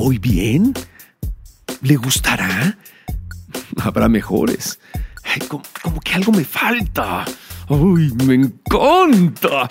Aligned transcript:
¿Voy 0.00 0.16
bien? 0.16 0.72
¿Le 1.82 1.94
gustará? 1.96 2.78
Habrá 3.82 4.08
mejores. 4.08 4.80
como, 5.46 5.62
como 5.82 6.00
que 6.00 6.14
algo 6.14 6.32
me 6.32 6.42
falta. 6.42 7.26
¡Uy, 7.68 8.10
me 8.24 8.36
encanta! 8.36 9.68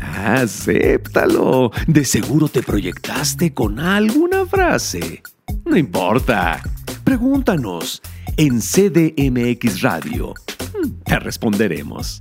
Acéptalo. 0.00 1.70
De 1.86 2.04
seguro 2.04 2.48
te 2.48 2.64
proyectaste 2.64 3.54
con 3.54 3.78
alguna 3.78 4.44
frase. 4.44 5.22
No 5.64 5.76
importa. 5.76 6.60
Pregúntanos 7.04 8.02
en 8.36 8.60
CDMX 8.60 9.82
Radio. 9.82 10.34
Te 11.04 11.16
responderemos. 11.20 12.18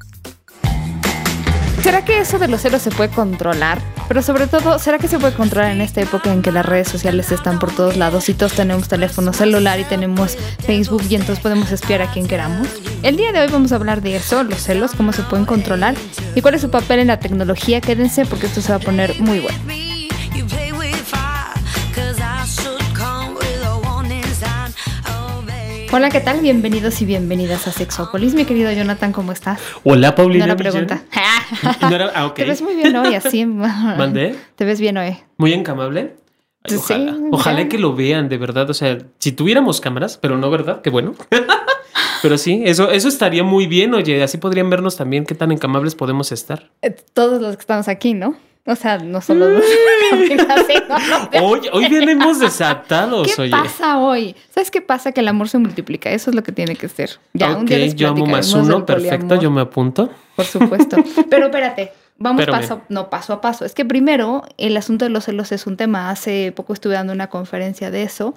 ¿Será 1.82 2.04
que 2.04 2.20
eso 2.20 2.39
de 2.39 2.48
los 2.48 2.62
celos 2.62 2.82
se 2.82 2.91
puede 2.91 3.09
controlar? 3.09 3.80
Pero 4.07 4.21
sobre 4.21 4.48
todo, 4.48 4.80
¿será 4.80 4.98
que 4.99 5.08
se 5.08 5.20
puede 5.20 5.34
controlar 5.34 5.72
en 5.72 5.81
esta 5.81 6.02
época 6.02 6.31
en 6.31 6.41
que 6.41 6.52
las 6.52 6.66
redes 6.66 6.88
sociales 6.88 7.31
están 7.31 7.59
por 7.59 7.73
todos 7.73 7.98
lados 7.98 8.30
y 8.30 8.34
todos 8.34 8.53
tenemos 8.53 8.88
teléfono 8.88 9.34
celular 9.34 9.80
y 9.80 9.84
tenemos 9.84 10.38
Facebook 10.66 11.03
y 11.09 11.16
entonces 11.16 11.40
podemos 11.40 11.72
espiar 11.72 12.02
a 12.02 12.12
quien 12.12 12.27
queramos? 12.27 12.67
El 13.03 13.17
día 13.17 13.31
de 13.31 13.41
hoy 13.41 13.48
vamos 13.52 13.72
a 13.72 13.76
hablar 13.76 14.02
de 14.02 14.16
eso, 14.16 14.44
los 14.44 14.62
celos, 14.62 14.91
cómo 14.95 15.13
se 15.13 15.23
pueden 15.23 15.45
controlar 15.45 15.95
y 16.36 16.41
cuál 16.41 16.55
es 16.55 16.62
su 16.62 16.70
papel 16.70 17.00
en 17.00 17.08
la 17.08 17.20
tecnología. 17.20 17.81
Quédense 17.81 18.25
porque 18.25 18.48
esto 18.48 18.62
se 18.62 18.70
va 18.70 18.78
a 18.78 18.80
poner 18.80 19.20
muy 19.22 19.39
bueno. 19.39 19.87
Hola, 25.98 26.12
¿qué 26.12 26.20
tal? 26.20 26.42
Bienvenidos 26.42 27.02
y 27.02 27.06
bienvenidas 27.06 27.68
a 27.68 27.72
Sexópolis. 27.72 28.36
Mi 28.36 28.46
querido 28.46 28.72
Jonathan, 28.72 29.12
¿cómo 29.12 29.32
estás? 29.32 29.60
Hola, 29.84 30.14
Paulina. 30.14 30.46
No 30.46 30.56
pregunta. 30.56 31.02
Ah, 31.12 32.34
Te 32.36 32.46
ves 32.46 32.62
muy 32.62 32.76
bien 32.76 32.96
hoy, 32.96 33.16
así. 33.16 33.44
¿Mandé? 33.48 34.36
Te 34.56 34.64
ves 34.64 34.80
bien 34.80 34.96
hoy. 34.98 35.18
Muy 35.38 35.54
encamable. 35.54 36.18
ojalá, 36.72 37.17
ojalá 37.31 37.67
que 37.67 37.80
lo 37.80 37.95
vean, 37.95 38.30
de 38.30 38.38
verdad. 38.38 38.70
O 38.70 38.76
sea, 38.76 39.00
si 39.17 39.31
tuviéramos 39.31 39.81
cámaras, 39.81 40.20
pero 40.20 40.38
no, 40.38 40.52
¿verdad? 40.52 40.84
Qué 40.84 40.92
bueno. 40.92 41.16
pero 42.22 42.38
sí, 42.38 42.61
eso, 42.64 42.92
eso 42.92 43.08
estaría 43.08 43.44
muy 43.44 43.66
bien, 43.66 43.95
oye. 43.95 44.22
Así 44.22 44.38
podrían 44.38 44.70
vernos 44.70 44.98
también 44.98 45.26
qué 45.26 45.34
tan 45.34 45.52
encamables 45.52 45.95
podemos 45.95 46.32
estar. 46.32 46.70
Eh, 46.84 46.95
todos 47.16 47.42
los 47.42 47.56
que 47.56 47.61
estamos 47.61 47.88
aquí, 47.88 48.14
¿no? 48.14 48.38
O 48.70 48.76
sea, 48.76 48.98
no 48.98 49.22
solo 49.22 49.50
los... 49.50 49.64
hoy, 51.42 51.62
hoy 51.72 51.88
venimos 51.90 52.40
desatados, 52.42 53.34
¿Qué 53.34 53.50
pasa 53.50 53.98
hoy? 53.98 54.36
¿Sabes 54.50 54.70
qué 54.70 54.82
pasa? 54.82 55.14
Que 55.14 55.22
el 55.22 55.30
amor 55.30 55.48
se 55.48 55.58
multiplica. 55.58 56.12
Eso 56.12 56.30
es 56.30 56.36
lo 56.36 56.44
que 56.44 56.52
tiene 56.52 56.76
que 56.76 56.90
ser. 56.90 57.12
Ya, 57.34 57.56
un 57.56 57.66
día 57.66 57.86
yo 57.88 58.10
amo 58.10 58.26
más 58.26 58.54
uno. 58.54 58.86
Perfecto, 58.86 59.36
yo 59.40 59.50
me 59.50 59.62
apunto. 59.62 60.10
Por 60.36 60.44
supuesto. 60.44 60.98
Pero 61.30 61.45
espérate, 61.45 61.94
vamos 62.18 62.45
paso, 62.45 62.82
no 62.90 63.10
paso 63.10 63.34
a 63.34 63.42
paso. 63.42 63.64
Es 63.64 63.73
que 63.73 63.86
primero, 63.86 64.44
el 64.58 64.76
asunto 64.76 65.06
de 65.06 65.12
los 65.12 65.23
celos 65.23 65.54
es 65.54 65.66
un 65.66 65.78
tema. 65.78 66.10
Hace 66.10 66.52
poco 66.52 66.73
estuve 66.73 66.95
dando 66.95 67.14
una 67.14 67.28
conferencia 67.28 67.90
de 67.90 68.04
eso 68.04 68.36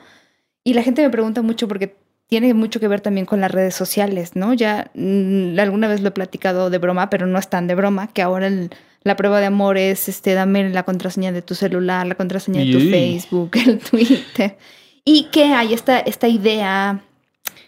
y 0.62 0.75
la 0.75 0.84
gente 0.84 1.03
me 1.03 1.11
pregunta 1.11 1.42
mucho 1.42 1.67
porque 1.67 1.97
tiene 2.28 2.55
mucho 2.55 2.78
que 2.78 2.86
ver 2.86 3.01
también 3.01 3.27
con 3.27 3.41
las 3.41 3.51
redes 3.51 3.75
sociales, 3.75 4.36
¿no? 4.36 4.55
Ya 4.55 4.92
mm, 4.95 5.58
alguna 5.58 5.89
vez 5.89 6.01
lo 6.01 6.08
he 6.08 6.12
platicado 6.12 6.70
de 6.70 6.78
broma, 6.78 7.11
pero 7.11 7.27
no 7.27 7.36
es 7.36 7.48
tan 7.48 7.67
de 7.67 7.75
broma, 7.75 8.06
que 8.06 8.23
ahora 8.23 8.47
el 8.47 8.70
la 9.02 9.16
prueba 9.16 9.40
de 9.40 9.46
amor 9.46 9.78
es, 9.78 10.08
este, 10.08 10.34
dame 10.34 10.68
la 10.68 10.82
contraseña 10.82 11.32
de 11.32 11.42
tu 11.42 11.54
celular, 11.54 12.06
la 12.06 12.14
contraseña 12.14 12.60
de 12.60 12.72
tu 12.72 12.80
Facebook, 12.80 13.50
el 13.66 13.78
Twitter. 13.78 14.58
Y 15.04 15.24
que 15.32 15.44
hay 15.54 15.72
esta, 15.72 15.98
esta 15.98 16.28
idea 16.28 17.02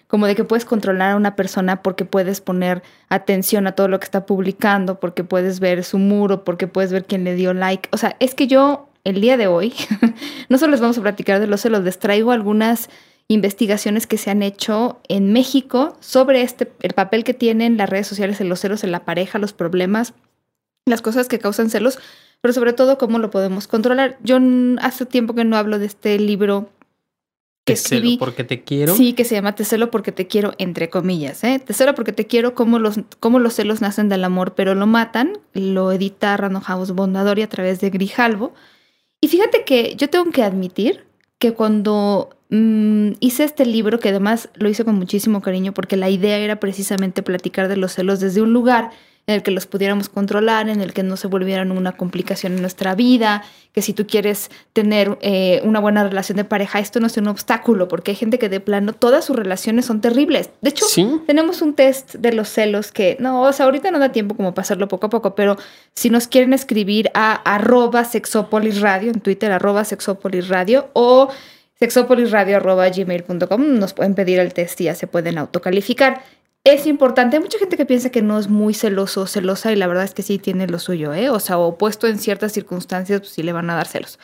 como 0.06 0.27
de 0.27 0.34
que 0.34 0.44
puedes 0.44 0.66
controlar 0.66 1.12
a 1.12 1.16
una 1.16 1.36
persona 1.36 1.83
porque 1.83 2.05
puedes 2.05 2.42
poner 2.42 2.83
atención 3.08 3.66
a 3.66 3.72
todo 3.72 3.88
lo 3.88 3.98
que 3.98 4.05
está 4.05 4.27
publicando, 4.27 5.00
porque 5.00 5.25
puedes 5.25 5.58
ver 5.58 5.84
su 5.84 5.97
muro, 5.98 6.44
porque 6.44 6.66
puedes 6.66 6.92
ver 6.92 7.06
quién 7.06 7.25
le 7.25 7.34
dio 7.34 7.55
like. 7.55 7.88
O 7.92 7.97
sea, 7.97 8.14
es 8.20 8.34
que 8.34 8.47
yo 8.47 8.91
el 9.05 9.22
día 9.22 9.38
de 9.38 9.47
hoy, 9.47 9.72
no 10.50 10.58
solo 10.58 10.72
les 10.72 10.83
vamos 10.83 10.98
a 10.98 11.03
platicar 11.03 11.41
de 11.41 11.47
los 11.47 11.62
celos, 11.62 11.83
les 11.83 11.98
traigo 11.98 12.33
algunas 12.33 12.91
investigaciones 13.28 14.06
que 14.06 14.19
se 14.19 14.30
han 14.30 14.42
hecho 14.42 15.00
en 15.09 15.32
México 15.32 15.97
sobre 16.00 16.42
este, 16.42 16.71
el 16.81 16.92
papel 16.92 17.25
que 17.25 17.32
tienen 17.32 17.78
las 17.78 17.88
redes 17.88 18.06
sociales 18.06 18.38
en 18.42 18.50
los 18.50 18.60
celos 18.60 18.84
en 18.84 18.92
la 18.92 19.06
pareja, 19.06 19.38
los 19.38 19.54
problemas 19.54 20.12
las 20.87 21.03
cosas 21.03 21.28
que 21.28 21.38
causan 21.38 21.70
celos, 21.70 21.98
pero 22.41 22.53
sobre 22.53 22.72
todo 22.72 22.98
cómo 22.98 23.19
lo 23.19 23.31
podemos 23.31 23.69
controlar. 23.69 24.19
Yo 24.22 24.38
hace 24.81 25.06
tiempo 25.06 25.34
que 25.34 25.44
no 25.44 25.56
hablo 25.56 25.78
de 25.78 25.87
este 25.87 26.19
libro 26.19 26.70
que 27.65 27.75
escribí. 27.75 28.16
porque 28.19 28.43
te 28.43 28.62
quiero. 28.65 28.97
Sí, 28.97 29.12
que 29.12 29.25
se 29.25 29.37
llama 29.37 29.54
Te 29.54 29.65
celo 29.65 29.91
porque 29.91 30.10
te 30.10 30.26
quiero, 30.26 30.53
entre 30.59 30.91
comillas. 30.91 31.44
¿eh? 31.44 31.60
Te 31.65 31.72
celo 31.72 31.94
porque 31.94 32.12
te 32.12 32.26
quiero, 32.26 32.54
cómo 32.54 32.81
los, 32.81 32.98
cómo 33.21 33.38
los 33.38 33.54
celos 33.54 33.81
nacen 33.81 34.09
del 34.09 34.25
amor, 34.25 34.54
pero 34.54 34.75
lo 34.75 34.87
matan. 34.87 35.38
Lo 35.53 35.92
edita 35.92 36.37
Random 36.37 36.62
House 36.62 36.91
Bondadori 36.91 37.42
a 37.42 37.48
través 37.48 37.81
de 37.81 37.91
Grijalvo. 37.91 38.53
Y 39.21 39.28
fíjate 39.28 39.65
que 39.65 39.94
yo 39.97 40.10
tengo 40.10 40.31
que 40.32 40.42
admitir 40.42 41.04
que 41.38 41.53
cuando 41.54 42.31
mm, 42.50 43.12
hice 43.21 43.44
este 43.44 43.65
libro, 43.65 44.00
que 44.00 44.09
además 44.09 44.48
lo 44.54 44.69
hice 44.69 44.84
con 44.84 44.97
muchísimo 44.97 45.41
cariño, 45.41 45.72
porque 45.72 45.97
la 45.97 46.10
idea 46.10 46.38
era 46.38 46.59
precisamente 46.59 47.22
platicar 47.22 47.69
de 47.69 47.76
los 47.76 47.92
celos 47.92 48.19
desde 48.19 48.42
un 48.42 48.53
lugar 48.53 48.91
en 49.27 49.37
el 49.37 49.43
que 49.43 49.53
los 49.53 49.66
pudiéramos 49.66 50.09
controlar, 50.09 50.69
en 50.69 50.81
el 50.81 50.93
que 50.93 51.05
no 51.05 51.16
se 51.16 51.28
volvieran 51.28 51.71
una 51.71 51.93
complicación 51.93 52.55
en 52.55 52.60
nuestra 52.60 52.97
vida, 52.97 53.44
que 53.72 53.81
si 53.81 53.93
tú 53.93 54.06
quieres 54.06 54.50
tener 54.72 55.16
eh, 55.22 55.60
una 55.65 55.78
buena 55.78 56.03
relación 56.03 56.37
de 56.37 56.44
pareja, 56.44 56.81
esto 56.81 56.99
no 56.99 57.06
es 57.06 57.16
un 57.16 57.28
obstáculo, 57.28 57.87
porque 57.87 58.10
hay 58.10 58.16
gente 58.16 58.41
que 58.41 58.49
de 58.49 58.59
plano 58.59 58.93
todas 58.93 59.25
sus 59.25 59.37
relaciones 59.37 59.87
son 59.87 60.00
terribles. 60.00 60.50
De 60.60 60.71
hecho, 60.71 60.87
tenemos 61.27 61.62
un 61.62 61.75
test 61.75 62.16
de 62.16 62.33
los 62.33 62.49
celos 62.49 62.91
que, 62.91 63.16
no, 63.21 63.43
o 63.43 63.53
sea, 63.53 63.66
ahorita 63.66 63.93
no 63.93 64.00
da 64.00 64.10
tiempo 64.10 64.34
como 64.34 64.55
pasarlo 64.55 64.88
poco 64.88 65.06
a 65.06 65.10
poco, 65.10 65.37
pero 65.37 65.56
si 65.94 66.10
nos 66.10 66.27
quieren 66.27 66.53
escribir 66.53 67.10
a 67.15 67.34
arroba 67.34 68.04
sexopolisradio 68.04 69.12
en 69.12 69.21
Twitter, 69.21 69.53
arroba 69.53 69.84
sexopolisradio 69.84 70.91
o 70.94 71.28
sexopolisradio 71.78 72.56
arroba 72.56 72.89
gmail.com, 72.89 73.78
nos 73.78 73.93
pueden 73.93 74.15
pedir 74.15 74.41
el 74.41 74.53
test 74.53 74.81
y 74.81 74.84
ya 74.84 74.94
se 74.94 75.06
pueden 75.06 75.39
autocalificar 75.39 76.22
es 76.65 76.87
importante. 76.87 77.37
Hay 77.37 77.43
mucha 77.43 77.59
gente 77.59 77.77
que 77.77 77.87
piensa 77.87 78.11
que 78.11 78.23
no 78.23 78.39
es 78.39 78.49
muy 78.49 78.75
celoso 78.75 79.23
o 79.23 79.27
celosa 79.27 79.73
y 79.73 79.77
la 79.77 79.87
verdad 79.87 80.05
es 80.05 80.15
que 80.15 80.23
sí 80.23 80.39
tiene 80.39 80.67
lo 80.69 80.78
suyo, 80.78 81.12
¿eh? 81.12 81.31
O 81.31 81.41
sea, 81.41 81.59
opuesto 81.59 82.06
en 82.06 82.19
ciertas 82.19 82.53
circunstancias, 82.53 83.21
pues 83.21 83.33
sí 83.33 83.43
le 83.43 83.53
van 83.53 83.69
a 83.71 83.75
dar 83.75 83.87
celos. 83.87 84.19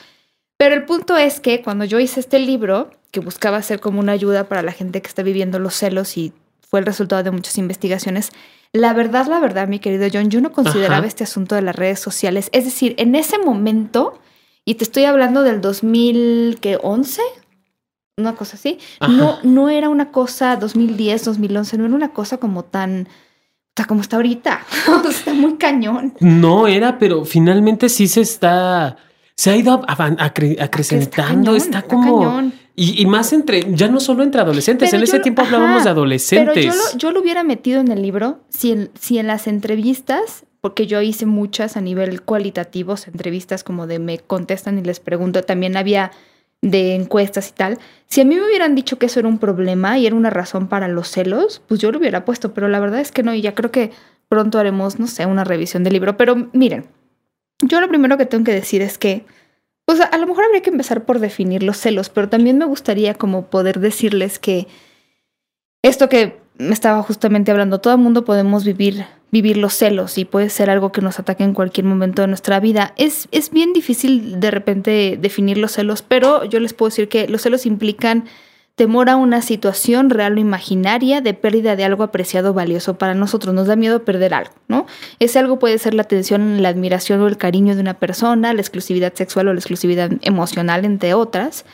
Pero 0.57 0.75
el 0.75 0.85
punto 0.85 1.17
es 1.17 1.41
que 1.41 1.63
cuando 1.63 1.85
yo 1.85 1.99
hice 2.01 2.21
este 2.21 2.39
libro, 2.39 2.91
que 3.11 3.21
buscaba 3.21 3.63
ser 3.63 3.81
como 3.81 4.01
una 4.01 4.13
ayuda 4.13 4.49
para 4.49 4.63
la 4.63 4.73
gente 4.73 5.01
que 5.03 5.09
está 5.09 5.23
viviendo 5.23 5.59
los 5.59 5.75
celos 5.75 6.17
y 6.17 6.33
fue 6.61 6.81
el 6.81 6.87
resultado 6.87 7.23
de 7.23 7.31
muchas 7.31 7.59
investigaciones, 7.59 8.31
la 8.73 8.93
verdad, 8.93 9.27
la 9.27 9.41
verdad, 9.41 9.67
mi 9.67 9.79
querido 9.79 10.09
John, 10.13 10.31
yo 10.31 10.41
no 10.41 10.53
consideraba 10.53 11.07
este 11.07 11.25
asunto 11.25 11.55
de 11.55 11.63
las 11.63 11.75
redes 11.75 12.01
sociales. 12.01 12.51
Es 12.53 12.65
decir, 12.65 12.95
en 12.99 13.15
ese 13.15 13.39
momento, 13.39 14.21
y 14.65 14.75
te 14.75 14.85
estoy 14.85 15.05
hablando 15.05 15.43
del 15.43 15.61
2011, 15.61 17.23
una 18.19 18.35
cosa 18.35 18.57
así. 18.57 18.79
No, 19.09 19.39
no 19.43 19.69
era 19.69 19.89
una 19.89 20.11
cosa 20.11 20.57
2010, 20.57 21.25
2011, 21.25 21.79
no 21.79 21.87
era 21.87 21.95
una 21.95 22.13
cosa 22.13 22.39
como 22.39 22.65
tan, 22.65 23.09
o 23.81 23.87
como 23.87 24.01
está 24.01 24.17
ahorita. 24.17 24.61
está 25.09 25.33
muy 25.33 25.57
cañón. 25.57 26.15
No 26.21 26.67
era, 26.67 26.99
pero 26.99 27.25
finalmente 27.25 27.89
sí 27.89 28.09
se 28.09 28.21
está, 28.21 28.97
se 29.35 29.51
ha 29.51 29.57
ido 29.57 29.83
acrecentando, 29.87 31.57
está, 31.57 31.83
como... 31.83 32.53
Y, 32.81 33.07
más 33.07 33.33
entre, 33.33 33.75
ya 33.75 33.89
no 33.89 33.99
solo 33.99 34.23
entre 34.23 34.41
adolescentes, 34.41 34.93
en 34.93 35.03
ese 35.03 35.19
tiempo 35.19 35.43
hablábamos 35.43 35.83
de 35.83 35.91
adolescentes. 35.91 36.55
Pero 36.55 36.73
yo 36.73 36.77
lo, 36.77 36.99
yo 36.99 37.11
lo, 37.11 37.21
hubiera 37.21 37.43
metido 37.43 37.81
en 37.81 37.91
el 37.91 38.03
libro 38.03 38.39
si 38.51 38.71
en, 38.71 38.91
si 38.97 39.19
en 39.19 39.27
las 39.27 39.49
entrevistas, 39.49 40.45
porque 40.61 40.87
yo 40.87 41.03
hice 41.03 41.27
muchas 41.27 41.77
a 41.77 41.81
nivel 41.81 42.23
cualitativo, 42.23 42.95
entrevistas 43.09 43.65
como 43.65 43.89
de 43.89 43.99
me 43.99 44.21
contestan 44.21 44.79
y 44.79 44.83
les 44.83 45.01
pregunto, 45.01 45.43
también 45.43 45.77
había 45.77 46.13
de 46.63 46.95
encuestas 46.95 47.51
y 47.51 47.53
tal, 47.53 47.79
si 48.07 48.21
a 48.21 48.25
mí 48.25 48.35
me 48.35 48.47
hubieran 48.47 48.75
dicho 48.75 48.99
que 48.99 49.07
eso 49.07 49.21
era 49.21 49.29
un 49.29 49.39
problema 49.39 49.99
y 49.99 50.07
era 50.07 50.17
una 50.17 50.31
razón 50.31 50.69
para 50.69 50.89
los 50.89 51.09
celos, 51.09 51.63
pues 51.69 51.81
yo 51.81 51.93
lo 51.93 51.99
hubiera 51.99 52.25
puesto, 52.25 52.55
pero 52.55 52.69
la 52.69 52.81
verdad 52.81 53.01
es 53.01 53.13
que 53.13 53.23
no, 53.23 53.35
y 53.35 53.43
ya 53.43 53.55
creo 53.55 53.71
que 53.71 53.93
pronto 54.29 54.59
haremos, 54.59 54.99
no 54.99 55.07
sé, 55.07 55.27
una 55.27 55.45
revisión 55.45 55.85
del 55.85 55.95
libro. 55.95 56.17
Pero 56.17 56.49
miren, 56.53 56.87
yo 57.63 57.81
lo 57.81 57.89
primero 57.89 58.17
que 58.17 58.27
tengo 58.27 58.45
que 58.45 58.53
decir 58.53 58.83
es 58.83 58.99
que, 58.99 59.25
pues 59.85 60.01
a 60.01 60.19
lo 60.19 60.27
mejor 60.27 60.45
habría 60.45 60.63
que 60.63 60.71
empezar 60.71 61.05
por 61.05 61.19
definir 61.19 61.63
los 61.63 61.79
celos, 61.79 62.09
pero 62.11 62.29
también 62.29 62.59
me 62.59 62.65
gustaría 62.65 63.15
como 63.15 63.47
poder 63.47 63.81
decirles 63.81 64.39
que 64.39 64.67
esto 65.83 66.09
que 66.09 66.41
me 66.59 66.73
estaba 66.73 67.03
justamente 67.03 67.51
hablando, 67.51 67.81
todo 67.81 67.95
el 67.95 68.01
mundo 68.01 68.25
podemos 68.25 68.65
vivir 68.65 69.07
vivir 69.31 69.57
los 69.57 69.75
celos 69.75 70.19
y 70.19 70.25
puede 70.25 70.49
ser 70.49 70.71
algo 70.71 70.93
que 70.93 71.01
nos 71.01 71.19
ataque 71.19 71.45
en 71.45 71.55
cualquier 71.55 71.87
momento 71.87 72.23
de 72.23 72.29
nuestra 72.29 72.61
vida. 72.61 72.95
Es, 72.97 73.29
es 73.31 73.51
bien 73.51 73.73
difícil 73.73 74.41
de 74.41 74.51
repente 74.51 75.19
definir 75.21 75.59
los 75.59 75.73
celos, 75.73 76.03
pero 76.03 76.45
yo 76.45 76.61
les 76.61 76.73
puedo 76.73 76.91
decir 76.91 77.09
que 77.09 77.29
los 77.29 77.43
celos 77.43 77.67
implican 77.67 78.25
temor 78.75 79.11
a 79.11 79.17
una 79.17 79.43
situación 79.43 80.09
real 80.09 80.37
o 80.37 80.41
imaginaria 80.41 81.21
de 81.21 81.35
pérdida 81.35 81.75
de 81.75 81.85
algo 81.85 82.05
apreciado 82.05 82.55
valioso 82.55 82.97
para 82.97 83.13
nosotros. 83.13 83.53
Nos 83.53 83.67
da 83.67 83.75
miedo 83.75 84.05
perder 84.05 84.33
algo, 84.33 84.53
¿no? 84.69 84.87
Ese 85.19 85.41
algo 85.41 85.59
puede 85.59 85.79
ser 85.79 85.95
la 85.95 86.03
atención, 86.03 86.63
la 86.63 86.69
admiración 86.69 87.21
o 87.21 87.27
el 87.27 87.37
cariño 87.37 87.75
de 87.75 87.81
una 87.81 87.95
persona, 87.95 88.55
la 88.55 88.61
exclusividad 88.61 89.13
sexual 89.15 89.49
o 89.49 89.53
la 89.53 89.59
exclusividad 89.59 90.13
emocional, 90.23 90.85
entre 90.85 91.13
otras 91.13 91.65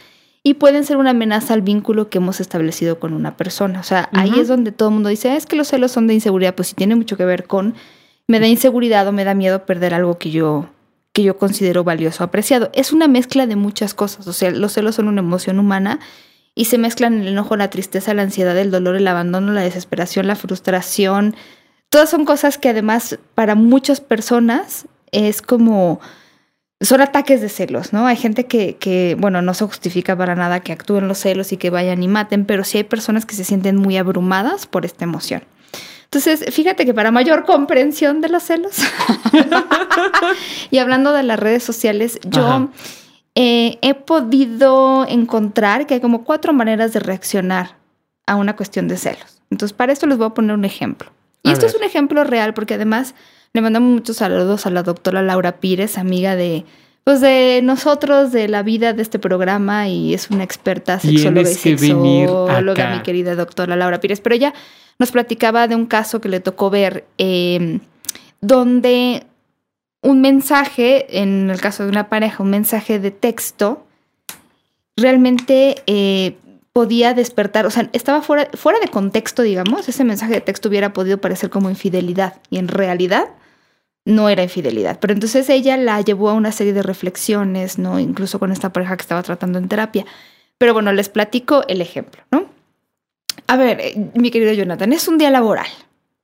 y 0.47 0.55
pueden 0.55 0.85
ser 0.85 0.99
una 0.99 1.11
amenaza 1.11 1.55
al 1.55 1.63
vínculo 1.63 2.11
que 2.11 2.19
hemos 2.19 2.39
establecido 2.39 3.01
con 3.01 3.15
una 3.15 3.37
persona. 3.37 3.81
O 3.81 3.83
sea, 3.83 4.11
ahí 4.13 4.39
es 4.39 4.47
donde 4.47 4.73
todo 4.73 4.91
el 4.91 4.95
mundo 4.95 5.09
dice, 5.09 5.35
es 5.35 5.47
que 5.47 5.57
los 5.57 5.69
celos 5.69 5.91
son 5.91 6.07
de 6.07 6.13
inseguridad, 6.15 6.55
pues 6.55 6.69
sí 6.69 6.75
tiene 6.75 6.95
mucho 6.95 7.17
que 7.17 7.25
ver 7.25 7.45
con, 7.45 7.75
me 8.29 8.39
da 8.39 8.47
inseguridad 8.47 9.09
o 9.09 9.13
me 9.13 9.25
da 9.25 9.35
miedo 9.35 9.65
perder 9.65 9.95
algo 9.95 10.19
que 10.19 10.31
yo 10.31 10.69
que 11.15 11.23
yo 11.23 11.39
considero 11.39 11.85
valioso, 11.85 12.25
apreciado. 12.25 12.71
Es 12.75 12.93
una 12.93 13.07
mezcla 13.07 13.47
de 13.47 13.55
muchas 13.55 13.95
cosas, 13.95 14.27
o 14.27 14.33
sea, 14.33 14.51
los 14.51 14.73
celos 14.73 14.97
son 14.97 15.07
una 15.07 15.21
emoción 15.21 15.61
humana 15.61 16.01
y 16.57 16.65
se 16.65 16.77
mezclan 16.77 17.21
el 17.21 17.29
enojo, 17.29 17.57
la 17.57 17.71
tristeza, 17.71 18.13
la 18.15 18.23
ansiedad, 18.23 18.59
el 18.59 18.73
dolor, 18.73 18.97
el 18.97 19.07
abandono, 19.07 19.53
la 19.53 19.63
desesperación, 19.63 20.27
la 20.27 20.35
frustración. 20.35 21.37
Todas 21.89 22.11
son 22.11 22.25
cosas 22.25 22.59
que 22.59 22.69
además 22.69 23.19
para 23.37 23.55
muchas 23.55 24.01
personas 24.01 24.89
es 25.13 25.41
como 25.41 26.01
son 26.85 27.01
ataques 27.01 27.41
de 27.41 27.49
celos, 27.49 27.93
¿no? 27.93 28.07
Hay 28.07 28.17
gente 28.17 28.47
que, 28.47 28.77
que, 28.77 29.17
bueno, 29.19 29.43
no 29.43 29.55
se 29.55 29.65
justifica 29.65 30.17
para 30.17 30.35
nada 30.35 30.61
que 30.61 30.73
actúen 30.73 31.09
los 31.09 31.19
celos 31.19 31.53
y 31.53 31.57
que 31.57 31.71
vayan 31.71 32.03
y 32.03 32.09
maten, 32.09 32.45
pero 32.45 32.65
sí 32.65 32.79
hay 32.79 32.85
personas 32.85 33.27
que 33.27 33.35
se 33.35 33.45
sienten 33.45 33.77
muy 33.77 33.97
abrumadas 33.97 34.67
por 34.67 34.85
esta 34.85 35.05
emoción. 35.05 35.43
Entonces, 36.05 36.55
fíjate 36.55 36.87
que 36.87 36.95
para 36.95 37.11
mayor 37.11 37.45
comprensión 37.45 38.21
de 38.21 38.29
los 38.29 38.45
celos, 38.45 38.77
y 40.71 40.79
hablando 40.79 41.13
de 41.13 41.25
las 41.25 41.41
redes 41.41 41.65
sociales, 41.65 42.21
yo 42.23 42.71
eh, 43.35 43.79
he 43.83 43.95
podido 43.95 45.07
encontrar 45.09 45.87
que 45.87 45.95
hay 45.95 46.01
como 46.01 46.23
cuatro 46.23 46.53
maneras 46.53 46.93
de 46.93 47.01
reaccionar 47.01 47.79
a 48.27 48.37
una 48.37 48.55
cuestión 48.55 48.87
de 48.87 48.97
celos. 48.97 49.43
Entonces, 49.51 49.77
para 49.77 49.93
esto 49.93 50.07
les 50.07 50.17
voy 50.17 50.29
a 50.29 50.31
poner 50.31 50.55
un 50.55 50.65
ejemplo. 50.65 51.11
Y 51.43 51.51
esto 51.51 51.67
es 51.67 51.75
un 51.75 51.83
ejemplo 51.83 52.25
real 52.25 52.55
porque 52.55 52.75
además 52.75 53.15
le 53.55 53.61
mandamos 53.61 53.93
muchos 53.93 54.17
saludos 54.17 54.67
a 54.67 54.71
la 54.71 54.83
doctora 54.83 55.23
Laura 55.23 55.61
Pires, 55.61 55.97
amiga 55.97 56.35
de, 56.35 56.65
pues 57.05 57.21
de 57.21 57.61
nosotros, 57.63 58.33
de 58.33 58.49
la 58.49 58.65
vida 58.65 58.93
de 58.93 59.03
este 59.03 59.21
programa 59.21 59.89
y 59.89 60.13
es 60.13 60.29
una 60.29 60.43
experta 60.43 60.99
sexóloga 60.99 61.49
y 61.49 61.55
sexóloga, 61.55 62.97
mi 62.97 63.03
querida 63.03 63.37
doctora 63.37 63.77
Laura 63.77 64.01
Pires. 64.01 64.21
Pero 64.21 64.35
ella 64.35 64.55
nos 64.99 65.13
platicaba 65.13 65.69
de 65.69 65.77
un 65.77 65.87
caso 65.87 66.21
que 66.21 66.29
le 66.29 66.41
tocó 66.41 66.69
ver 66.69 67.05
em, 67.17 67.79
donde 68.41 69.25
un 70.03 70.21
mensaje, 70.21 71.21
en 71.23 71.49
el 71.49 71.61
caso 71.61 71.85
de 71.85 71.91
una 71.91 72.09
pareja, 72.09 72.43
un 72.43 72.51
mensaje 72.51 72.99
de 72.99 73.13
texto, 73.13 73.87
realmente 74.97 75.77
eh, 75.87 76.39
podía 76.73 77.15
despertar, 77.15 77.67
o 77.67 77.71
sea, 77.71 77.89
estaba 77.93 78.21
fuera, 78.21 78.49
fuera 78.55 78.81
de 78.81 78.89
contexto, 78.89 79.43
digamos, 79.43 79.89
ese 79.89 80.03
mensaje 80.03 80.33
de 80.33 80.41
texto 80.41 80.69
hubiera 80.69 80.93
podido 80.93 81.19
parecer 81.19 81.51
como 81.51 81.71
infidelidad 81.71 82.41
y 82.51 82.59
en 82.59 82.67
realidad 82.67 83.29
no 84.05 84.29
era 84.29 84.43
infidelidad. 84.43 84.99
Pero 85.01 85.13
entonces 85.13 85.49
ella 85.49 85.77
la 85.77 86.01
llevó 86.01 86.31
a 86.31 86.35
una 86.35 86.53
serie 86.53 86.73
de 86.73 86.83
reflexiones, 86.83 87.79
¿no? 87.79 87.99
Incluso 87.99 88.39
con 88.39 88.53
esta 88.53 88.73
pareja 88.73 88.97
que 88.97 89.03
estaba 89.03 89.23
tratando 89.23 89.59
en 89.59 89.69
terapia. 89.69 90.05
Pero 90.59 90.75
bueno, 90.75 90.93
les 90.93 91.09
platico 91.09 91.65
el 91.69 91.81
ejemplo, 91.81 92.23
¿no? 92.31 92.47
A 93.47 93.57
ver, 93.57 93.81
eh, 93.81 94.11
mi 94.15 94.31
querido 94.31 94.53
Jonathan, 94.53 94.93
es 94.93 95.09
un 95.09 95.19
día 95.19 95.31
laboral. 95.31 95.67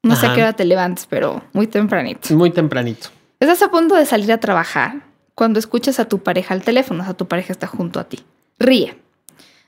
No 0.03 0.17
sé 0.17 0.27
a 0.27 0.35
qué 0.35 0.41
hora 0.41 0.55
te 0.55 0.65
levantes, 0.65 1.07
pero 1.07 1.43
muy 1.53 1.67
tempranito. 1.67 2.35
Muy 2.35 2.51
tempranito. 2.51 3.09
Estás 3.39 3.61
a 3.63 3.71
punto 3.71 3.95
de 3.97 4.07
salir 4.07 4.33
a 4.33 4.39
trabajar 4.39 5.03
cuando 5.35 5.59
escuchas 5.59 6.01
a 6.01 6.09
tu 6.09 6.23
pareja 6.23 6.55
al 6.55 6.63
teléfono, 6.63 7.03
o 7.03 7.05
sea, 7.05 7.15
tu 7.15 7.27
pareja 7.27 7.53
está 7.53 7.67
junto 7.67 8.01
a 8.01 8.05
ti. 8.05 8.21
Ríe. 8.59 8.97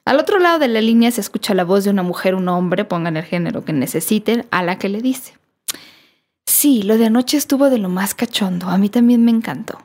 Al 0.05 0.19
otro 0.19 0.39
lado 0.39 0.59
de 0.59 0.69
la 0.69 0.81
línea 0.81 1.11
se 1.11 1.21
escucha 1.21 1.55
la 1.55 1.65
voz 1.65 1.85
de 1.85 1.91
una 1.91 2.03
mujer, 2.03 2.35
un 2.35 2.49
hombre, 2.49 2.85
pongan 2.85 3.17
el 3.17 3.25
género 3.25 3.65
que 3.65 3.73
necesiten, 3.73 4.47
a 4.51 4.63
la 4.63 4.79
que 4.79 4.89
le 4.89 5.01
dice. 5.01 5.35
Sí, 6.53 6.83
lo 6.83 6.99
de 6.99 7.07
anoche 7.07 7.39
estuvo 7.39 7.71
de 7.71 7.79
lo 7.79 7.89
más 7.89 8.15
cachondo. 8.15 8.69
A 8.69 8.77
mí 8.77 8.91
también 8.91 9.25
me 9.25 9.31
encantó. 9.31 9.79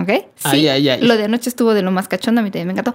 ¿Ok? 0.00 0.08
Sí, 0.34 0.66
lo 1.02 1.18
de 1.18 1.24
anoche 1.24 1.50
estuvo 1.50 1.74
de 1.74 1.82
lo 1.82 1.90
más 1.90 2.08
cachondo. 2.08 2.40
A 2.40 2.42
mí 2.42 2.50
también 2.50 2.68
me 2.68 2.72
encantó. 2.72 2.94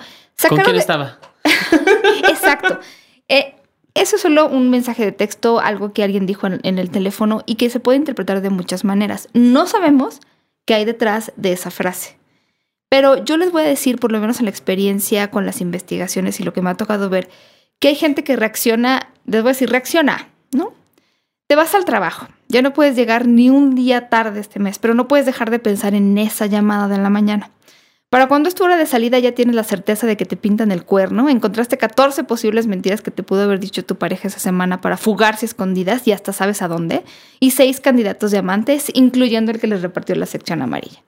¿Con 0.50 0.58
quién 0.58 0.76
estaba? 0.78 1.20
Exacto. 2.28 2.80
Eh, 3.28 3.54
eso 3.94 4.16
es 4.16 4.22
solo 4.24 4.48
un 4.48 4.72
mensaje 4.72 5.06
de 5.06 5.12
texto, 5.12 5.60
algo 5.60 5.94
que 5.94 6.04
alguien 6.04 6.26
dijo 6.26 6.48
en, 6.48 6.80
el 6.80 6.90
teléfono 6.90 7.44
y 7.46 7.54
que 7.54 7.70
se 7.70 7.80
puede 7.80 8.00
interpretar 8.00 8.42
de 8.42 8.50
muchas 8.50 8.84
maneras. 8.84 9.30
No 9.34 9.68
sabemos 9.68 10.20
qué 10.66 10.74
hay 10.74 10.86
detrás 10.86 11.34
de 11.36 11.52
esa 11.52 11.70
frase. 11.70 12.18
Pero 12.90 13.24
yo 13.24 13.38
les 13.38 13.52
voy 13.52 13.62
a 13.62 13.66
decir, 13.66 14.00
por 14.00 14.12
lo 14.12 14.20
menos 14.20 14.40
en 14.40 14.46
la 14.46 14.52
experiencia 14.52 15.30
con 15.30 15.46
las 15.46 15.62
investigaciones 15.62 16.40
y 16.40 16.44
lo 16.44 16.52
que 16.52 16.64
me 16.64 16.72
ha 16.72 16.78
tocado 16.78 17.12
ver, 17.12 17.30
que 17.78 17.90
hay 17.90 17.96
gente 17.96 18.24
que 18.24 18.36
reacciona, 18.36 19.14
les 19.26 19.44
voy 19.44 19.50
a 19.50 19.54
decir, 19.54 19.70
reacciona. 19.70 20.31
Te 21.52 21.58
vas 21.58 21.76
al 21.76 21.84
trabajo, 21.84 22.30
ya 22.48 22.62
no 22.62 22.72
puedes 22.72 22.96
llegar 22.96 23.28
ni 23.28 23.50
un 23.50 23.76
día 23.76 24.08
tarde 24.08 24.40
este 24.40 24.58
mes, 24.58 24.80
pero 24.80 24.94
no 24.94 25.10
puedes 25.10 25.26
dejar 25.26 25.52
de 25.52 25.60
pensar 25.60 25.94
en 25.96 26.18
esa 26.18 26.46
llamada 26.46 26.88
de 26.88 26.98
la 26.98 27.10
mañana. 27.10 27.52
Para 28.10 28.30
cuando 28.30 28.48
es 28.48 28.56
tu 28.56 28.64
hora 28.64 28.78
de 28.78 28.86
salida 28.86 29.20
ya 29.20 29.34
tienes 29.34 29.54
la 29.54 29.66
certeza 29.66 30.08
de 30.08 30.16
que 30.16 30.24
te 30.24 30.38
pintan 30.38 30.72
el 30.72 30.86
cuerno, 30.86 31.28
encontraste 31.28 31.78
14 31.78 32.24
posibles 32.24 32.68
mentiras 32.68 33.02
que 33.02 33.12
te 33.12 33.22
pudo 33.22 33.42
haber 33.42 33.60
dicho 33.60 33.84
tu 33.84 33.98
pareja 33.98 34.30
esa 34.30 34.40
semana 34.40 34.80
para 34.80 34.96
fugarse 34.96 35.46
escondidas 35.46 36.08
y 36.08 36.14
hasta 36.14 36.32
sabes 36.32 36.62
a 36.62 36.70
dónde, 36.70 37.04
y 37.42 37.52
seis 37.52 37.82
candidatos 37.82 38.32
de 38.32 38.38
amantes, 38.38 38.90
incluyendo 38.94 39.52
el 39.52 39.60
que 39.60 39.68
les 39.68 39.82
repartió 39.82 40.16
la 40.16 40.28
sección 40.28 40.62
amarilla. 40.62 41.04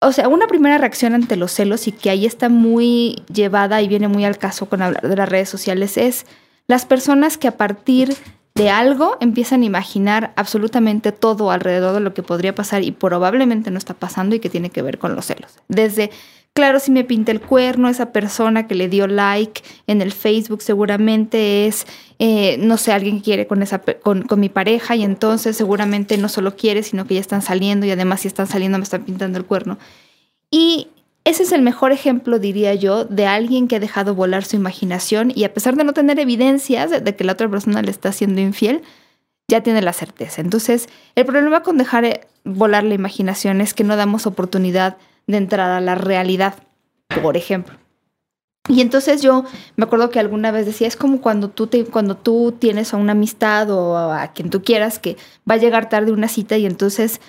O 0.00 0.12
sea, 0.12 0.28
una 0.28 0.46
primera 0.46 0.78
reacción 0.78 1.12
ante 1.12 1.36
los 1.36 1.52
celos 1.52 1.86
y 1.88 1.92
que 1.92 2.08
ahí 2.08 2.24
está 2.24 2.48
muy 2.48 3.22
llevada 3.30 3.82
y 3.82 3.88
viene 3.88 4.08
muy 4.08 4.24
al 4.24 4.38
caso 4.38 4.66
con 4.66 4.80
hablar 4.80 5.06
de 5.06 5.16
las 5.16 5.28
redes 5.28 5.50
sociales 5.50 5.98
es 5.98 6.24
las 6.66 6.86
personas 6.86 7.36
que 7.36 7.48
a 7.48 7.58
partir 7.58 8.14
de 8.14 8.37
algo 8.66 9.16
empiezan 9.20 9.62
a 9.62 9.66
imaginar 9.66 10.32
absolutamente 10.36 11.12
todo 11.12 11.50
alrededor 11.50 11.94
de 11.94 12.00
lo 12.00 12.14
que 12.14 12.22
podría 12.22 12.54
pasar 12.54 12.82
y 12.82 12.90
probablemente 12.90 13.70
no 13.70 13.78
está 13.78 13.94
pasando 13.94 14.34
y 14.34 14.40
que 14.40 14.50
tiene 14.50 14.70
que 14.70 14.82
ver 14.82 14.98
con 14.98 15.14
los 15.14 15.26
celos. 15.26 15.58
Desde, 15.68 16.10
claro, 16.54 16.80
si 16.80 16.90
me 16.90 17.04
pinta 17.04 17.30
el 17.30 17.40
cuerno, 17.40 17.88
esa 17.88 18.10
persona 18.10 18.66
que 18.66 18.74
le 18.74 18.88
dio 18.88 19.06
like 19.06 19.62
en 19.86 20.02
el 20.02 20.12
Facebook 20.12 20.62
seguramente 20.62 21.66
es, 21.66 21.86
eh, 22.18 22.56
no 22.58 22.76
sé, 22.78 22.92
alguien 22.92 23.18
que 23.18 23.24
quiere 23.24 23.46
con, 23.46 23.62
esa, 23.62 23.80
con, 23.80 24.22
con 24.22 24.40
mi 24.40 24.48
pareja 24.48 24.96
y 24.96 25.04
entonces 25.04 25.56
seguramente 25.56 26.18
no 26.18 26.28
solo 26.28 26.56
quiere, 26.56 26.82
sino 26.82 27.06
que 27.06 27.14
ya 27.14 27.20
están 27.20 27.42
saliendo 27.42 27.86
y 27.86 27.92
además 27.92 28.20
si 28.20 28.28
están 28.28 28.48
saliendo 28.48 28.78
me 28.78 28.84
están 28.84 29.04
pintando 29.04 29.38
el 29.38 29.44
cuerno. 29.44 29.78
Y 30.50 30.88
ese 31.28 31.42
es 31.42 31.52
el 31.52 31.60
mejor 31.60 31.92
ejemplo, 31.92 32.38
diría 32.38 32.74
yo, 32.74 33.04
de 33.04 33.26
alguien 33.26 33.68
que 33.68 33.76
ha 33.76 33.80
dejado 33.80 34.14
volar 34.14 34.44
su 34.44 34.56
imaginación 34.56 35.30
y 35.34 35.44
a 35.44 35.52
pesar 35.52 35.76
de 35.76 35.84
no 35.84 35.92
tener 35.92 36.18
evidencias 36.18 37.04
de 37.04 37.16
que 37.16 37.24
la 37.24 37.32
otra 37.32 37.50
persona 37.50 37.82
le 37.82 37.90
está 37.90 38.12
siendo 38.12 38.40
infiel, 38.40 38.82
ya 39.46 39.62
tiene 39.62 39.82
la 39.82 39.92
certeza. 39.92 40.40
Entonces, 40.40 40.88
el 41.16 41.26
problema 41.26 41.62
con 41.62 41.76
dejar 41.76 42.04
eh, 42.06 42.20
volar 42.44 42.84
la 42.84 42.94
imaginación 42.94 43.60
es 43.60 43.74
que 43.74 43.84
no 43.84 43.96
damos 43.96 44.26
oportunidad 44.26 44.96
de 45.26 45.36
entrar 45.36 45.70
a 45.70 45.82
la 45.82 45.94
realidad, 45.94 46.54
por 47.22 47.36
ejemplo. 47.36 47.76
Y 48.68 48.80
entonces 48.80 49.20
yo 49.20 49.44
me 49.76 49.84
acuerdo 49.84 50.08
que 50.10 50.20
alguna 50.20 50.50
vez 50.50 50.64
decía, 50.64 50.86
es 50.86 50.96
como 50.96 51.20
cuando 51.20 51.50
tú, 51.50 51.66
te, 51.66 51.84
cuando 51.84 52.16
tú 52.16 52.54
tienes 52.58 52.94
a 52.94 52.96
una 52.96 53.12
amistad 53.12 53.70
o 53.70 53.96
a 53.96 54.28
quien 54.28 54.48
tú 54.50 54.62
quieras 54.62 54.98
que 54.98 55.16
va 55.50 55.54
a 55.54 55.58
llegar 55.58 55.90
tarde 55.90 56.12
una 56.12 56.28
cita 56.28 56.56
y 56.56 56.66
entonces 56.66 57.20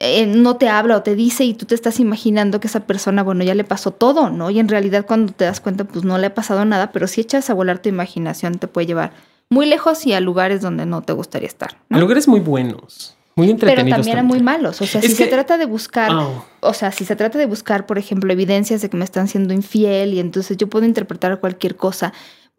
eh, 0.00 0.26
no 0.26 0.56
te 0.56 0.68
habla 0.68 0.96
o 0.96 1.02
te 1.02 1.14
dice 1.14 1.44
y 1.44 1.54
tú 1.54 1.66
te 1.66 1.74
estás 1.74 2.00
imaginando 2.00 2.60
que 2.60 2.66
esa 2.66 2.80
persona, 2.80 3.22
bueno, 3.22 3.44
ya 3.44 3.54
le 3.54 3.64
pasó 3.64 3.90
todo, 3.90 4.30
¿no? 4.30 4.50
Y 4.50 4.58
en 4.58 4.68
realidad 4.68 5.06
cuando 5.06 5.32
te 5.32 5.44
das 5.44 5.60
cuenta, 5.60 5.84
pues 5.84 6.04
no 6.04 6.18
le 6.18 6.26
ha 6.26 6.34
pasado 6.34 6.64
nada, 6.64 6.92
pero 6.92 7.06
si 7.06 7.20
echas 7.20 7.48
a 7.48 7.54
volar 7.54 7.78
tu 7.78 7.88
imaginación 7.88 8.58
te 8.58 8.66
puede 8.66 8.86
llevar 8.86 9.12
muy 9.48 9.66
lejos 9.66 10.04
y 10.06 10.12
a 10.12 10.20
lugares 10.20 10.60
donde 10.60 10.86
no 10.86 11.02
te 11.02 11.12
gustaría 11.12 11.48
estar. 11.48 11.78
A 11.90 11.98
lugares 11.98 12.26
muy 12.28 12.40
buenos. 12.40 13.16
Muy 13.36 13.50
entretenidos. 13.50 13.84
Pero 13.84 13.96
también, 13.96 14.18
a 14.18 14.22
muy 14.22 14.40
malos. 14.40 14.80
O 14.80 14.86
sea, 14.86 15.00
si 15.00 15.08
se 15.08 15.26
trata 15.26 15.58
de 15.58 15.64
buscar, 15.64 16.12
oh. 16.12 16.44
o 16.60 16.72
sea, 16.72 16.92
si 16.92 17.04
se 17.04 17.16
trata 17.16 17.38
de 17.38 17.46
buscar, 17.46 17.84
por 17.84 17.98
ejemplo, 17.98 18.32
evidencias 18.32 18.80
de 18.80 18.88
que 18.88 18.96
me 18.96 19.04
están 19.04 19.26
siendo 19.26 19.52
infiel 19.52 20.14
y 20.14 20.20
entonces 20.20 20.56
yo 20.56 20.68
puedo 20.68 20.86
interpretar 20.86 21.40
cualquier 21.40 21.76
cosa. 21.76 22.12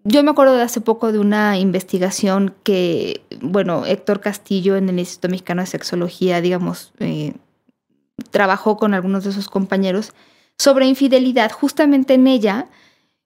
Yo 0.07 0.23
me 0.23 0.29
acuerdo 0.29 0.53
de 0.53 0.61
hace 0.61 0.81
poco 0.81 1.11
de 1.11 1.17
una 1.17 1.57
investigación 1.57 2.53
que, 2.61 3.25
bueno, 3.41 3.87
Héctor 3.87 4.21
Castillo 4.21 4.75
en 4.75 4.87
el 4.87 4.99
Instituto 4.99 5.29
Mexicano 5.29 5.63
de 5.63 5.65
Sexología, 5.65 6.41
digamos, 6.41 6.93
eh, 6.99 7.33
trabajó 8.29 8.77
con 8.77 8.93
algunos 8.93 9.23
de 9.23 9.31
sus 9.31 9.49
compañeros 9.49 10.13
sobre 10.59 10.85
infidelidad. 10.85 11.51
Justamente 11.51 12.13
en 12.13 12.27
ella, 12.27 12.67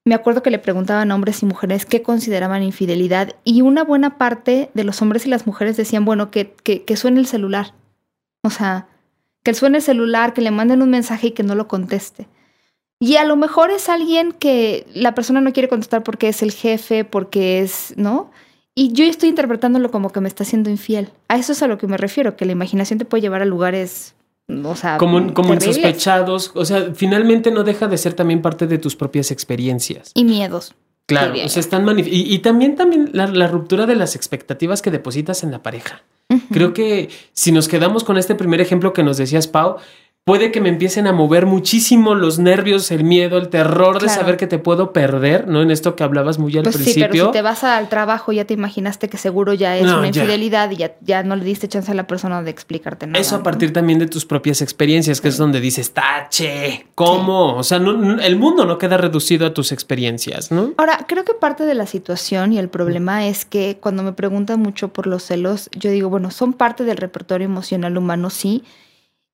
me 0.06 0.16
acuerdo 0.16 0.42
que 0.42 0.52
le 0.52 0.58
preguntaban 0.58 1.12
a 1.12 1.16
hombres 1.16 1.44
y 1.44 1.46
mujeres 1.46 1.86
qué 1.86 2.02
consideraban 2.02 2.64
infidelidad 2.64 3.36
y 3.44 3.62
una 3.62 3.84
buena 3.84 4.18
parte 4.18 4.72
de 4.74 4.84
los 4.86 5.02
hombres 5.02 5.26
y 5.26 5.30
las 5.30 5.46
mujeres 5.46 5.76
decían, 5.76 6.06
bueno, 6.06 6.32
que, 6.32 6.54
que, 6.64 6.86
que 6.86 6.96
suene 6.96 7.20
el 7.20 7.28
celular. 7.28 7.74
O 8.42 8.50
sea, 8.50 8.88
que 9.44 9.54
suene 9.54 9.80
el 9.80 9.84
celular, 9.84 10.34
que 10.34 10.40
le 10.40 10.52
manden 10.52 10.82
un 10.82 10.92
mensaje 10.92 11.28
y 11.28 11.32
que 11.32 11.44
no 11.44 11.56
lo 11.56 11.68
conteste. 11.68 12.30
Y 13.00 13.16
a 13.16 13.24
lo 13.24 13.38
mejor 13.38 13.72
es 13.72 13.88
alguien 13.88 14.34
que 14.34 14.86
la 14.94 15.16
persona 15.16 15.40
no 15.40 15.54
quiere 15.54 15.70
contestar 15.70 16.04
porque 16.04 16.28
es 16.28 16.44
el 16.44 16.52
jefe, 16.52 17.06
porque 17.06 17.62
es, 17.62 17.94
¿no? 17.96 18.30
Y 18.76 18.92
yo 18.92 19.06
estoy 19.06 19.30
interpretándolo 19.30 19.90
como 19.90 20.12
que 20.12 20.20
me 20.20 20.28
está 20.28 20.44
siendo 20.44 20.70
infiel. 20.70 21.10
A 21.30 21.38
eso 21.38 21.54
es 21.54 21.64
a 21.64 21.68
lo 21.68 21.78
que 21.78 21.88
me 21.88 21.98
refiero, 21.98 22.36
que 22.36 22.46
la 22.46 22.52
imaginación 22.52 23.00
te 23.00 23.06
puede 23.06 23.22
llevar 23.22 23.42
a 23.42 23.46
lugares, 23.46 24.16
o 24.48 24.76
sea, 24.76 24.98
como, 24.98 25.34
como 25.34 25.54
insospechados. 25.54 26.52
O 26.56 26.66
sea, 26.66 26.92
finalmente 26.94 27.52
no 27.52 27.64
deja 27.64 27.88
de 27.88 27.98
ser 27.98 28.14
también 28.14 28.42
parte 28.42 28.68
de 28.68 28.78
tus 28.78 28.96
propias 28.96 29.32
experiencias. 29.32 30.12
Y 30.14 30.26
miedos. 30.26 30.76
Claro, 31.06 31.34
o 31.44 31.50
sea, 31.50 31.60
están 31.60 31.88
y, 31.98 32.04
y, 32.06 32.40
también, 32.40 32.76
también 32.76 33.10
la, 33.14 33.26
la, 33.26 33.48
ruptura 33.48 33.88
de 33.88 33.96
las 33.96 34.16
expectativas 34.16 34.84
que 34.84 34.92
depositas 34.92 35.44
en 35.44 35.50
la 35.50 35.64
pareja. 35.64 36.04
Creo 36.52 36.74
que 36.74 37.10
si 37.34 37.52
nos 37.52 37.68
quedamos 37.68 38.04
con 38.04 38.18
este 38.20 38.36
primer 38.36 38.62
ejemplo 38.62 38.94
que 38.94 39.02
nos 39.02 39.18
decías, 39.18 39.48
Pau, 39.48 39.78
puede 40.30 40.52
que 40.52 40.62
me 40.62 40.70
empiecen 40.70 41.08
a 41.08 41.12
mover 41.12 41.48
muchísimo 41.48 42.14
los 42.14 42.38
nervios, 42.38 42.92
el 42.92 43.04
miedo, 43.04 43.40
el 43.40 43.50
terror 43.50 44.00
de 44.00 44.10
saber 44.10 44.38
que 44.38 44.46
te 44.46 44.60
puedo 44.60 44.94
perder, 44.94 45.48
¿no? 45.48 45.64
En 45.64 45.72
esto 45.72 45.96
que 45.96 46.04
hablabas 46.04 46.38
muy 46.38 46.56
al 46.56 46.64
principio. 46.64 46.94
Sí, 46.94 47.00
pero 47.10 47.26
si 47.26 47.32
te 47.32 47.42
vas 47.42 47.64
al 47.64 47.90
trabajo 47.90 48.32
ya 48.32 48.46
te 48.46 48.54
imaginaste 48.54 49.10
que 49.10 49.18
seguro 49.18 49.56
ya 49.56 49.76
es 49.76 49.92
una 49.92 50.06
infidelidad 50.06 50.70
y 50.70 50.78
ya, 50.78 50.96
ya, 51.02 51.24
no 51.24 51.36
le 51.36 51.44
diste 51.44 51.68
chance 51.68 51.92
a 51.92 51.96
la 51.96 52.06
persona 52.06 52.44
de 52.44 52.52
explicarte 52.52 53.08
nada. 53.08 53.20
Eso 53.20 53.38
a 53.38 53.44
partir 53.44 53.74
también 53.74 53.98
de 53.98 54.06
tus 54.06 54.26
propias 54.26 54.62
experiencias, 54.62 55.20
que 55.20 55.30
es 55.30 55.38
donde 55.38 55.60
dices, 55.60 55.94
tache, 55.94 56.86
¿cómo? 56.94 57.56
O 57.56 57.64
sea, 57.64 57.78
el 57.78 58.36
mundo 58.36 58.66
no 58.66 58.78
queda 58.78 58.98
reducido 58.98 59.48
a 59.48 59.54
tus 59.56 59.72
experiencias, 59.72 60.52
¿no? 60.52 60.74
Ahora, 60.78 61.06
creo 61.08 61.26
que 61.26 61.34
parte 61.34 61.66
de 61.66 61.74
la 61.74 61.88
situación 61.88 62.54
y 62.54 62.60
el 62.60 62.70
problema 62.70 63.26
es 63.26 63.46
que 63.46 63.78
cuando 63.82 64.04
me 64.04 64.14
preguntan 64.14 64.60
mucho 64.60 64.90
por 64.90 65.08
los 65.08 65.24
celos, 65.24 65.72
yo 65.76 65.90
digo, 65.90 66.10
bueno, 66.10 66.30
son 66.30 66.54
parte 66.54 66.84
del 66.84 66.98
repertorio 66.98 67.46
emocional 67.46 67.98
humano, 67.98 68.30
sí 68.30 68.64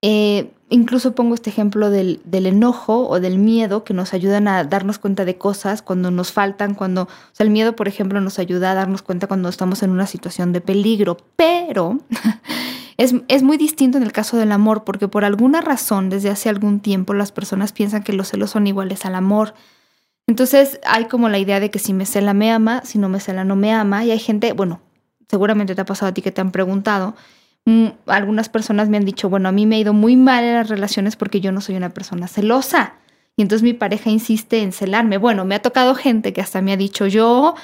eh, 0.08 0.52
incluso 0.70 1.16
pongo 1.16 1.34
este 1.34 1.50
ejemplo 1.50 1.90
del, 1.90 2.22
enojo 2.32 3.10
o 3.10 3.20
del 3.20 3.40
miedo 3.40 3.84
que 3.84 3.96
nos 3.96 4.14
ayudan 4.14 4.48
a 4.48 4.64
darnos 4.64 5.00
cuenta 5.00 5.26
de 5.26 5.40
cosas 5.40 5.82
cuando 5.82 6.12
nos 6.12 6.32
faltan, 6.32 6.76
cuando, 6.76 7.06
o 7.06 7.08
sea, 7.32 7.44
el 7.44 7.50
miedo, 7.50 7.76
por 7.76 7.88
ejemplo, 7.88 8.22
nos 8.22 8.38
ayuda 8.38 8.70
a 8.70 8.76
darnos 8.76 9.02
cuenta 9.02 9.26
cuando 9.26 9.50
estamos 9.50 9.82
en 9.82 9.90
una 9.90 10.06
situación 10.06 10.54
de 10.54 10.62
peligro, 10.62 11.18
pero 11.36 11.98
es, 12.98 13.16
es 13.30 13.42
muy 13.42 13.58
distinto 13.58 13.98
en 13.98 14.04
el 14.04 14.12
caso 14.12 14.38
del 14.38 14.52
amor, 14.52 14.84
porque 14.84 15.08
por 15.08 15.26
alguna 15.26 15.62
razón, 15.62 16.12
desde 16.12 16.30
hace 16.30 16.50
algún 16.50 16.82
tiempo, 16.82 17.16
las 17.16 17.32
personas 17.32 17.74
piensan 17.74 18.04
que 18.04 18.14
los 18.14 18.30
celos 18.30 18.52
son 18.52 18.68
iguales 18.68 19.06
al 19.06 19.16
amor. 19.16 19.56
Entonces 20.28 20.80
hay 20.86 21.06
como 21.06 21.30
la 21.30 21.40
idea 21.40 21.60
de 21.60 21.72
que 21.72 21.80
si 21.80 21.94
me 21.94 22.06
cela 22.06 22.36
me 22.36 22.52
ama, 22.52 22.84
si 22.86 23.00
no 23.00 23.10
me 23.10 23.20
cela 23.20 23.44
no 23.44 23.56
me 23.56 23.74
ama, 23.74 24.06
y 24.06 24.12
hay 24.12 24.20
gente, 24.20 24.54
bueno, 24.54 24.82
seguramente 25.28 25.74
te 25.74 25.82
ha 25.82 25.86
pasado 25.86 26.12
a 26.12 26.14
ti 26.14 26.22
que 26.22 26.32
te 26.32 26.42
han 26.42 26.52
preguntado, 26.52 27.16
algunas 28.05 28.50
personas 28.50 28.89
me 28.89 28.98
han 28.98 29.05
dicho, 29.05 29.29
bueno, 29.29 29.50
a 29.50 29.51
mí 29.51 29.65
me 29.65 29.77
ha 29.77 29.79
ido 29.79 29.93
muy 29.93 30.15
mal 30.15 30.43
en 30.43 30.53
las 30.53 30.69
relaciones 30.69 31.15
porque 31.15 31.41
yo 31.41 31.51
no 31.51 31.62
soy 31.62 31.75
una 31.75 31.89
persona 31.89 32.27
celosa. 32.27 32.93
Y 33.38 33.41
entonces 33.41 33.63
mi 33.63 33.74
pareja 33.74 34.10
insiste 34.10 34.62
en 34.62 34.72
celarme. 34.72 35.17
Bueno, 35.17 35.45
me 35.45 35.55
ha 35.55 35.62
tocado 35.62 35.95
gente 35.95 36.31
que 36.31 36.41
hasta 36.41 36.62
me 36.62 36.72
ha 36.72 36.77
dicho, 36.77 37.07
yo 37.07 37.55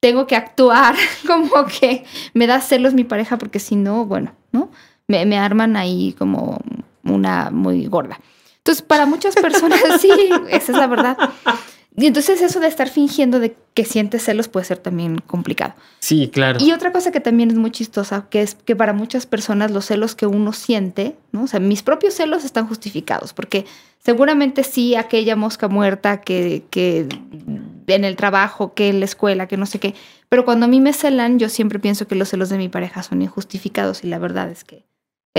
tengo 0.00 0.26
que 0.26 0.36
actuar 0.36 0.94
como 1.26 1.64
que 1.66 2.04
me 2.34 2.46
da 2.46 2.60
celos 2.60 2.94
mi 2.94 3.04
pareja 3.04 3.38
porque 3.38 3.58
si 3.58 3.76
no, 3.76 4.04
bueno, 4.04 4.32
¿no? 4.52 4.70
Me, 5.06 5.24
me 5.24 5.38
arman 5.38 5.76
ahí 5.76 6.14
como 6.18 6.60
una 7.02 7.50
muy 7.50 7.86
gorda. 7.86 8.20
Entonces, 8.58 8.82
para 8.82 9.06
muchas 9.06 9.34
personas, 9.34 9.80
sí, 10.00 10.10
esa 10.50 10.72
es 10.72 10.78
la 10.78 10.86
verdad. 10.86 11.16
Y 11.96 12.06
entonces 12.06 12.40
eso 12.42 12.60
de 12.60 12.68
estar 12.68 12.88
fingiendo 12.88 13.40
de 13.40 13.56
que 13.74 13.84
sientes 13.84 14.22
celos 14.22 14.46
puede 14.46 14.66
ser 14.66 14.78
también 14.78 15.18
complicado. 15.18 15.74
Sí, 15.98 16.30
claro. 16.32 16.58
Y 16.62 16.72
otra 16.72 16.92
cosa 16.92 17.10
que 17.10 17.20
también 17.20 17.50
es 17.50 17.56
muy 17.56 17.72
chistosa, 17.72 18.26
que 18.30 18.42
es 18.42 18.54
que 18.54 18.76
para 18.76 18.92
muchas 18.92 19.26
personas 19.26 19.72
los 19.72 19.86
celos 19.86 20.14
que 20.14 20.26
uno 20.26 20.52
siente, 20.52 21.16
¿no? 21.32 21.44
O 21.44 21.46
sea, 21.48 21.58
mis 21.58 21.82
propios 21.82 22.14
celos 22.14 22.44
están 22.44 22.68
justificados, 22.68 23.32
porque 23.32 23.66
seguramente 23.98 24.62
sí 24.62 24.94
aquella 24.94 25.34
mosca 25.34 25.66
muerta 25.68 26.20
que, 26.20 26.62
que 26.70 27.08
en 27.88 28.04
el 28.04 28.16
trabajo, 28.16 28.74
que 28.74 28.90
en 28.90 29.00
la 29.00 29.04
escuela, 29.04 29.48
que 29.48 29.56
no 29.56 29.66
sé 29.66 29.80
qué, 29.80 29.94
pero 30.28 30.44
cuando 30.44 30.66
a 30.66 30.68
mí 30.68 30.80
me 30.80 30.92
celan, 30.92 31.38
yo 31.38 31.48
siempre 31.48 31.78
pienso 31.78 32.06
que 32.06 32.14
los 32.14 32.28
celos 32.28 32.48
de 32.48 32.58
mi 32.58 32.68
pareja 32.68 33.02
son 33.02 33.22
injustificados 33.22 34.04
y 34.04 34.08
la 34.08 34.18
verdad 34.18 34.50
es 34.50 34.62
que 34.62 34.84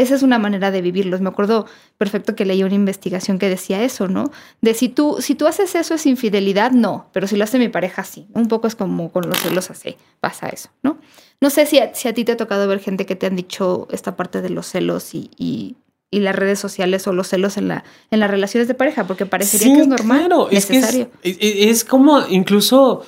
esa 0.01 0.15
es 0.15 0.24
una 0.24 0.39
manera 0.39 0.72
de 0.72 0.82
vivirlos. 0.82 1.20
Me 1.20 1.29
acuerdo 1.29 1.65
perfecto 1.98 2.36
que 2.36 2.46
leí 2.46 2.63
una 2.63 2.74
investigación 2.74 3.38
que 3.38 3.50
decía 3.50 3.84
eso, 3.84 4.08
¿no? 4.08 4.32
De 4.62 4.74
si 4.74 4.88
tú, 4.88 5.18
si 5.20 5.36
tú 5.36 5.46
haces 5.46 5.75
eso 5.75 5.94
es 5.94 6.06
infidelidad, 6.06 6.72
no, 6.72 7.10
pero 7.12 7.27
si 7.27 7.36
lo 7.36 7.44
hace 7.44 7.60
mi 7.60 7.68
pareja, 7.68 8.03
sí. 8.03 8.27
Un 8.34 8.48
poco 8.48 8.68
es 8.68 8.75
como 8.75 9.12
con 9.12 9.27
los 9.27 9.38
celos 9.39 9.70
así, 9.70 9.98
pasa 10.22 10.48
eso, 10.48 10.70
¿no? 10.84 10.98
No 11.41 11.50
sé 11.50 11.65
si 11.65 11.79
a, 11.79 11.94
si 11.94 12.08
a 12.08 12.13
ti 12.13 12.24
te 12.24 12.32
ha 12.32 12.38
tocado 12.38 12.68
ver 12.68 12.79
gente 12.79 13.06
que 13.06 13.15
te 13.15 13.25
han 13.27 13.36
dicho 13.36 13.88
esta 13.91 14.15
parte 14.15 14.41
de 14.41 14.50
los 14.50 14.68
celos 14.68 15.13
y, 15.13 15.32
y, 15.38 15.75
las 16.12 16.36
redes 16.36 16.60
sociales 16.60 17.06
o 17.08 17.13
los 17.13 17.27
celos 17.27 17.58
en, 17.58 17.68
la, 17.68 17.84
en 18.10 18.20
las 18.20 18.32
relaciones 18.32 18.68
de 18.68 18.74
pareja, 18.74 19.06
porque 19.06 19.25
parecería 19.25 19.75
que 19.75 19.82
es 19.82 19.88
normal, 19.88 20.25
claro, 20.27 20.48
necesario. 20.51 21.12
Es, 21.22 21.38
que 21.38 21.70
es 21.70 21.84
como 21.84 22.25
incluso 22.27 23.06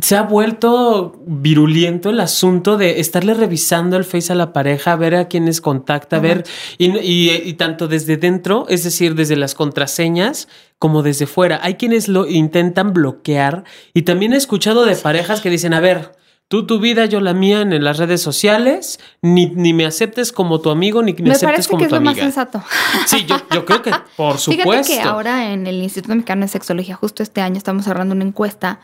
se 0.00 0.16
ha 0.16 0.22
vuelto 0.22 1.20
virulento 1.26 2.10
el 2.10 2.20
asunto 2.20 2.76
de 2.76 3.00
estarle 3.00 3.34
revisando 3.34 3.96
el 3.96 4.04
face 4.04 4.32
a 4.32 4.36
la 4.36 4.52
pareja, 4.52 4.96
ver 4.96 5.14
a 5.14 5.28
quiénes 5.28 5.60
contacta, 5.60 6.18
ver, 6.18 6.44
y, 6.78 7.52
tanto 7.54 7.88
desde 7.88 8.16
dentro, 8.16 8.66
es 8.68 8.84
decir, 8.84 9.14
desde 9.14 9.36
las 9.36 9.54
contraseñas, 9.54 10.48
como 10.78 11.02
desde 11.02 11.26
fuera. 11.26 11.60
Hay 11.62 11.74
quienes 11.74 12.08
lo 12.08 12.26
intentan 12.28 12.92
bloquear 12.92 13.64
y 13.94 14.02
también 14.02 14.32
he 14.32 14.36
escuchado 14.36 14.84
de 14.84 14.94
parejas 14.94 15.40
que 15.40 15.50
dicen, 15.50 15.74
a 15.74 15.80
ver, 15.80 16.12
tú 16.46 16.66
tu 16.66 16.78
vida, 16.78 17.06
yo 17.06 17.20
la 17.20 17.34
mía 17.34 17.62
en 17.62 17.82
las 17.82 17.98
redes 17.98 18.22
sociales, 18.22 19.00
ni, 19.20 19.46
ni 19.46 19.72
me 19.72 19.84
aceptes 19.84 20.32
como 20.32 20.60
tu 20.60 20.70
amigo, 20.70 21.02
ni 21.02 21.14
me, 21.14 21.32
aceptes 21.32 21.66
como 21.66 21.82
que 21.82 21.88
tu 21.88 21.96
es 21.96 21.98
amiga. 21.98 22.14
Lo 22.14 22.24
más 22.24 22.34
sensato. 22.34 22.62
Sí, 23.06 23.24
yo, 23.26 23.36
yo 23.52 23.64
creo 23.64 23.82
que, 23.82 23.92
por 24.16 24.38
supuesto. 24.38 24.72
Fíjate 24.72 24.88
que 24.88 25.00
ahora 25.00 25.52
en 25.52 25.66
el 25.66 25.82
Instituto 25.82 26.14
Mexicano 26.14 26.42
de 26.42 26.48
Sexología, 26.48 26.94
justo 26.94 27.22
este 27.22 27.40
año, 27.40 27.56
estamos 27.56 27.84
cerrando 27.84 28.14
una 28.14 28.24
encuesta 28.24 28.80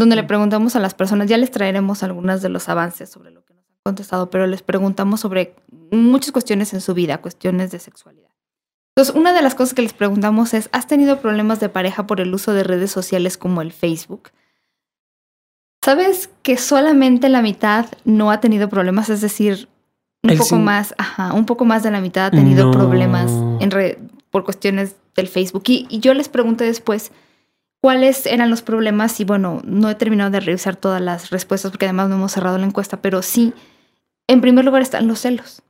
donde 0.00 0.16
le 0.16 0.24
preguntamos 0.24 0.76
a 0.76 0.80
las 0.80 0.94
personas, 0.94 1.28
ya 1.28 1.36
les 1.36 1.50
traeremos 1.50 2.02
algunas 2.02 2.40
de 2.40 2.48
los 2.48 2.70
avances 2.70 3.10
sobre 3.10 3.30
lo 3.30 3.44
que 3.44 3.52
nos 3.52 3.64
han 3.66 3.76
contestado, 3.84 4.30
pero 4.30 4.46
les 4.46 4.62
preguntamos 4.62 5.20
sobre 5.20 5.54
muchas 5.90 6.32
cuestiones 6.32 6.72
en 6.72 6.80
su 6.80 6.94
vida, 6.94 7.18
cuestiones 7.18 7.70
de 7.70 7.78
sexualidad. 7.78 8.30
Entonces, 8.96 9.14
una 9.14 9.34
de 9.34 9.42
las 9.42 9.54
cosas 9.54 9.74
que 9.74 9.82
les 9.82 9.92
preguntamos 9.92 10.54
es, 10.54 10.70
¿has 10.72 10.86
tenido 10.86 11.20
problemas 11.20 11.60
de 11.60 11.68
pareja 11.68 12.06
por 12.06 12.22
el 12.22 12.32
uso 12.32 12.54
de 12.54 12.64
redes 12.64 12.90
sociales 12.90 13.36
como 13.36 13.60
el 13.60 13.72
Facebook? 13.72 14.30
¿Sabes 15.84 16.30
que 16.42 16.56
solamente 16.56 17.28
la 17.28 17.42
mitad 17.42 17.86
no 18.04 18.30
ha 18.30 18.40
tenido 18.40 18.70
problemas? 18.70 19.10
Es 19.10 19.20
decir, 19.20 19.68
un 20.22 20.38
poco 20.38 20.56
más, 20.56 20.94
ajá, 20.96 21.34
un 21.34 21.44
poco 21.44 21.66
más 21.66 21.82
de 21.82 21.90
la 21.90 22.00
mitad 22.00 22.26
ha 22.26 22.30
tenido 22.30 22.70
problemas 22.70 23.30
en 23.60 24.10
por 24.30 24.44
cuestiones 24.44 24.96
del 25.14 25.28
Facebook. 25.28 25.64
y 25.66 26.00
yo 26.00 26.14
les 26.14 26.30
pregunté 26.30 26.64
después, 26.64 27.12
cuáles 27.80 28.26
eran 28.26 28.50
los 28.50 28.62
problemas 28.62 29.18
y 29.20 29.24
bueno, 29.24 29.60
no 29.64 29.90
he 29.90 29.94
terminado 29.94 30.30
de 30.30 30.40
revisar 30.40 30.76
todas 30.76 31.00
las 31.00 31.30
respuestas 31.30 31.70
porque 31.70 31.86
además 31.86 32.08
no 32.08 32.16
hemos 32.16 32.32
cerrado 32.32 32.58
la 32.58 32.66
encuesta, 32.66 33.00
pero 33.00 33.22
sí, 33.22 33.52
en 34.26 34.40
primer 34.40 34.64
lugar 34.64 34.82
están 34.82 35.08
los 35.08 35.20
celos. 35.20 35.62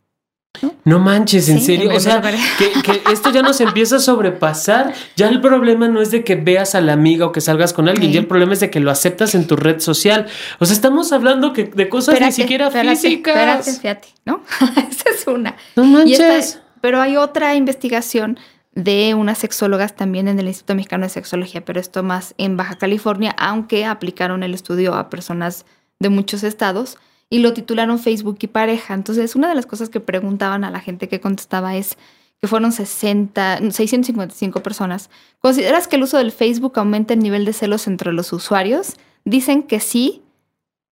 No, 0.84 0.98
manches, 0.98 1.48
en 1.48 1.60
serio. 1.60 1.94
o 1.94 2.00
sea, 2.00 2.20
que, 2.20 3.12
esto 3.12 3.30
ya 3.30 3.40
nos 3.40 3.60
empieza 3.60 3.96
a 3.96 3.98
sobrepasar. 4.00 4.92
Ya 5.16 5.28
el 5.28 5.40
problema 5.40 5.88
no 5.88 6.02
es 6.02 6.10
de 6.10 6.24
que 6.24 6.34
veas 6.34 6.74
a 6.74 6.80
la 6.80 6.92
amiga 6.92 7.26
o 7.26 7.32
que 7.32 7.40
salgas 7.40 7.72
con 7.72 7.88
alguien, 7.88 8.12
ya 8.12 8.20
el 8.20 8.26
problema 8.26 8.52
es 8.52 8.60
de 8.60 8.68
que 8.68 8.80
lo 8.80 8.90
aceptas 8.90 9.34
en 9.34 9.46
tu 9.46 9.56
red 9.56 9.80
social. 9.80 10.26
O 10.58 10.66
sea, 10.66 10.74
estamos 10.74 11.12
hablando 11.12 11.52
que, 11.52 11.64
de 11.64 11.88
cosas 11.88 12.20
ni 12.20 12.32
siquiera 12.32 12.70
físicas. 12.70 13.36
Espérate, 13.36 13.72
fíjate, 13.72 14.08
¿no? 14.26 14.42
Esa 14.90 15.10
es 15.10 15.26
una. 15.26 15.56
No 15.76 15.84
manches. 15.84 16.60
pero 16.80 17.00
hay 17.00 17.16
otra 17.16 17.54
investigación 17.54 18.38
de 18.72 19.14
unas 19.14 19.38
sexólogas 19.38 19.96
también 19.96 20.28
en 20.28 20.38
el 20.38 20.46
Instituto 20.46 20.74
Mexicano 20.74 21.04
de 21.04 21.10
Sexología, 21.10 21.64
pero 21.64 21.80
esto 21.80 22.02
más 22.02 22.34
en 22.38 22.56
Baja 22.56 22.76
California, 22.76 23.34
aunque 23.38 23.84
aplicaron 23.84 24.42
el 24.42 24.54
estudio 24.54 24.94
a 24.94 25.10
personas 25.10 25.66
de 25.98 26.08
muchos 26.08 26.42
estados 26.44 26.98
y 27.28 27.40
lo 27.40 27.52
titularon 27.52 27.98
Facebook 27.98 28.38
y 28.40 28.46
pareja. 28.46 28.94
Entonces, 28.94 29.36
una 29.36 29.48
de 29.48 29.54
las 29.54 29.66
cosas 29.66 29.88
que 29.88 30.00
preguntaban 30.00 30.64
a 30.64 30.70
la 30.70 30.80
gente 30.80 31.08
que 31.08 31.20
contestaba 31.20 31.76
es 31.76 31.96
que 32.40 32.48
fueron 32.48 32.72
60, 32.72 33.70
655 33.70 34.62
personas. 34.62 35.10
¿Consideras 35.40 35.88
que 35.88 35.96
el 35.96 36.04
uso 36.04 36.16
del 36.16 36.32
Facebook 36.32 36.78
aumenta 36.78 37.12
el 37.12 37.20
nivel 37.20 37.44
de 37.44 37.52
celos 37.52 37.86
entre 37.86 38.12
los 38.12 38.32
usuarios? 38.32 38.96
Dicen 39.24 39.62
que 39.62 39.78
sí, 39.78 40.22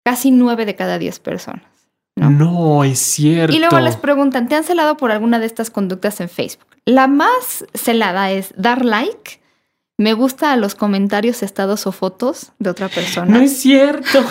casi 0.05 0.31
9 0.31 0.65
de 0.65 0.75
cada 0.75 0.97
10 0.97 1.19
personas. 1.19 1.72
¿No? 2.15 2.29
no, 2.29 2.83
es 2.83 2.99
cierto. 2.99 3.55
Y 3.55 3.59
luego 3.59 3.79
les 3.79 3.95
preguntan, 3.95 4.47
¿te 4.47 4.55
han 4.55 4.63
celado 4.63 4.97
por 4.97 5.11
alguna 5.11 5.39
de 5.39 5.45
estas 5.45 5.69
conductas 5.69 6.19
en 6.21 6.29
Facebook? 6.29 6.67
La 6.85 7.07
más 7.07 7.65
celada 7.73 8.31
es 8.31 8.53
dar 8.57 8.83
like, 8.83 9.39
me 9.97 10.13
gusta 10.13 10.51
a 10.51 10.57
los 10.57 10.75
comentarios, 10.75 11.43
estados 11.43 11.87
o 11.87 11.91
fotos 11.91 12.51
de 12.59 12.69
otra 12.69 12.89
persona. 12.89 13.37
No 13.37 13.43
es 13.43 13.57
cierto. 13.57 14.23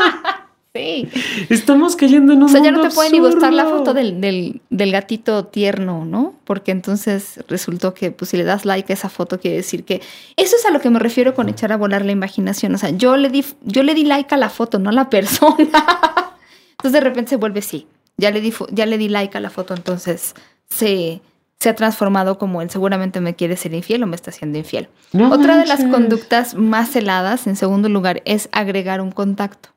sí. 0.74 1.08
Estamos 1.50 1.96
cayendo 1.96 2.32
en 2.32 2.38
un. 2.38 2.44
O 2.44 2.48
sea, 2.48 2.62
ya 2.62 2.70
no 2.70 2.80
te 2.80 2.90
pueden 2.90 3.12
ni 3.12 3.18
gustar 3.18 3.52
la 3.52 3.64
foto 3.64 3.92
del, 3.92 4.20
del, 4.20 4.92
gatito 4.92 5.46
tierno, 5.46 6.04
¿no? 6.04 6.34
Porque 6.44 6.70
entonces 6.70 7.40
resultó 7.48 7.92
que, 7.92 8.12
pues, 8.12 8.30
si 8.30 8.36
le 8.36 8.44
das 8.44 8.64
like 8.64 8.92
a 8.92 8.94
esa 8.94 9.08
foto, 9.08 9.40
quiere 9.40 9.58
decir 9.58 9.84
que. 9.84 10.00
Eso 10.36 10.56
es 10.56 10.64
a 10.64 10.70
lo 10.70 10.80
que 10.80 10.90
me 10.90 11.00
refiero 11.00 11.34
con 11.34 11.48
echar 11.48 11.72
a 11.72 11.76
volar 11.76 12.04
la 12.04 12.12
imaginación. 12.12 12.74
O 12.74 12.78
sea, 12.78 12.90
yo 12.90 13.16
le 13.16 13.28
di, 13.30 13.44
yo 13.62 13.82
le 13.82 13.94
di 13.94 14.04
like 14.04 14.32
a 14.32 14.38
la 14.38 14.48
foto, 14.48 14.78
no 14.78 14.90
a 14.90 14.92
la 14.92 15.10
persona. 15.10 15.68
entonces 16.84 17.00
de 17.00 17.08
repente 17.08 17.30
se 17.30 17.36
vuelve 17.36 17.62
sí. 17.62 17.86
Ya 18.18 18.30
le 18.30 18.42
di, 18.42 18.52
ya 18.70 18.84
le 18.84 18.98
di 18.98 19.08
like 19.08 19.38
a 19.38 19.40
la 19.40 19.48
foto, 19.48 19.72
entonces 19.72 20.34
se 20.68 21.22
se 21.58 21.70
ha 21.70 21.74
transformado 21.74 22.36
como 22.36 22.60
él 22.60 22.68
seguramente 22.68 23.22
me 23.22 23.36
quiere 23.36 23.56
ser 23.56 23.72
infiel 23.72 24.02
o 24.02 24.06
me 24.06 24.16
está 24.16 24.30
siendo 24.30 24.58
infiel. 24.58 24.90
Otra 25.30 25.56
de 25.56 25.64
las 25.64 25.82
conductas 25.84 26.54
más 26.54 26.94
heladas, 26.94 27.46
en 27.46 27.56
segundo 27.56 27.88
lugar, 27.88 28.20
es 28.26 28.50
agregar 28.52 29.00
un 29.00 29.10
contacto. 29.10 29.70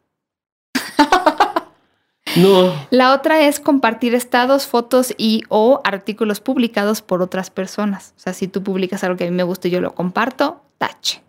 no. 2.36 2.74
La 2.90 3.14
otra 3.14 3.48
es 3.48 3.62
compartir 3.62 4.16
estados, 4.16 4.68
fotos 4.68 5.16
y 5.18 5.44
o 5.48 5.80
artículos 5.86 6.42
publicados 6.42 7.02
por 7.02 7.22
otras 7.22 7.50
personas. 7.52 8.14
O 8.18 8.20
sea, 8.20 8.34
si 8.34 8.50
tú 8.50 8.62
publicas 8.64 9.06
algo 9.06 9.16
que 9.16 9.24
a 9.24 9.32
mí 9.32 9.34
me 9.34 9.44
gusta 9.44 9.70
y 9.70 9.72
yo 9.72 9.80
lo 9.80 9.96
comparto, 9.96 10.62
tache. 10.78 11.24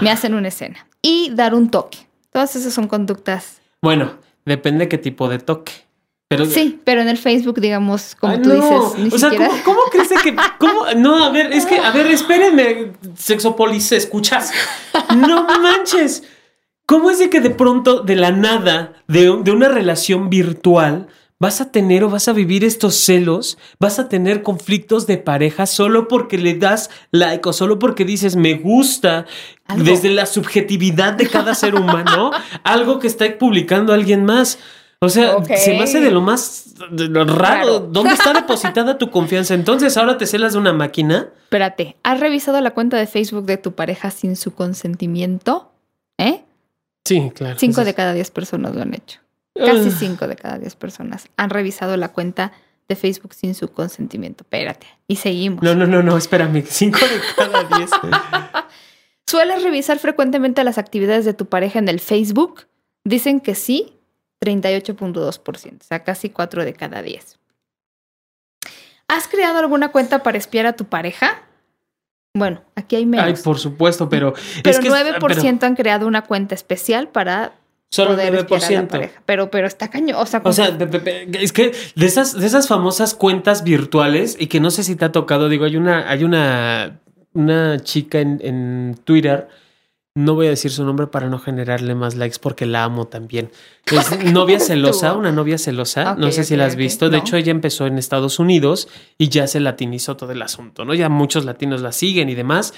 Me 0.00 0.10
hacen 0.10 0.32
una 0.32 0.48
escena. 0.48 0.86
Y 1.02 1.30
dar 1.34 1.54
un 1.54 1.70
toque. 1.70 1.98
Todas 2.30 2.56
esas 2.56 2.72
son 2.72 2.88
conductas. 2.88 3.60
Bueno, 3.82 4.12
depende 4.46 4.88
qué 4.88 4.96
tipo 4.96 5.28
de 5.28 5.38
toque. 5.38 5.72
Pero, 6.28 6.44
sí, 6.44 6.80
pero 6.82 7.02
en 7.02 7.08
el 7.08 7.18
Facebook, 7.18 7.60
digamos, 7.60 8.16
como 8.16 8.40
tú 8.40 8.50
dices, 8.50 8.98
ni 8.98 9.08
o 9.10 9.18
sea, 9.18 9.30
¿cómo, 9.30 9.48
¿cómo, 9.64 9.80
crees 9.92 10.08
que.? 10.22 10.34
Cómo? 10.58 10.86
No, 10.96 11.22
a 11.22 11.30
ver, 11.30 11.52
es 11.52 11.66
que, 11.66 11.78
a 11.78 11.92
ver, 11.92 12.06
espérenme, 12.08 12.92
Sexopolis, 13.16 13.92
¿escuchas? 13.92 14.50
No 15.16 15.44
manches. 15.44 16.24
¿Cómo 16.84 17.10
es 17.10 17.20
de 17.20 17.30
que 17.30 17.40
de 17.40 17.50
pronto, 17.50 18.00
de 18.00 18.16
la 18.16 18.32
nada, 18.32 18.94
de, 19.06 19.40
de 19.42 19.50
una 19.52 19.68
relación 19.68 20.28
virtual, 20.28 21.06
vas 21.38 21.60
a 21.60 21.70
tener 21.70 22.04
o 22.04 22.10
vas 22.10 22.28
a 22.28 22.32
vivir 22.32 22.64
estos 22.64 22.94
celos, 22.96 23.58
vas 23.78 23.98
a 23.98 24.08
tener 24.08 24.42
conflictos 24.42 25.06
de 25.06 25.18
pareja 25.18 25.66
solo 25.66 26.08
porque 26.08 26.38
le 26.38 26.54
das 26.54 26.90
like 27.10 27.46
o 27.48 27.52
solo 27.52 27.78
porque 27.78 28.04
dices 28.04 28.36
me 28.36 28.54
gusta 28.54 29.26
desde 29.76 30.10
la 30.10 30.26
subjetividad 30.26 31.14
de 31.14 31.28
cada 31.28 31.54
ser 31.54 31.74
humano, 31.74 32.30
algo 32.64 32.98
que 32.98 33.06
está 33.06 33.26
publicando 33.38 33.92
alguien 33.92 34.24
más. 34.24 34.58
O 34.98 35.10
sea, 35.10 35.44
se 35.44 35.74
me 35.74 35.82
hace 35.82 36.00
de 36.00 36.10
lo 36.10 36.22
más 36.22 36.74
raro. 36.90 37.80
¿Dónde 37.80 38.14
está 38.14 38.32
depositada 38.34 38.96
tu 38.96 39.10
confianza? 39.10 39.52
Entonces, 39.52 39.96
ahora 39.98 40.16
te 40.16 40.26
celas 40.26 40.54
de 40.54 40.58
una 40.58 40.72
máquina. 40.72 41.28
Espérate, 41.44 41.96
¿has 42.02 42.18
revisado 42.18 42.58
la 42.62 42.70
cuenta 42.70 42.96
de 42.96 43.06
Facebook 43.06 43.44
de 43.44 43.58
tu 43.58 43.72
pareja 43.72 44.10
sin 44.10 44.36
su 44.36 44.54
consentimiento? 44.54 45.70
¿Eh? 46.16 46.44
Sí, 47.04 47.30
claro. 47.34 47.58
Cinco 47.58 47.84
de 47.84 47.92
cada 47.92 48.14
diez 48.14 48.30
personas 48.30 48.74
lo 48.74 48.80
han 48.80 48.94
hecho. 48.94 49.20
Casi 49.56 49.90
cinco 49.90 50.26
de 50.26 50.36
cada 50.36 50.58
diez 50.58 50.76
personas 50.76 51.28
han 51.36 51.50
revisado 51.50 51.96
la 51.96 52.12
cuenta 52.12 52.52
de 52.88 52.96
Facebook 52.96 53.34
sin 53.34 53.54
su 53.54 53.68
consentimiento. 53.68 54.44
Espérate. 54.44 54.86
Y 55.08 55.16
seguimos. 55.16 55.62
No, 55.62 55.74
no, 55.74 55.86
no, 55.86 56.02
no, 56.02 56.16
espérame. 56.16 56.64
Cinco 56.66 56.98
de 56.98 57.20
cada 57.36 57.64
diez. 57.76 57.90
¿Sueles 59.26 59.62
revisar 59.62 59.98
frecuentemente 59.98 60.62
las 60.62 60.78
actividades 60.78 61.24
de 61.24 61.34
tu 61.34 61.46
pareja 61.46 61.78
en 61.78 61.88
el 61.88 61.98
Facebook? 61.98 62.66
Dicen 63.04 63.40
que 63.40 63.54
sí, 63.54 63.96
38.2%, 64.40 65.80
o 65.80 65.84
sea, 65.84 66.04
casi 66.04 66.30
4 66.30 66.64
de 66.64 66.72
cada 66.74 67.02
10. 67.02 67.38
¿Has 69.08 69.28
creado 69.28 69.58
alguna 69.58 69.90
cuenta 69.90 70.22
para 70.22 70.38
espiar 70.38 70.66
a 70.66 70.74
tu 70.74 70.84
pareja? 70.84 71.42
Bueno, 72.34 72.62
aquí 72.74 72.96
hay 72.96 73.06
menos. 73.06 73.26
Ay, 73.26 73.34
por 73.42 73.58
supuesto, 73.58 74.08
pero... 74.08 74.34
Pero 74.62 74.78
9% 74.78 75.62
han 75.62 75.74
creado 75.74 76.06
una 76.06 76.22
cuenta 76.22 76.54
especial 76.54 77.08
para 77.08 77.54
Solo 77.90 78.10
poder 78.10 78.34
9%. 78.34 78.56
Espiar 78.56 78.80
a 78.80 78.82
la 78.82 78.88
pareja. 78.88 79.22
Pero, 79.24 79.50
pero 79.50 79.66
está. 79.66 79.90
O 80.16 80.26
sea, 80.26 80.42
o 80.44 80.52
sea 80.52 80.76
es 81.40 81.52
que 81.52 81.72
de 81.94 82.06
esas, 82.06 82.38
de 82.38 82.46
esas 82.46 82.68
famosas 82.68 83.14
cuentas 83.14 83.64
virtuales, 83.64 84.36
y 84.38 84.48
que 84.48 84.60
no 84.60 84.70
sé 84.70 84.82
si 84.82 84.96
te 84.96 85.04
ha 85.04 85.12
tocado, 85.12 85.48
digo, 85.48 85.64
hay 85.64 85.76
una, 85.76 86.10
hay 86.10 86.24
una, 86.24 87.00
una 87.32 87.78
chica 87.80 88.20
en, 88.20 88.40
en 88.42 88.98
Twitter 89.04 89.48
no 90.16 90.34
voy 90.34 90.46
a 90.46 90.50
decir 90.50 90.70
su 90.70 90.82
nombre 90.82 91.06
para 91.06 91.28
no 91.28 91.38
generarle 91.38 91.94
más 91.94 92.14
likes 92.14 92.38
porque 92.40 92.64
la 92.64 92.84
amo 92.84 93.06
también. 93.06 93.50
Es 93.84 94.24
novia 94.32 94.58
celosa, 94.58 95.12
una 95.12 95.30
novia 95.30 95.58
celosa. 95.58 96.16
no 96.16 96.32
sé 96.32 96.42
si 96.42 96.56
la 96.56 96.64
has 96.64 96.74
visto. 96.74 97.10
De 97.10 97.18
hecho, 97.18 97.36
ella 97.36 97.50
empezó 97.50 97.86
en 97.86 97.98
Estados 97.98 98.38
Unidos 98.38 98.88
y 99.18 99.28
ya 99.28 99.46
se 99.46 99.60
latinizó 99.60 100.16
todo 100.16 100.32
el 100.32 100.40
asunto, 100.40 100.86
¿no? 100.86 100.94
Ya 100.94 101.10
muchos 101.10 101.44
latinos 101.44 101.82
la 101.82 101.92
siguen 101.92 102.30
y 102.30 102.34
demás. 102.34 102.72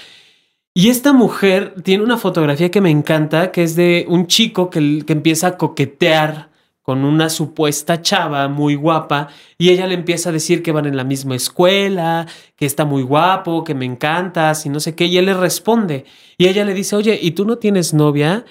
Y 0.79 0.87
esta 0.87 1.11
mujer 1.11 1.73
tiene 1.83 2.05
una 2.05 2.15
fotografía 2.15 2.71
que 2.71 2.79
me 2.79 2.89
encanta, 2.89 3.51
que 3.51 3.63
es 3.63 3.75
de 3.75 4.05
un 4.07 4.27
chico 4.27 4.69
que, 4.69 5.03
que 5.05 5.11
empieza 5.11 5.47
a 5.47 5.57
coquetear 5.57 6.51
con 6.81 7.03
una 7.03 7.29
supuesta 7.29 8.01
chava 8.01 8.47
muy 8.47 8.75
guapa 8.75 9.27
y 9.57 9.71
ella 9.71 9.87
le 9.87 9.95
empieza 9.95 10.29
a 10.29 10.31
decir 10.31 10.63
que 10.63 10.71
van 10.71 10.85
en 10.85 10.95
la 10.95 11.03
misma 11.03 11.35
escuela, 11.35 12.27
que 12.55 12.65
está 12.65 12.85
muy 12.85 13.03
guapo, 13.03 13.65
que 13.65 13.75
me 13.75 13.83
encantas 13.83 14.65
y 14.65 14.69
no 14.69 14.79
sé 14.79 14.95
qué, 14.95 15.07
y 15.07 15.17
él 15.17 15.25
le 15.25 15.33
responde 15.33 16.05
y 16.37 16.47
ella 16.47 16.63
le 16.63 16.73
dice, 16.73 16.95
oye, 16.95 17.19
¿y 17.21 17.31
tú 17.31 17.43
no 17.43 17.57
tienes 17.57 17.93
novia? 17.93 18.45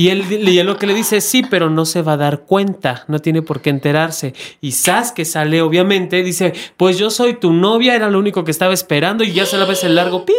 Y 0.00 0.08
él, 0.08 0.24
y 0.32 0.62
lo 0.62 0.78
que 0.78 0.86
le 0.86 0.94
dice, 0.94 1.20
sí, 1.20 1.42
pero 1.42 1.68
no 1.68 1.84
se 1.84 2.00
va 2.00 2.14
a 2.14 2.16
dar 2.16 2.44
cuenta, 2.44 3.04
no 3.06 3.18
tiene 3.18 3.42
por 3.42 3.60
qué 3.60 3.68
enterarse. 3.68 4.32
Y 4.62 4.72
Sas, 4.72 5.12
que 5.12 5.26
sale 5.26 5.60
obviamente, 5.60 6.22
dice, 6.22 6.54
pues 6.78 6.96
yo 6.96 7.10
soy 7.10 7.34
tu 7.34 7.52
novia, 7.52 7.94
era 7.94 8.08
lo 8.08 8.18
único 8.18 8.42
que 8.42 8.50
estaba 8.50 8.72
esperando 8.72 9.24
y 9.24 9.34
ya 9.34 9.44
se 9.44 9.58
la 9.58 9.66
ves 9.66 9.84
el 9.84 9.96
largo. 9.96 10.24
¡Pi! 10.24 10.32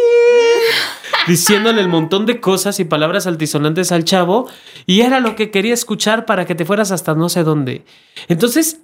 diciéndole 1.28 1.80
el 1.80 1.86
montón 1.86 2.26
de 2.26 2.40
cosas 2.40 2.80
y 2.80 2.84
palabras 2.84 3.28
altisonantes 3.28 3.92
al 3.92 4.02
chavo 4.02 4.48
y 4.84 5.02
era 5.02 5.20
lo 5.20 5.36
que 5.36 5.52
quería 5.52 5.74
escuchar 5.74 6.26
para 6.26 6.44
que 6.44 6.56
te 6.56 6.64
fueras 6.64 6.90
hasta 6.90 7.14
no 7.14 7.28
sé 7.28 7.44
dónde. 7.44 7.84
Entonces, 8.26 8.80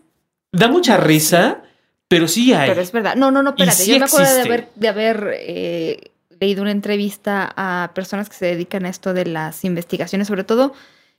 da 0.52 0.68
mucha 0.68 0.96
risa, 0.96 1.64
pero 2.06 2.28
sí 2.28 2.52
hay. 2.52 2.68
Pero 2.68 2.82
es 2.82 2.92
verdad. 2.92 3.16
No, 3.16 3.32
no, 3.32 3.42
no, 3.42 3.50
espérate. 3.50 3.84
Yo 3.84 3.98
me 3.98 4.04
acuerdo 4.04 4.32
de 4.32 4.42
haber, 4.42 4.68
de 4.76 4.88
haber 4.88 5.30
eh, 5.40 6.10
leído 6.40 6.62
una 6.62 6.70
entrevista 6.70 7.52
a 7.56 7.92
personas 7.94 8.28
que 8.28 8.36
se 8.36 8.46
dedican 8.46 8.86
a 8.86 8.88
esto 8.88 9.14
de 9.14 9.26
las 9.26 9.64
investigaciones, 9.64 10.28
sobre 10.28 10.44
todo, 10.44 10.72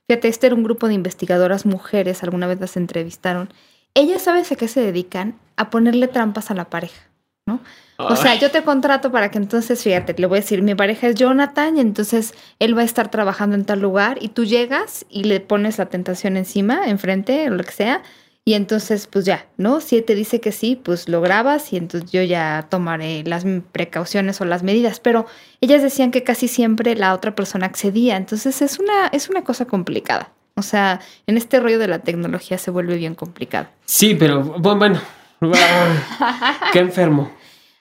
fíjate, 0.08 0.28
este 0.28 0.46
era 0.46 0.56
un 0.56 0.62
grupo 0.62 0.88
de 0.88 0.94
investigadoras 0.94 1.66
mujeres, 1.66 2.22
alguna 2.22 2.46
vez 2.46 2.60
las 2.60 2.76
entrevistaron. 2.76 3.52
Ellas, 3.94 4.22
¿sabes 4.22 4.50
a 4.52 4.56
qué 4.56 4.68
se 4.68 4.80
dedican? 4.80 5.34
A 5.56 5.70
ponerle 5.70 6.08
trampas 6.08 6.50
a 6.50 6.54
la 6.54 6.70
pareja, 6.70 7.02
¿no? 7.46 7.60
O 7.98 8.16
sea, 8.16 8.34
yo 8.36 8.50
te 8.50 8.62
contrato 8.62 9.12
para 9.12 9.30
que 9.30 9.38
entonces, 9.38 9.82
fíjate, 9.82 10.14
le 10.16 10.26
voy 10.26 10.38
a 10.38 10.40
decir, 10.40 10.62
mi 10.62 10.74
pareja 10.74 11.08
es 11.08 11.16
Jonathan 11.16 11.76
y 11.76 11.80
entonces 11.80 12.32
él 12.58 12.76
va 12.76 12.82
a 12.82 12.84
estar 12.84 13.10
trabajando 13.10 13.56
en 13.56 13.66
tal 13.66 13.80
lugar 13.80 14.18
y 14.22 14.28
tú 14.28 14.44
llegas 14.44 15.04
y 15.10 15.24
le 15.24 15.40
pones 15.40 15.76
la 15.76 15.86
tentación 15.86 16.38
encima, 16.38 16.88
enfrente, 16.88 17.50
o 17.50 17.54
lo 17.54 17.62
que 17.62 17.72
sea, 17.72 18.02
y 18.44 18.54
entonces 18.54 19.06
pues 19.06 19.24
ya, 19.24 19.46
¿no? 19.56 19.80
Si 19.80 19.96
él 19.96 20.04
te 20.04 20.14
dice 20.14 20.40
que 20.40 20.52
sí, 20.52 20.76
pues 20.76 21.08
lo 21.08 21.20
grabas 21.20 21.72
y 21.72 21.76
entonces 21.76 22.10
yo 22.10 22.22
ya 22.22 22.66
tomaré 22.68 23.22
las 23.24 23.44
precauciones 23.72 24.40
o 24.40 24.44
las 24.44 24.62
medidas, 24.62 25.00
pero 25.00 25.26
ellas 25.60 25.82
decían 25.82 26.10
que 26.10 26.24
casi 26.24 26.48
siempre 26.48 26.94
la 26.94 27.14
otra 27.14 27.34
persona 27.34 27.66
accedía, 27.66 28.16
entonces 28.16 28.62
es 28.62 28.78
una, 28.78 29.08
es 29.08 29.28
una 29.28 29.44
cosa 29.44 29.66
complicada. 29.66 30.32
O 30.56 30.62
sea, 30.62 31.00
en 31.26 31.36
este 31.36 31.60
rollo 31.60 31.78
de 31.78 31.88
la 31.88 32.00
tecnología 32.00 32.58
se 32.58 32.70
vuelve 32.70 32.96
bien 32.96 33.14
complicado. 33.14 33.68
Sí, 33.84 34.14
pero 34.14 34.42
bueno, 34.42 35.00
qué 36.72 36.78
enfermo. 36.78 37.30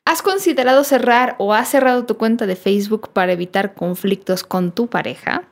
¿Has 0.06 0.22
considerado 0.22 0.84
cerrar 0.84 1.36
o 1.39 1.54
has 1.54 1.69
cerrado 1.69 2.06
tu 2.06 2.17
cuenta 2.17 2.45
de 2.48 2.56
Facebook 2.56 3.12
para 3.13 3.32
evitar 3.32 3.74
conflictos 3.74 4.43
con 4.43 4.72
tu 4.72 4.88
pareja? 4.88 5.43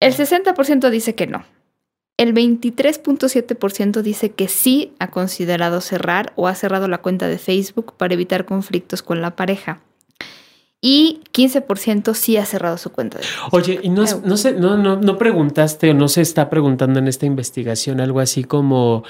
El 0.00 0.14
60% 0.14 0.90
dice 0.90 1.14
que 1.14 1.26
no. 1.26 1.44
El 2.16 2.32
23.7% 2.32 4.02
dice 4.02 4.30
que 4.30 4.46
sí 4.46 4.92
ha 5.00 5.10
considerado 5.10 5.80
cerrar 5.80 6.32
o 6.36 6.46
ha 6.46 6.54
cerrado 6.54 6.86
la 6.86 6.98
cuenta 6.98 7.26
de 7.26 7.38
Facebook 7.38 7.94
para 7.96 8.14
evitar 8.14 8.44
conflictos 8.44 9.02
con 9.02 9.20
la 9.20 9.34
pareja. 9.34 9.80
Y 10.80 11.22
15% 11.32 12.14
sí 12.14 12.36
ha 12.36 12.44
cerrado 12.44 12.76
su 12.76 12.92
cuenta. 12.92 13.18
De 13.18 13.24
Facebook. 13.24 13.48
Oye, 13.52 13.80
y 13.82 13.88
no, 13.88 14.04
no, 14.24 14.36
sé, 14.36 14.52
no, 14.52 14.76
no, 14.76 14.96
no 14.96 15.18
preguntaste 15.18 15.90
o 15.90 15.94
no 15.94 16.08
se 16.08 16.20
está 16.20 16.50
preguntando 16.50 16.98
en 16.98 17.08
esta 17.08 17.26
investigación 17.26 18.00
algo 18.00 18.20
así 18.20 18.44
como 18.44 19.02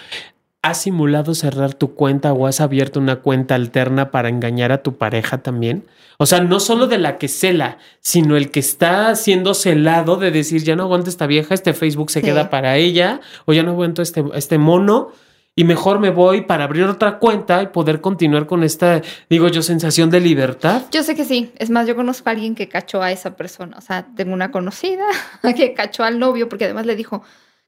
¿Has 0.64 0.80
simulado 0.80 1.34
cerrar 1.34 1.74
tu 1.74 1.92
cuenta 1.92 2.32
o 2.32 2.46
has 2.46 2.62
abierto 2.62 2.98
una 2.98 3.16
cuenta 3.16 3.54
alterna 3.54 4.10
para 4.10 4.30
engañar 4.30 4.72
a 4.72 4.82
tu 4.82 4.96
pareja 4.96 5.42
también? 5.42 5.84
O 6.16 6.24
sea, 6.24 6.40
no 6.40 6.58
solo 6.58 6.86
de 6.86 6.96
la 6.96 7.18
que 7.18 7.28
cela, 7.28 7.76
sino 8.00 8.34
el 8.38 8.50
que 8.50 8.60
está 8.60 9.14
siendo 9.14 9.52
celado 9.52 10.16
de 10.16 10.30
decir, 10.30 10.62
ya 10.62 10.74
no 10.74 10.84
aguanto 10.84 11.10
esta 11.10 11.26
vieja, 11.26 11.52
este 11.52 11.74
Facebook 11.74 12.10
se 12.10 12.22
queda 12.22 12.48
para 12.48 12.78
ella, 12.78 13.20
o 13.44 13.52
ya 13.52 13.62
no 13.62 13.72
aguanto 13.72 14.00
este, 14.00 14.24
este 14.32 14.56
mono, 14.56 15.12
y 15.54 15.64
mejor 15.64 15.98
me 15.98 16.08
voy 16.08 16.40
para 16.40 16.64
abrir 16.64 16.84
otra 16.84 17.18
cuenta 17.18 17.62
y 17.62 17.66
poder 17.66 18.00
continuar 18.00 18.46
con 18.46 18.64
esta, 18.64 19.02
digo 19.28 19.48
yo, 19.48 19.60
sensación 19.60 20.08
de 20.08 20.20
libertad. 20.20 20.84
Yo 20.90 21.02
sé 21.02 21.14
que 21.14 21.26
sí. 21.26 21.52
Es 21.58 21.68
más, 21.68 21.86
yo 21.86 21.94
conozco 21.94 22.30
a 22.30 22.32
alguien 22.32 22.54
que 22.54 22.70
cachó 22.70 23.02
a 23.02 23.12
esa 23.12 23.36
persona. 23.36 23.76
O 23.76 23.82
sea, 23.82 24.06
tengo 24.16 24.32
una 24.32 24.50
conocida 24.50 25.04
que 25.56 25.74
cachó 25.74 26.04
al 26.04 26.18
novio 26.18 26.48
porque 26.48 26.64
además 26.64 26.86
le 26.86 26.96
dijo, 26.96 27.22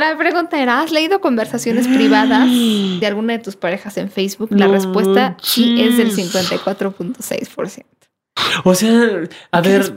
La 0.02 0.18
pregunta 0.18 0.60
era, 0.60 0.80
¿has 0.80 0.90
leído 0.90 1.20
conversaciones 1.20 1.86
privadas 1.86 2.48
de 3.00 3.06
alguna 3.06 3.34
de 3.34 3.38
tus 3.38 3.54
parejas 3.54 3.96
en 3.98 4.10
Facebook? 4.10 4.48
La 4.50 4.66
respuesta 4.66 5.36
sí 5.40 5.80
es 5.80 5.96
del 5.96 6.10
54.6%. 6.10 7.84
O 8.64 8.74
sea, 8.74 9.20
a 9.52 9.60
ver, 9.60 9.94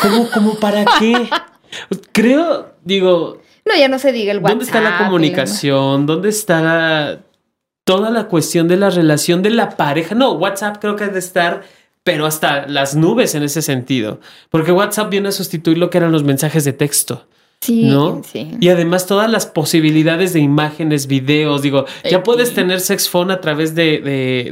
¿cómo, 0.00 0.30
¿cómo 0.32 0.54
para 0.60 0.84
qué? 1.00 1.28
Creo, 2.12 2.72
digo... 2.84 3.42
No, 3.64 3.76
ya 3.76 3.88
no 3.88 3.98
se 3.98 4.12
diga 4.12 4.30
el 4.30 4.38
WhatsApp. 4.38 4.50
¿Dónde 4.50 4.64
está 4.64 4.80
la 4.80 4.98
comunicación? 4.98 6.06
¿Dónde 6.06 6.28
está 6.28 7.18
toda 7.82 8.10
la 8.10 8.28
cuestión 8.28 8.68
de 8.68 8.76
la 8.76 8.90
relación 8.90 9.42
de 9.42 9.50
la 9.50 9.70
pareja? 9.70 10.14
No, 10.14 10.34
WhatsApp 10.34 10.76
creo 10.80 10.94
que 10.94 11.04
ha 11.04 11.08
de 11.08 11.18
estar 11.18 11.64
pero 12.04 12.24
hasta 12.24 12.66
las 12.68 12.94
nubes 12.94 13.34
en 13.34 13.42
ese 13.42 13.60
sentido, 13.60 14.20
porque 14.48 14.72
WhatsApp 14.72 15.10
viene 15.10 15.28
a 15.28 15.32
sustituir 15.32 15.76
lo 15.76 15.90
que 15.90 15.98
eran 15.98 16.10
los 16.10 16.22
mensajes 16.22 16.64
de 16.64 16.72
texto. 16.72 17.26
Sí, 17.60 17.84
¿no? 17.84 18.22
sí. 18.22 18.56
Y 18.60 18.68
además 18.68 19.06
todas 19.06 19.28
las 19.28 19.46
posibilidades 19.46 20.32
de 20.32 20.38
imágenes, 20.40 21.08
videos, 21.08 21.60
digo, 21.60 21.86
ya 22.08 22.22
puedes 22.22 22.54
tener 22.54 22.80
sex 22.80 23.08
phone 23.08 23.32
a 23.32 23.40
través 23.40 23.74
de, 23.74 24.00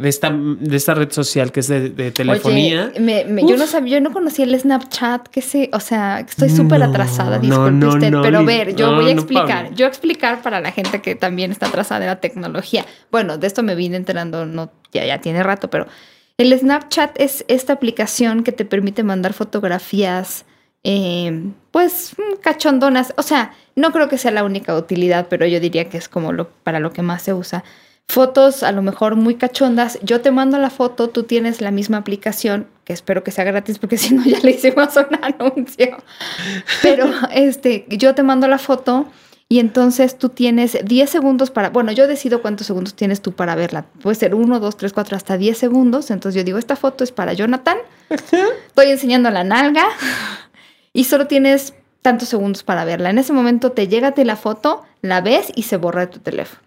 de, 0.02 0.08
esta, 0.08 0.30
de 0.32 0.76
esta 0.76 0.94
red 0.94 1.12
social 1.12 1.52
que 1.52 1.60
es 1.60 1.68
de, 1.68 2.10
telefonía. 2.10 2.92
yo 2.96 3.56
no 3.56 3.66
sabía, 3.68 3.98
yo 3.98 4.00
no 4.00 4.12
conocía 4.12 4.44
el 4.44 4.58
Snapchat, 4.58 5.28
que 5.28 5.40
sé, 5.40 5.70
o 5.72 5.78
sea, 5.78 6.20
estoy 6.20 6.50
súper 6.50 6.82
atrasada, 6.82 7.38
disculpe 7.38 7.86
usted, 7.86 8.12
pero 8.22 8.38
a 8.38 8.42
ver, 8.42 8.74
yo 8.74 8.94
voy 8.94 9.08
a 9.08 9.12
explicar, 9.12 9.70
yo 9.70 9.76
voy 9.76 9.84
a 9.84 9.88
explicar 9.88 10.42
para 10.42 10.60
la 10.60 10.72
gente 10.72 11.00
que 11.00 11.14
también 11.14 11.52
está 11.52 11.66
atrasada 11.66 12.00
de 12.00 12.06
la 12.06 12.20
tecnología. 12.20 12.84
Bueno, 13.12 13.38
de 13.38 13.46
esto 13.46 13.62
me 13.62 13.76
vine 13.76 13.96
enterando, 13.96 14.46
no, 14.46 14.72
ya, 14.92 15.04
ya 15.04 15.20
tiene 15.20 15.44
rato, 15.44 15.70
pero 15.70 15.86
el 16.38 16.58
Snapchat 16.58 17.20
es 17.20 17.44
esta 17.46 17.74
aplicación 17.74 18.42
que 18.42 18.50
te 18.50 18.64
permite 18.64 19.04
mandar 19.04 19.32
fotografías 19.32 20.44
eh, 20.88 21.52
pues 21.76 22.14
mm, 22.16 22.40
cachondonas. 22.40 23.12
O 23.18 23.22
sea, 23.22 23.52
no 23.74 23.92
creo 23.92 24.08
que 24.08 24.16
sea 24.16 24.30
la 24.30 24.44
única 24.44 24.74
utilidad, 24.74 25.26
pero 25.28 25.44
yo 25.44 25.60
diría 25.60 25.90
que 25.90 25.98
es 25.98 26.08
como 26.08 26.32
lo, 26.32 26.48
para 26.48 26.80
lo 26.80 26.90
que 26.90 27.02
más 27.02 27.20
se 27.20 27.34
usa. 27.34 27.64
Fotos 28.08 28.62
a 28.62 28.72
lo 28.72 28.80
mejor 28.80 29.14
muy 29.14 29.34
cachondas. 29.34 29.98
Yo 30.02 30.22
te 30.22 30.30
mando 30.30 30.56
la 30.56 30.70
foto, 30.70 31.10
tú 31.10 31.24
tienes 31.24 31.60
la 31.60 31.70
misma 31.70 31.98
aplicación, 31.98 32.66
que 32.84 32.94
espero 32.94 33.22
que 33.22 33.30
sea 33.30 33.44
gratis 33.44 33.78
porque 33.78 33.98
si 33.98 34.14
no 34.14 34.24
ya 34.24 34.38
le 34.40 34.52
hicimos 34.52 34.96
un 34.96 35.18
anuncio. 35.20 35.98
Pero 36.80 37.10
este, 37.30 37.84
yo 37.90 38.14
te 38.14 38.22
mando 38.22 38.48
la 38.48 38.56
foto 38.56 39.04
y 39.46 39.58
entonces 39.58 40.16
tú 40.16 40.30
tienes 40.30 40.78
10 40.82 41.10
segundos 41.10 41.50
para, 41.50 41.68
bueno, 41.68 41.92
yo 41.92 42.08
decido 42.08 42.40
cuántos 42.40 42.66
segundos 42.66 42.94
tienes 42.94 43.20
tú 43.20 43.32
para 43.32 43.54
verla. 43.54 43.84
Puede 44.00 44.16
ser 44.16 44.34
1, 44.34 44.60
2, 44.60 44.76
3, 44.78 44.92
4, 44.94 45.14
hasta 45.14 45.36
10 45.36 45.58
segundos. 45.58 46.10
Entonces 46.10 46.40
yo 46.40 46.44
digo, 46.44 46.56
esta 46.56 46.74
foto 46.74 47.04
es 47.04 47.12
para 47.12 47.34
Jonathan. 47.34 47.76
Estoy 48.08 48.90
enseñando 48.90 49.30
la 49.30 49.44
nalga 49.44 49.86
y 50.96 51.04
solo 51.04 51.26
tienes 51.26 51.74
tantos 52.00 52.28
segundos 52.30 52.62
para 52.62 52.84
verla. 52.86 53.10
En 53.10 53.18
ese 53.18 53.34
momento 53.34 53.72
te 53.72 53.86
llega 53.86 54.14
la 54.16 54.36
foto, 54.36 54.82
la 55.02 55.20
ves 55.20 55.52
y 55.54 55.64
se 55.64 55.76
borra 55.76 56.00
de 56.00 56.06
tu 56.06 56.20
teléfono. 56.20 56.62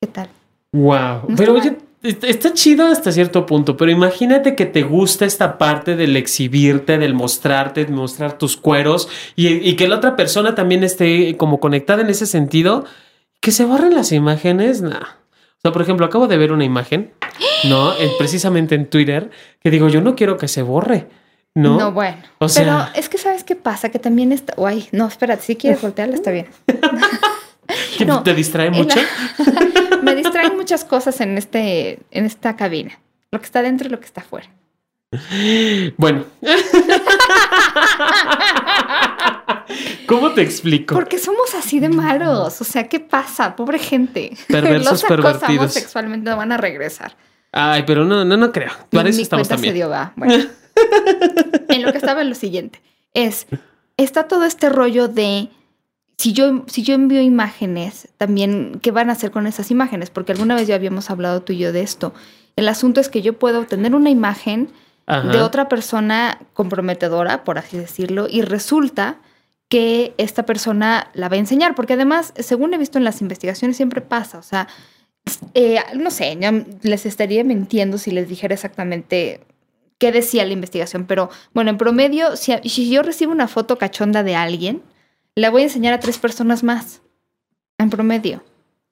¿Qué 0.00 0.06
tal? 0.06 0.28
Wow. 0.72 1.34
pero 1.36 1.54
oye, 1.54 1.78
está 2.02 2.52
chido 2.52 2.86
hasta 2.86 3.10
cierto 3.10 3.46
punto, 3.46 3.76
pero 3.76 3.90
imagínate 3.90 4.54
que 4.54 4.66
te 4.66 4.82
gusta 4.82 5.24
esta 5.24 5.56
parte 5.56 5.96
del 5.96 6.16
exhibirte, 6.16 6.98
del 6.98 7.14
mostrarte, 7.14 7.86
de 7.86 7.92
mostrar 7.92 8.36
tus 8.36 8.56
cueros 8.56 9.08
y, 9.34 9.74
que 9.76 9.88
la 9.88 9.96
otra 9.96 10.14
persona 10.14 10.54
también 10.54 10.84
esté 10.84 11.36
como 11.38 11.58
conectada 11.58 12.02
en 12.02 12.10
ese 12.10 12.26
sentido. 12.26 12.84
Que 13.40 13.50
se 13.50 13.64
borren 13.64 13.94
las 13.94 14.12
imágenes, 14.12 14.82
nah. 14.82 14.98
O 14.98 15.60
sea, 15.62 15.72
por 15.72 15.80
ejemplo, 15.80 16.04
acabo 16.04 16.28
de 16.28 16.36
ver 16.36 16.52
una 16.52 16.64
imagen, 16.64 17.12
¿no? 17.64 17.92
precisamente 18.18 18.74
en 18.74 18.90
Twitter, 18.90 19.30
que 19.60 19.70
digo, 19.70 19.88
yo 19.88 20.02
no 20.02 20.14
quiero 20.16 20.36
que 20.36 20.48
se 20.48 20.60
borre. 20.60 21.08
¿No? 21.54 21.78
No, 21.78 21.92
bueno. 21.92 22.18
O 22.38 22.48
sea... 22.48 22.64
Pero 22.64 22.98
es 23.00 23.08
que 23.08 23.16
sabes 23.16 23.44
qué 23.44 23.54
pasa, 23.54 23.88
que 23.88 24.00
también 24.00 24.32
está. 24.32 24.54
Uy, 24.56 24.88
no, 24.90 25.06
espérate, 25.06 25.42
si 25.42 25.54
quieres 25.56 25.80
voltearla, 25.80 26.16
está 26.16 26.32
bien. 26.32 26.48
¿Te 28.24 28.34
distrae 28.34 28.70
mucho? 28.70 28.98
Me 30.02 30.14
distraen 30.14 30.56
muchas 30.56 30.84
cosas 30.84 31.20
en, 31.20 31.38
este, 31.38 32.00
en 32.10 32.24
esta 32.26 32.56
cabina. 32.56 32.98
Lo 33.30 33.38
que 33.38 33.46
está 33.46 33.62
dentro 33.62 33.86
y 33.86 33.90
lo 33.90 34.00
que 34.00 34.06
está 34.06 34.20
afuera. 34.20 34.48
Bueno. 35.96 36.24
¿Cómo 40.06 40.32
te 40.32 40.42
explico? 40.42 40.94
Porque 40.94 41.18
somos 41.18 41.54
así 41.54 41.80
de 41.80 41.88
malos. 41.88 42.60
O 42.60 42.64
sea, 42.64 42.88
¿qué 42.88 43.00
pasa? 43.00 43.56
Pobre 43.56 43.78
gente. 43.78 44.36
Perversos 44.48 45.02
Los 45.02 45.04
pervertidos. 45.04 45.72
sexualmente 45.72 46.30
van 46.32 46.52
a 46.52 46.56
regresar. 46.56 47.16
Ay, 47.52 47.84
pero 47.86 48.04
no, 48.04 48.24
no, 48.24 48.36
no 48.36 48.52
creo. 48.52 48.72
Para 48.90 49.08
eso 49.08 49.22
estamos 49.22 49.48
también. 49.48 49.72
Se 49.72 49.76
dio, 49.76 49.88
va. 49.88 50.12
Bueno. 50.16 50.44
En 51.68 51.82
lo 51.82 51.92
que 51.92 51.98
estaba 51.98 52.24
lo 52.24 52.34
siguiente. 52.34 52.80
Es, 53.12 53.46
está 53.96 54.28
todo 54.28 54.44
este 54.44 54.68
rollo 54.68 55.08
de 55.08 55.48
si 56.16 56.32
yo, 56.32 56.64
si 56.66 56.82
yo 56.82 56.94
envío 56.94 57.20
imágenes, 57.20 58.08
también, 58.18 58.78
¿qué 58.80 58.90
van 58.90 59.10
a 59.10 59.14
hacer 59.14 59.30
con 59.30 59.46
esas 59.46 59.70
imágenes? 59.70 60.10
Porque 60.10 60.32
alguna 60.32 60.54
vez 60.54 60.68
ya 60.68 60.74
habíamos 60.74 61.10
hablado 61.10 61.42
tú 61.42 61.52
y 61.52 61.58
yo 61.58 61.72
de 61.72 61.82
esto. 61.82 62.14
El 62.56 62.68
asunto 62.68 63.00
es 63.00 63.08
que 63.08 63.22
yo 63.22 63.38
puedo 63.38 63.60
obtener 63.60 63.94
una 63.94 64.10
imagen 64.10 64.70
de 65.06 65.42
otra 65.42 65.68
persona 65.68 66.38
comprometedora, 66.54 67.44
por 67.44 67.58
así 67.58 67.76
decirlo, 67.76 68.26
y 68.30 68.40
resulta 68.40 69.18
que 69.68 70.14
esta 70.16 70.46
persona 70.46 71.10
la 71.12 71.28
va 71.28 71.36
a 71.36 71.40
enseñar, 71.40 71.74
porque 71.74 71.92
además, 71.92 72.32
según 72.38 72.72
he 72.72 72.78
visto 72.78 72.96
en 72.96 73.04
las 73.04 73.20
investigaciones, 73.20 73.76
siempre 73.76 74.00
pasa, 74.00 74.38
o 74.38 74.42
sea, 74.42 74.66
eh, 75.52 75.78
no 75.94 76.10
sé, 76.10 76.38
les 76.82 77.06
estaría 77.06 77.44
mintiendo 77.44 77.98
si 77.98 78.12
les 78.12 78.28
dijera 78.28 78.54
exactamente 78.54 79.40
qué 80.04 80.12
decía 80.12 80.44
la 80.44 80.52
investigación, 80.52 81.06
pero 81.06 81.30
bueno, 81.54 81.70
en 81.70 81.78
promedio, 81.78 82.36
si, 82.36 82.90
yo 82.90 83.02
recibo 83.02 83.32
una 83.32 83.48
foto 83.48 83.78
cachonda 83.78 84.22
de 84.22 84.36
alguien, 84.36 84.82
la 85.34 85.48
voy 85.48 85.62
a 85.62 85.64
enseñar 85.64 85.94
a 85.94 85.98
tres 85.98 86.18
personas 86.18 86.62
más, 86.62 87.00
en 87.78 87.88
promedio. 87.88 88.44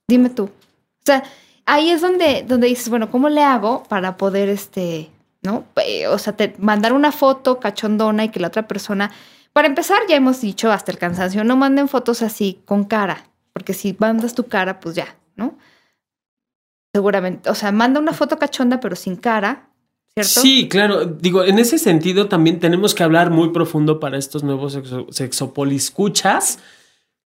Dime 0.09 0.31
tú. 0.31 0.45
O 0.45 1.05
sea, 1.05 1.23
ahí 1.67 1.91
es 1.91 2.01
donde, 2.01 2.47
donde 2.49 2.69
dices, 2.69 2.89
bueno, 2.89 3.11
¿cómo 3.11 3.29
le 3.29 3.43
hago 3.43 3.83
para 3.91 4.17
poder, 4.17 4.49
este, 4.49 5.11
¿no? 5.43 5.67
O 6.09 6.17
sea, 6.17 6.35
te, 6.35 6.55
mandar 6.59 6.95
una 6.95 7.13
foto 7.13 7.61
cachondona 7.61 8.25
y 8.25 8.31
que 8.31 8.41
la 8.41 8.49
otra 8.49 8.67
persona... 8.67 9.11
Para 9.53 9.69
empezar, 9.69 9.99
ya 10.09 10.17
hemos 10.17 10.41
dicho 10.41 10.73
hasta 10.73 10.93
el 10.93 10.97
cansancio, 10.97 11.45
no 11.45 11.57
manden 11.57 11.89
fotos 11.89 12.23
así 12.23 12.63
con 12.65 12.85
cara, 12.85 13.27
porque 13.53 13.75
si 13.75 13.95
mandas 13.99 14.35
tu 14.35 14.47
cara, 14.49 14.81
pues 14.81 14.95
ya, 14.95 15.15
¿no? 15.37 15.59
Seguramente, 16.95 17.51
o 17.51 17.55
sea, 17.55 17.71
manda 17.71 18.01
una 18.01 18.15
foto 18.15 18.39
cachonda 18.39 18.81
pero 18.81 18.97
sin 18.97 19.17
cara, 19.17 19.69
Sí, 20.21 20.69
claro. 20.69 21.07
Digo, 21.07 21.45
en 21.45 21.59
ese 21.59 21.79
sentido 21.79 22.29
también 22.29 22.61
tenemos 22.61 22.95
que 22.95 23.03
hablar 23.03 23.31
muy 23.31 23.51
profundo 23.51 23.99
para 23.99 24.19
estos 24.19 24.43
nuevos 24.43 24.79
sexopoliscuchas. 25.11 26.59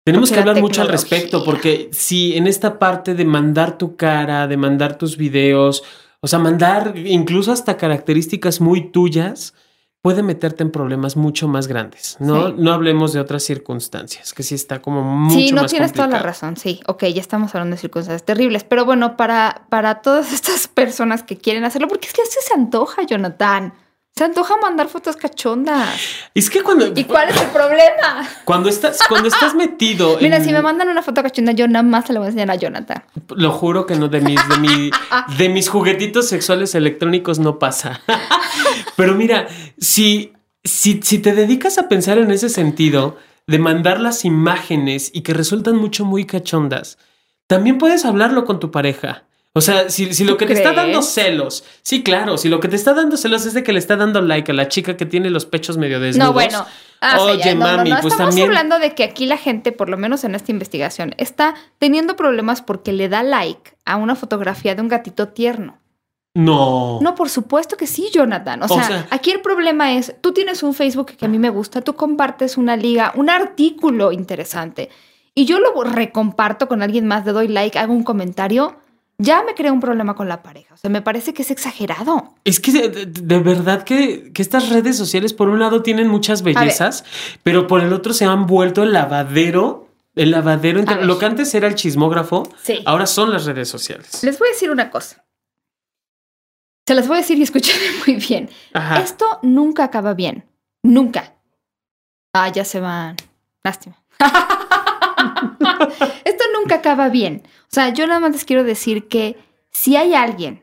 Tenemos 0.05 0.31
que 0.31 0.39
hablar 0.39 0.61
mucho 0.61 0.83
al 0.83 0.89
respecto, 0.89 1.45
porque 1.45 1.89
si 1.93 2.37
en 2.37 2.47
esta 2.47 2.79
parte 2.79 3.15
de 3.15 3.25
mandar 3.25 3.79
tu 3.79 3.97
cara, 3.97 4.47
de 4.47 4.59
mandar 4.59 4.99
tus 4.99 5.17
videos, 5.17 5.83
o 6.21 6.27
sea, 6.27 6.39
mandar 6.39 6.95
incluso 6.97 7.53
hasta 7.53 7.79
características 7.79 8.61
muy 8.61 8.91
tuyas, 8.91 9.55
puede 10.05 10.23
meterte 10.23 10.63
en 10.63 10.71
problemas 10.71 11.17
mucho 11.17 11.49
más 11.49 11.67
grandes. 11.67 12.19
No, 12.21 12.51
no 12.51 12.75
hablemos 12.75 13.15
de 13.15 13.21
otras 13.21 13.43
circunstancias, 13.43 14.35
que 14.35 14.43
sí 14.43 14.55
está 14.55 14.83
como 14.83 15.03
mucho 15.03 15.35
Sí, 15.35 15.51
no 15.51 15.65
tienes 15.65 15.95
toda 15.95 16.09
la 16.09 16.19
razón, 16.19 16.59
sí. 16.59 16.83
Ok, 16.87 17.05
ya 17.05 17.23
estamos 17.23 17.55
hablando 17.55 17.77
de 17.77 17.81
circunstancias 17.81 18.23
terribles. 18.23 18.65
Pero 18.65 18.85
bueno, 18.85 19.17
para, 19.17 19.63
para 19.71 20.03
todas 20.03 20.31
estas 20.35 20.69
personas 20.69 21.23
que 21.23 21.39
quieren 21.39 21.65
hacerlo, 21.65 21.89
porque 21.89 22.09
es 22.09 22.13
que 22.13 22.21
se 22.27 22.53
antoja, 22.53 23.05
Jonathan. 23.05 23.73
Se 24.17 24.23
antoja 24.23 24.57
mandar 24.59 24.89
fotos 24.89 25.17
cachondas. 25.17 26.01
Es 26.35 26.49
que 26.49 26.63
cuando. 26.63 26.93
¿Y 26.95 27.03
cuál 27.03 27.31
es 27.31 27.41
el 27.41 27.49
problema? 27.49 28.29
Cuando 28.45 28.69
estás, 28.69 29.01
cuando 29.09 29.27
estás 29.27 29.55
metido. 29.57 30.19
Mira, 30.21 30.41
si 30.41 30.53
me 30.53 30.63
mandan 30.63 30.89
una 30.89 31.03
foto 31.03 31.21
cachonda, 31.21 31.51
yo 31.51 31.67
nada 31.67 31.83
más 31.83 32.07
se 32.07 32.13
la 32.13 32.21
voy 32.21 32.27
a 32.27 32.29
enseñar 32.29 32.53
a 32.53 32.55
Jonathan. 32.55 33.03
Lo 33.31 33.51
juro 33.51 33.87
que 33.87 33.97
no, 33.97 34.07
de 34.07 34.21
mis, 34.21 34.41
de, 34.49 34.59
mi, 34.59 34.91
de 35.37 35.49
mis 35.49 35.69
juguetitos 35.69 36.29
sexuales 36.29 36.77
electrónicos 36.77 37.41
no 37.41 37.59
pasa. 37.59 38.03
Pero 38.97 39.17
mira, 39.17 39.49
si, 39.79 40.33
si, 40.63 41.01
si 41.03 41.19
te 41.19 41.35
dedicas 41.35 41.79
a 41.79 41.89
pensar 41.89 42.19
en 42.19 42.31
ese 42.31 42.51
sentido, 42.51 43.19
de 43.49 43.59
mandar 43.59 43.99
las 43.99 44.25
imágenes 44.25 45.11
y 45.13 45.23
que 45.23 45.35
resultan 45.35 45.77
mucho 45.77 46.05
muy 46.05 46.25
cachondas, 46.25 46.99
también 47.49 47.79
puedes 47.79 48.05
hablarlo 48.05 48.45
con 48.45 48.61
tu 48.61 48.71
pareja. 48.71 49.25
O 49.57 49.61
sea, 49.61 49.89
si, 49.89 50.13
si 50.13 50.25
lo 50.25 50.37
que 50.37 50.47
te 50.47 50.53
está 50.53 50.73
dando 50.73 51.01
celos, 51.01 51.63
sí, 51.83 52.03
claro, 52.03 52.39
si 52.39 52.49
lo 52.49 52.59
que 52.59 52.67
te 52.67 52.75
está 52.75 52.93
dando 52.93 53.17
celos 53.17 53.47
es 53.47 53.55
de 53.55 53.63
que 53.63 53.73
le 53.73 53.79
está 53.79 53.95
dando 53.95 54.21
like 54.21 54.51
a 54.51 54.55
la 54.55 54.67
chica 54.67 54.97
que 54.97 55.07
tiene 55.07 55.31
los 55.31 55.47
pechos 55.47 55.77
medio 55.77 56.01
desnudos. 56.01 56.29
No, 56.29 56.33
bueno. 56.33 56.67
Ah, 57.01 57.21
Oye, 57.21 57.55
mami, 57.55 57.91
no, 57.91 58.01
pues 58.01 58.15
Estamos 58.15 58.37
hablando 58.41 58.81
de 58.81 58.97
que 58.97 59.05
aquí 59.05 59.27
la 59.27 59.37
gente, 59.37 59.71
por 59.71 59.89
lo 59.89 59.97
menos 59.97 60.25
en 60.25 60.35
esta 60.35 60.51
investigación, 60.51 61.15
está 61.19 61.55
teniendo 61.79 62.17
problemas 62.17 62.63
porque 62.63 62.93
le 62.93 63.09
da 63.09 63.23
like 63.23 63.77
a 63.85 63.95
una 63.95 64.17
fotografía 64.17 64.75
de 64.75 64.83
un 64.83 64.89
gatito 64.89 65.29
tierno. 65.29 65.79
No. 66.35 66.99
No, 67.01 67.15
por 67.15 67.31
supuesto 67.31 67.77
que 67.77 67.87
sí, 67.87 68.09
Jonathan. 68.13 68.61
O, 68.65 68.67
sea, 68.67 69.07
aquí 69.11 69.31
el 69.31 69.41
problema 69.41 69.93
es, 69.93 70.17
tú 70.21 70.33
tienes 70.33 70.65
un 70.65 70.75
Facebook 70.75 71.13
que 71.17 71.27
a 71.27 71.29
mí 71.29 71.39
me 71.39 71.51
gusta, 71.51 71.81
tú 71.81 71.95
compartes 71.95 72.57
una 72.57 72.77
liga, 72.77 73.13
un 73.15 73.31
artículo 73.31 74.11
interesante, 74.11 74.91
y 75.33 75.45
yo 75.45 75.61
lo 75.61 75.85
recomparto 75.85 76.67
con 76.67 76.83
alguien 76.83 77.07
más, 77.07 77.25
le 77.25 77.31
doy 77.31 77.47
like, 77.47 77.79
hago 77.79 77.93
un 77.93 78.03
comentario 78.03 78.77
ya 79.25 79.43
me 79.43 79.55
creé 79.55 79.71
un 79.71 79.81
problema 79.81 80.15
con 80.15 80.29
la 80.29 80.43
pareja. 80.43 80.75
O 80.75 80.77
sea, 80.77 80.91
me 80.91 81.03
parece 81.03 81.35
que 81.35 81.43
es 81.43 81.51
exagerado. 81.51 82.35
Es 82.45 82.61
que 82.61 82.89
de, 82.89 83.39
verdad 83.41 83.83
que, 83.83 84.31
estas 84.37 84.69
redes 84.69 84.97
sociales, 84.97 85.33
por 85.33 85.49
un 85.49 85.59
lado, 85.59 85.83
tienen 85.83 86.09
muchas 86.09 86.43
bellezas, 86.43 87.05
pero 87.43 87.67
por 87.67 87.83
el 87.83 87.93
otro 87.93 88.13
se 88.13 88.25
han 88.25 88.47
vuelto 88.47 88.83
el 88.83 88.93
lavadero. 88.93 89.89
El 90.15 90.31
lavadero 90.31 90.79
entre 90.79 91.05
lo 91.05 91.19
que 91.19 91.27
antes 91.27 91.53
era 91.57 91.67
el 91.67 91.75
chismógrafo, 91.75 92.45
ahora 92.85 93.07
son 93.07 93.33
las 93.33 93.47
redes 93.47 93.69
sociales. 93.69 94.23
Les 94.23 94.39
voy 94.39 94.49
a 94.49 94.53
decir 94.53 94.71
una 94.71 94.89
cosa. 94.89 95.25
Se 96.87 96.95
las 96.95 97.09
voy 97.09 97.17
a 97.17 97.21
decir 97.21 97.39
y 97.39 97.43
escúchenme 97.43 97.87
muy 98.07 98.17
bien. 98.17 98.49
Esto 99.03 99.41
nunca 99.43 99.85
acaba 99.85 100.15
bien. 100.15 100.45
Nunca. 100.85 101.35
Ah, 102.33 102.51
ya 102.53 102.65
se 102.65 102.79
van. 102.79 103.17
Lástima. 103.65 103.97
Esto 106.25 106.45
nunca 106.59 106.77
acaba 106.77 107.09
bien. 107.09 107.43
O 107.65 107.75
sea, 107.75 107.91
yo 107.91 108.07
nada 108.07 108.21
más 108.21 108.33
les 108.33 108.45
quiero 108.45 108.65
decir 108.65 109.09
que 109.09 109.37
si 109.71 109.97
hay 109.97 110.15
alguien 110.15 110.63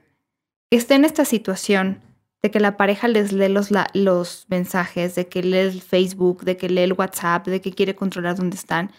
que 0.70 0.78
esté 0.78 0.96
en 0.96 1.06
esta 1.06 1.26
situación 1.26 2.02
de 2.42 2.50
que 2.50 2.60
la 2.60 2.78
pareja 2.78 3.08
les 3.08 3.32
lee 3.32 3.50
los, 3.50 3.70
los 3.94 4.46
mensajes, 4.50 5.16
de 5.16 5.28
que 5.28 5.44
lee 5.44 5.58
el 5.58 5.82
Facebook, 5.82 6.44
de 6.44 6.58
que 6.58 6.70
lee 6.70 6.82
el 6.82 6.94
WhatsApp, 6.94 7.48
de 7.48 7.62
que 7.62 7.72
quiere 7.72 7.96
controlar 7.96 8.36
dónde 8.36 8.56
están. 8.56 8.92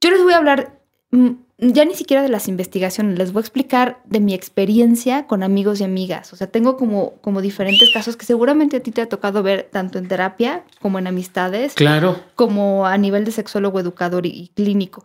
Yo 0.00 0.10
les 0.10 0.22
voy 0.22 0.32
a 0.32 0.38
hablar 0.38 0.80
mm, 1.10 1.30
ya 1.58 1.84
ni 1.84 1.94
siquiera 1.94 2.22
de 2.22 2.28
las 2.28 2.48
investigaciones, 2.48 3.16
les 3.16 3.32
voy 3.32 3.40
a 3.40 3.42
explicar 3.42 4.00
de 4.04 4.20
mi 4.20 4.34
experiencia 4.34 5.26
con 5.26 5.42
amigos 5.42 5.80
y 5.80 5.84
amigas. 5.84 6.32
O 6.32 6.36
sea, 6.36 6.48
tengo 6.48 6.76
como, 6.76 7.14
como 7.20 7.40
diferentes 7.40 7.90
casos 7.92 8.16
que 8.16 8.26
seguramente 8.26 8.78
a 8.78 8.80
ti 8.80 8.90
te 8.90 9.02
ha 9.02 9.08
tocado 9.08 9.42
ver 9.42 9.68
tanto 9.70 9.98
en 9.98 10.08
terapia 10.08 10.64
como 10.80 10.98
en 10.98 11.06
amistades. 11.06 11.74
Claro. 11.74 12.18
Como 12.34 12.86
a 12.86 12.98
nivel 12.98 13.24
de 13.24 13.30
sexólogo, 13.30 13.78
educador 13.78 14.26
y, 14.26 14.50
clínico. 14.54 15.04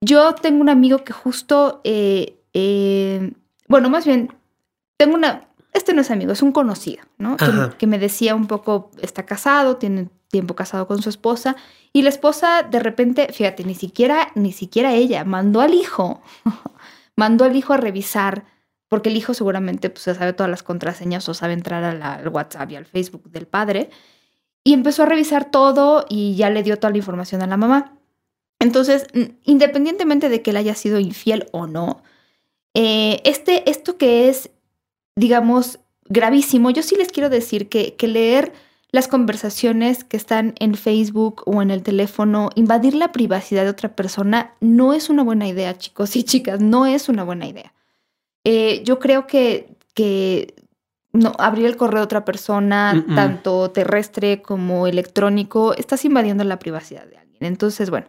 Yo 0.00 0.34
tengo 0.34 0.60
un 0.60 0.70
amigo 0.70 1.04
que 1.04 1.12
justo, 1.12 1.80
eh, 1.84 2.38
eh, 2.52 3.32
bueno, 3.68 3.90
más 3.90 4.04
bien, 4.04 4.32
tengo 4.96 5.14
una, 5.14 5.48
este 5.72 5.94
no 5.94 6.00
es 6.00 6.10
amigo, 6.10 6.32
es 6.32 6.42
un 6.42 6.52
conocido, 6.52 7.04
¿no? 7.18 7.36
Que, 7.78 7.86
me 7.86 7.98
decía 7.98 8.34
un 8.34 8.46
poco, 8.46 8.90
está 9.00 9.24
casado, 9.24 9.76
tiene 9.76 10.08
tiempo 10.30 10.54
casado 10.54 10.86
con 10.86 11.02
su 11.02 11.08
esposa, 11.08 11.56
y 11.92 12.02
la 12.02 12.08
esposa 12.08 12.62
de 12.62 12.80
repente, 12.80 13.32
fíjate, 13.32 13.64
ni 13.64 13.74
siquiera, 13.74 14.32
ni 14.34 14.52
siquiera 14.52 14.92
ella, 14.92 15.24
mandó 15.24 15.60
al 15.60 15.74
hijo, 15.74 16.22
mandó 17.16 17.44
al 17.44 17.56
hijo 17.56 17.72
a 17.72 17.76
revisar, 17.76 18.44
porque 18.88 19.08
el 19.08 19.16
hijo 19.16 19.34
seguramente 19.34 19.90
pues, 19.90 20.04
sabe 20.04 20.32
todas 20.32 20.50
las 20.50 20.62
contraseñas 20.62 21.28
o 21.28 21.34
sabe 21.34 21.52
entrar 21.52 21.84
al 21.84 22.28
WhatsApp 22.28 22.70
y 22.70 22.76
al 22.76 22.86
Facebook 22.86 23.30
del 23.30 23.46
padre, 23.46 23.90
y 24.64 24.74
empezó 24.74 25.04
a 25.04 25.06
revisar 25.06 25.50
todo 25.50 26.04
y 26.08 26.36
ya 26.36 26.50
le 26.50 26.62
dio 26.62 26.78
toda 26.78 26.90
la 26.90 26.98
información 26.98 27.42
a 27.42 27.46
la 27.46 27.56
mamá. 27.56 27.96
Entonces, 28.58 29.06
independientemente 29.44 30.28
de 30.28 30.42
que 30.42 30.50
él 30.50 30.58
haya 30.58 30.74
sido 30.74 31.00
infiel 31.00 31.48
o 31.52 31.66
no, 31.66 32.02
eh, 32.74 33.22
este, 33.24 33.68
esto 33.70 33.96
que 33.96 34.28
es 34.28 34.50
digamos, 35.20 35.78
gravísimo. 36.06 36.70
Yo 36.70 36.82
sí 36.82 36.96
les 36.96 37.12
quiero 37.12 37.28
decir 37.28 37.68
que 37.68 37.94
leer 38.08 38.52
las 38.92 39.08
conversaciones 39.08 40.04
que 40.04 40.16
están 40.16 40.54
en 40.58 40.74
Facebook 40.74 41.42
o 41.46 41.62
en 41.62 41.70
el 41.70 41.82
teléfono, 41.82 42.50
invadir 42.54 42.94
la 42.94 43.12
privacidad 43.12 43.64
de 43.64 43.70
otra 43.70 43.94
persona, 43.94 44.54
no 44.60 44.92
es 44.92 45.10
una 45.10 45.22
buena 45.22 45.46
idea, 45.46 45.76
chicos 45.78 46.16
y 46.16 46.24
chicas, 46.24 46.60
no 46.60 46.86
es 46.86 47.08
una 47.08 47.24
buena 47.24 47.46
idea. 47.46 47.72
Eh, 48.44 48.82
yo 48.84 48.98
creo 48.98 49.26
que, 49.26 49.76
que 49.94 50.54
no, 51.12 51.32
abrir 51.38 51.66
el 51.66 51.76
correo 51.76 52.00
de 52.00 52.04
otra 52.04 52.24
persona, 52.24 53.04
tanto 53.14 53.70
terrestre 53.70 54.42
como 54.42 54.86
electrónico, 54.86 55.74
estás 55.74 56.04
invadiendo 56.04 56.42
la 56.44 56.58
privacidad 56.58 57.06
de 57.06 57.18
alguien. 57.18 57.44
Entonces, 57.44 57.90
bueno, 57.90 58.08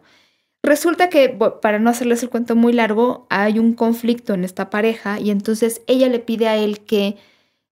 Resulta 0.63 1.09
que, 1.09 1.29
para 1.29 1.79
no 1.79 1.89
hacerles 1.89 2.21
el 2.21 2.29
cuento 2.29 2.55
muy 2.55 2.71
largo, 2.71 3.25
hay 3.29 3.57
un 3.57 3.73
conflicto 3.73 4.33
en 4.33 4.43
esta 4.43 4.69
pareja 4.69 5.19
y 5.19 5.31
entonces 5.31 5.81
ella 5.87 6.07
le 6.07 6.19
pide 6.19 6.47
a 6.47 6.55
él 6.55 6.81
que, 6.81 7.17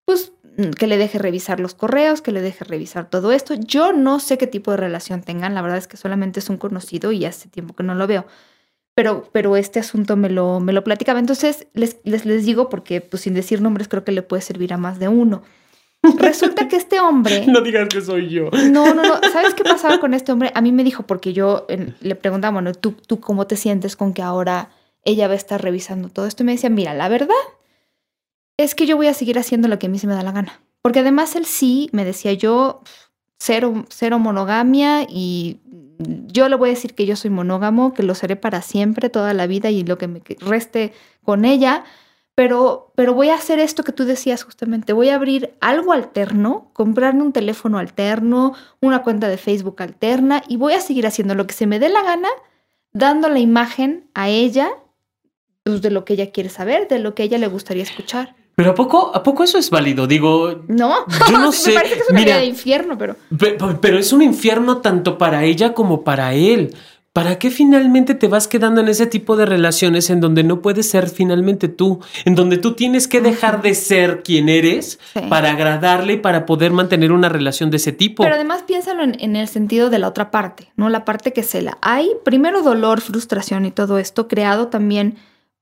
pues, 0.06 0.34
que 0.78 0.88
le 0.88 0.98
deje 0.98 1.20
revisar 1.20 1.60
los 1.60 1.74
correos, 1.74 2.22
que 2.22 2.32
le 2.32 2.42
deje 2.42 2.66
revisar 2.66 3.10
todo 3.10 3.32
esto. 3.32 3.54
Yo 3.54 3.94
no 3.94 4.20
sé 4.20 4.38
qué 4.38 4.48
tipo 4.48 4.72
de 4.72 4.78
relación 4.78 5.22
tengan, 5.22 5.56
la 5.56 5.62
verdad 5.62 5.78
es 5.78 5.88
que 5.88 5.98
solamente 5.98 6.40
es 6.40 6.50
un 6.50 6.58
conocido 6.58 7.12
y 7.12 7.26
hace 7.26 7.50
tiempo 7.50 7.76
que 7.76 7.84
no 7.84 7.96
lo 7.96 8.08
veo. 8.08 8.26
Pero, 8.96 9.30
pero 9.32 9.56
este 9.56 9.80
asunto 9.80 10.18
me 10.18 10.30
lo, 10.30 10.60
me 10.60 10.74
lo 10.74 10.84
platicaba. 10.84 11.20
Entonces 11.20 11.68
les, 11.74 11.98
les, 12.04 12.26
les 12.26 12.46
digo, 12.46 12.70
porque 12.70 13.00
pues 13.00 13.24
sin 13.24 13.34
decir 13.34 13.62
nombres 13.62 13.88
creo 13.88 14.04
que 14.04 14.12
le 14.12 14.24
puede 14.24 14.42
servir 14.42 14.74
a 14.74 14.78
más 14.78 15.00
de 15.00 15.08
uno. 15.08 15.44
Resulta 16.18 16.68
que 16.68 16.76
este 16.76 17.00
hombre. 17.00 17.46
No 17.48 17.62
digas 17.62 17.88
que 17.90 18.02
soy 18.02 18.30
yo. 18.30 18.50
No, 18.52 18.94
no, 18.94 19.04
no. 19.04 19.20
¿Sabes 19.32 19.54
qué 19.54 19.64
pasaba 19.64 20.00
con 20.00 20.14
este 20.14 20.32
hombre? 20.32 20.52
A 20.56 20.62
mí 20.62 20.72
me 20.72 20.84
dijo, 20.84 21.04
porque 21.04 21.34
yo 21.34 21.68
le 22.02 22.16
preguntaba, 22.16 22.54
bueno, 22.54 22.74
¿tú, 22.74 22.92
¿tú 22.92 23.20
cómo 23.20 23.48
te 23.48 23.56
sientes 23.56 23.96
con 23.96 24.14
que 24.14 24.22
ahora 24.22 24.70
ella 25.04 25.28
va 25.28 25.34
a 25.34 25.38
estar 25.38 25.62
revisando 25.62 26.10
todo 26.10 26.26
esto? 26.26 26.44
Y 26.44 26.46
me 26.46 26.54
decía, 26.54 26.70
mira, 26.70 26.94
la 26.94 27.08
verdad 27.10 27.36
es 28.60 28.76
que 28.76 28.86
yo 28.86 28.98
voy 28.98 29.08
a 29.08 29.14
seguir 29.14 29.40
haciendo 29.40 29.68
lo 29.68 29.80
que 29.80 29.88
a 29.88 29.90
mí 29.90 30.00
se 30.00 30.08
me 30.08 30.14
da 30.14 30.24
la 30.24 30.32
gana. 30.32 30.62
Porque 30.82 31.00
además 31.00 31.36
él 31.36 31.46
sí, 31.46 31.90
me 31.92 32.06
decía 32.06 32.34
yo, 32.34 32.82
cero, 33.38 33.86
cero 33.90 34.20
monogamia 34.20 35.04
y 35.10 35.60
yo 36.28 36.48
le 36.50 36.56
voy 36.56 36.70
a 36.70 36.74
decir 36.74 36.94
que 36.94 37.06
yo 37.06 37.16
soy 37.16 37.30
monógamo, 37.30 37.94
que 37.94 38.04
lo 38.04 38.16
seré 38.16 38.36
para 38.36 38.62
siempre, 38.62 39.10
toda 39.10 39.34
la 39.34 39.48
vida 39.48 39.70
y 39.70 39.84
lo 39.84 39.98
que 39.98 40.08
me 40.08 40.22
reste 40.40 40.94
con 41.24 41.46
ella 41.46 41.84
pero, 42.40 42.94
pero 42.96 43.14
voy 43.14 43.28
a 43.28 43.36
hacer 43.36 43.60
esto 43.60 43.84
que 43.84 43.92
tú 43.92 44.06
decías 44.06 44.44
justamente, 44.44 44.94
voy 44.94 45.10
a 45.10 45.16
abrir 45.16 45.58
algo 45.60 45.92
alterno, 45.92 46.70
comprarme 46.72 47.22
un 47.22 47.34
teléfono 47.34 47.80
alterno, 47.80 48.54
una 48.80 49.04
cuenta 49.04 49.28
de 49.28 49.36
Facebook 49.36 49.82
alterna 49.82 50.42
y 50.48 50.56
voy 50.56 50.72
a 50.72 50.80
seguir 50.80 51.06
haciendo 51.06 51.36
lo 51.36 51.46
que 51.46 51.54
se 51.54 51.68
me 51.68 51.80
dé 51.80 51.90
la 51.90 52.02
gana, 52.02 52.30
dando 52.94 53.28
la 53.28 53.40
imagen 53.40 54.10
a 54.14 54.30
ella 54.30 54.70
pues, 55.64 55.82
de 55.82 55.92
lo 55.92 56.06
que 56.06 56.14
ella 56.14 56.32
quiere 56.32 56.48
saber, 56.48 56.88
de 56.88 57.00
lo 57.00 57.14
que 57.14 57.24
ella 57.24 57.38
le 57.38 57.48
gustaría 57.48 57.84
escuchar. 57.84 58.38
Pero 58.60 58.72
a 58.72 58.76
poco, 58.76 59.12
a 59.16 59.24
poco 59.24 59.46
eso 59.46 59.58
es 59.58 59.70
válido, 59.70 60.06
digo. 60.06 60.64
No, 60.68 61.06
yo 61.30 61.38
no 61.40 61.54
sé. 61.54 61.70
Me 61.70 61.76
parece 61.76 61.96
que 61.96 62.02
es 62.02 62.10
una 62.10 62.38
de 62.40 62.46
infierno, 62.46 62.98
pero... 62.98 63.16
pero 63.80 63.98
es 63.98 64.12
un 64.12 64.22
infierno 64.22 64.80
tanto 64.80 65.18
para 65.18 65.46
ella 65.46 65.74
como 65.74 66.04
para 66.04 66.34
él. 66.34 66.76
¿Para 67.14 67.40
qué 67.40 67.52
finalmente 67.52 68.16
te 68.16 68.28
vas 68.28 68.50
quedando 68.50 68.82
en 68.82 68.90
ese 68.90 69.08
tipo 69.08 69.38
de 69.38 69.46
relaciones 69.46 70.10
en 70.10 70.20
donde 70.20 70.44
no 70.44 70.62
puedes 70.62 70.90
ser 70.90 71.08
finalmente 71.08 71.70
tú? 71.70 72.02
En 72.26 72.36
donde 72.36 72.58
tú 72.58 72.74
tienes 72.74 73.08
que 73.08 73.22
dejar 73.22 73.62
de 73.62 73.76
ser 73.76 74.24
quien 74.24 74.50
eres 74.50 75.00
para 75.30 75.52
agradarle 75.52 76.14
y 76.14 76.18
para 76.18 76.46
poder 76.46 76.74
mantener 76.74 77.14
una 77.14 77.30
relación 77.30 77.72
de 77.72 77.78
ese 77.78 77.94
tipo. 77.94 78.24
Pero 78.24 78.36
además 78.36 78.64
piénsalo 78.68 79.04
en, 79.04 79.36
el 79.38 79.48
sentido 79.48 79.90
de 79.90 80.00
la 80.00 80.10
otra 80.10 80.32
parte, 80.32 80.70
¿no? 80.76 80.90
La 80.90 81.06
parte 81.06 81.32
que 81.32 81.44
se 81.44 81.62
la 81.62 81.78
hay, 81.82 82.12
primero 82.26 82.62
dolor, 82.62 83.00
frustración 83.00 83.66
y 83.66 83.72
todo 83.72 84.00
esto, 84.00 84.28
creado 84.28 84.68
también 84.68 85.16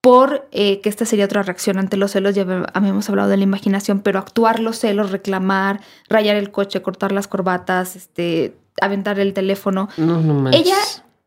por 0.08 0.48
eh, 0.54 0.80
que 0.80 0.88
esta 0.88 1.04
sería 1.04 1.26
otra 1.26 1.44
reacción 1.44 1.78
ante 1.78 1.98
los 1.98 2.12
celos, 2.12 2.34
ya 2.34 2.46
habíamos 2.74 3.10
hablado 3.10 3.28
de 3.28 3.36
la 3.36 3.44
imaginación, 3.44 4.00
pero 4.00 4.20
actuar 4.20 4.62
los 4.62 4.80
celos, 4.80 5.12
reclamar, 5.12 5.82
rayar 6.08 6.38
el 6.38 6.50
coche, 6.50 6.82
cortar 6.82 7.12
las 7.12 7.28
corbatas, 7.28 7.98
este, 7.98 8.56
aventar 8.80 9.20
el 9.20 9.34
teléfono. 9.34 9.90
No, 9.98 10.22
no 10.22 10.50
Ella 10.52 10.78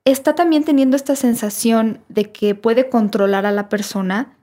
está 0.06 0.34
también 0.34 0.64
teniendo 0.64 0.96
esta 0.96 1.14
sensación 1.14 2.00
de 2.08 2.32
que 2.32 2.54
puede 2.54 2.88
controlar 2.88 3.44
a 3.44 3.52
la 3.52 3.68
persona, 3.68 4.38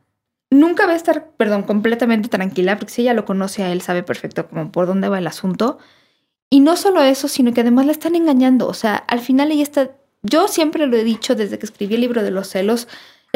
nunca 0.51 0.85
va 0.85 0.93
a 0.93 0.97
estar, 0.97 1.31
perdón, 1.31 1.63
completamente 1.63 2.29
tranquila, 2.29 2.77
porque 2.77 2.93
si 2.93 3.01
ella 3.01 3.15
lo 3.15 3.25
conoce 3.25 3.63
a 3.63 3.71
él, 3.71 3.81
sabe 3.81 4.03
perfecto 4.03 4.47
como 4.47 4.71
por 4.71 4.85
dónde 4.85 5.09
va 5.09 5.17
el 5.17 5.25
asunto. 5.25 5.79
Y 6.51 6.59
no 6.59 6.77
solo 6.77 7.01
eso, 7.01 7.27
sino 7.27 7.53
que 7.55 7.61
además 7.61 7.87
la 7.87 7.91
están 7.91 8.13
engañando. 8.13 8.67
O 8.67 8.75
sea, 8.75 8.97
al 8.97 9.19
final 9.19 9.51
ella 9.51 9.63
está, 9.63 9.93
yo 10.21 10.47
siempre 10.47 10.85
lo 10.85 10.95
he 10.95 11.03
dicho 11.03 11.33
desde 11.33 11.57
que 11.57 11.65
escribí 11.65 11.95
el 11.95 12.01
libro 12.01 12.21
de 12.21 12.29
los 12.29 12.47
celos, 12.49 12.87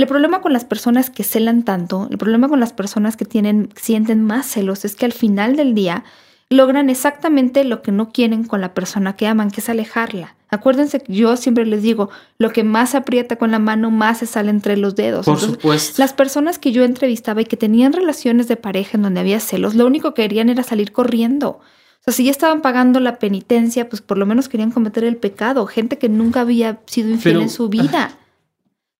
el 0.01 0.07
problema 0.07 0.41
con 0.41 0.53
las 0.53 0.65
personas 0.65 1.09
que 1.09 1.23
celan 1.23 1.63
tanto, 1.63 2.07
el 2.09 2.17
problema 2.17 2.49
con 2.49 2.59
las 2.59 2.73
personas 2.73 3.17
que 3.17 3.25
tienen, 3.25 3.69
sienten 3.75 4.23
más 4.23 4.47
celos, 4.47 4.83
es 4.85 4.95
que 4.95 5.05
al 5.05 5.13
final 5.13 5.55
del 5.55 5.75
día 5.75 6.03
logran 6.49 6.89
exactamente 6.89 7.63
lo 7.63 7.81
que 7.81 7.91
no 7.91 8.09
quieren 8.09 8.43
con 8.43 8.61
la 8.61 8.73
persona 8.73 9.15
que 9.15 9.27
aman, 9.27 9.51
que 9.51 9.61
es 9.61 9.69
alejarla. 9.69 10.35
Acuérdense 10.49 10.99
que 10.99 11.13
yo 11.13 11.37
siempre 11.37 11.65
les 11.65 11.81
digo, 11.81 12.09
lo 12.37 12.51
que 12.51 12.65
más 12.65 12.93
aprieta 12.93 13.37
con 13.37 13.51
la 13.51 13.59
mano, 13.59 13.89
más 13.89 14.17
se 14.17 14.25
sale 14.25 14.49
entre 14.49 14.75
los 14.75 14.95
dedos. 14.95 15.25
Por 15.25 15.39
supuesto. 15.39 16.01
Las 16.01 16.13
personas 16.13 16.59
que 16.59 16.73
yo 16.73 16.83
entrevistaba 16.83 17.41
y 17.41 17.45
que 17.45 17.55
tenían 17.55 17.93
relaciones 17.93 18.49
de 18.49 18.57
pareja 18.57 18.97
en 18.97 19.03
donde 19.03 19.21
había 19.21 19.39
celos, 19.39 19.75
lo 19.75 19.85
único 19.85 20.13
que 20.13 20.23
querían 20.23 20.49
era 20.49 20.63
salir 20.63 20.91
corriendo. 20.91 21.61
O 22.01 22.03
sea, 22.03 22.13
si 22.13 22.25
ya 22.25 22.31
estaban 22.31 22.61
pagando 22.61 22.99
la 22.99 23.17
penitencia, 23.17 23.87
pues 23.87 24.01
por 24.01 24.17
lo 24.17 24.25
menos 24.25 24.49
querían 24.49 24.71
cometer 24.71 25.03
el 25.05 25.15
pecado. 25.15 25.67
Gente 25.67 25.97
que 25.97 26.09
nunca 26.09 26.41
había 26.41 26.81
sido 26.85 27.11
infiel 27.11 27.41
en 27.41 27.49
su 27.49 27.69
vida. 27.69 28.17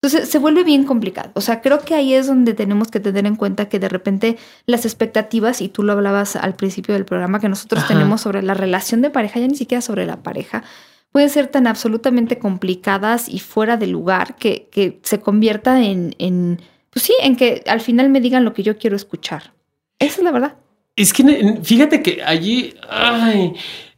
Entonces 0.04 0.30
se 0.30 0.40
vuelve 0.40 0.64
bien 0.64 0.84
complicado. 0.84 1.30
O 1.36 1.42
sea, 1.42 1.62
creo 1.62 1.80
que 1.82 1.94
ahí 1.94 2.16
es 2.16 2.26
donde 2.26 2.56
tenemos 2.56 2.90
que 2.90 3.00
tener 3.00 3.28
en 3.28 3.36
cuenta 3.36 3.70
que 3.70 3.78
de 3.78 3.88
repente 3.88 4.38
las 4.66 4.86
expectativas, 4.86 5.62
y 5.62 5.70
tú 5.70 5.84
lo 5.84 5.94
hablabas 5.94 6.36
al 6.36 6.56
principio 6.56 6.96
del 6.96 7.06
programa, 7.06 7.40
que 7.40 7.50
nosotros 7.50 7.88
tenemos 7.88 8.22
sobre 8.22 8.42
la 8.42 8.56
relación 8.56 9.04
de 9.04 9.12
pareja, 9.12 9.40
ya 9.40 9.48
ni 9.48 9.56
siquiera 9.56 9.82
sobre 9.82 10.08
la 10.08 10.24
pareja, 10.24 10.64
pueden 11.12 11.30
ser 11.30 11.48
tan 11.48 11.68
absolutamente 11.68 12.40
complicadas 12.40 13.30
y 13.30 13.40
fuera 13.40 13.78
de 13.78 13.86
lugar 13.86 14.38
que, 14.38 14.70
que 14.72 15.00
se 15.04 15.20
convierta 15.20 15.84
en, 15.84 16.16
en, 16.18 16.62
pues 16.90 17.06
sí, 17.06 17.14
en 17.22 17.36
que 17.36 17.64
al 17.68 17.82
final 17.82 18.10
me 18.10 18.22
digan 18.22 18.44
lo 18.44 18.54
que 18.54 18.64
yo 18.64 18.80
quiero 18.80 18.96
escuchar. 18.96 19.54
Esa 20.00 20.18
es 20.18 20.24
la 20.24 20.32
verdad. 20.32 20.56
Es 20.96 21.14
que 21.14 21.60
fíjate 21.64 22.02
que 22.02 22.22
allí, 22.24 22.74
ay, 22.90 23.54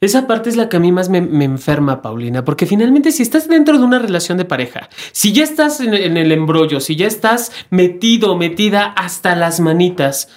esa 0.06 0.28
parte 0.28 0.50
es 0.50 0.56
la 0.56 0.70
que 0.70 0.78
a 0.78 0.80
mí 0.80 0.92
más 0.92 1.10
me, 1.10 1.18
enferma, 1.18 2.02
Paulina, 2.02 2.44
porque 2.46 2.66
finalmente 2.66 3.12
si 3.12 3.24
estás 3.24 3.48
dentro 3.48 3.78
de 3.78 3.84
una 3.84 4.00
relación 4.00 4.38
de 4.38 4.46
pareja, 4.46 4.90
si 5.12 5.34
ya 5.34 5.44
estás 5.44 5.80
en, 5.80 5.94
en 5.94 6.18
el 6.18 6.32
embrollo, 6.32 6.80
si 6.80 6.96
ya 6.96 7.08
estás 7.08 7.52
metido, 7.70 8.36
metida 8.36 8.86
hasta 8.86 9.36
las 9.36 9.60
manitas, 9.60 10.30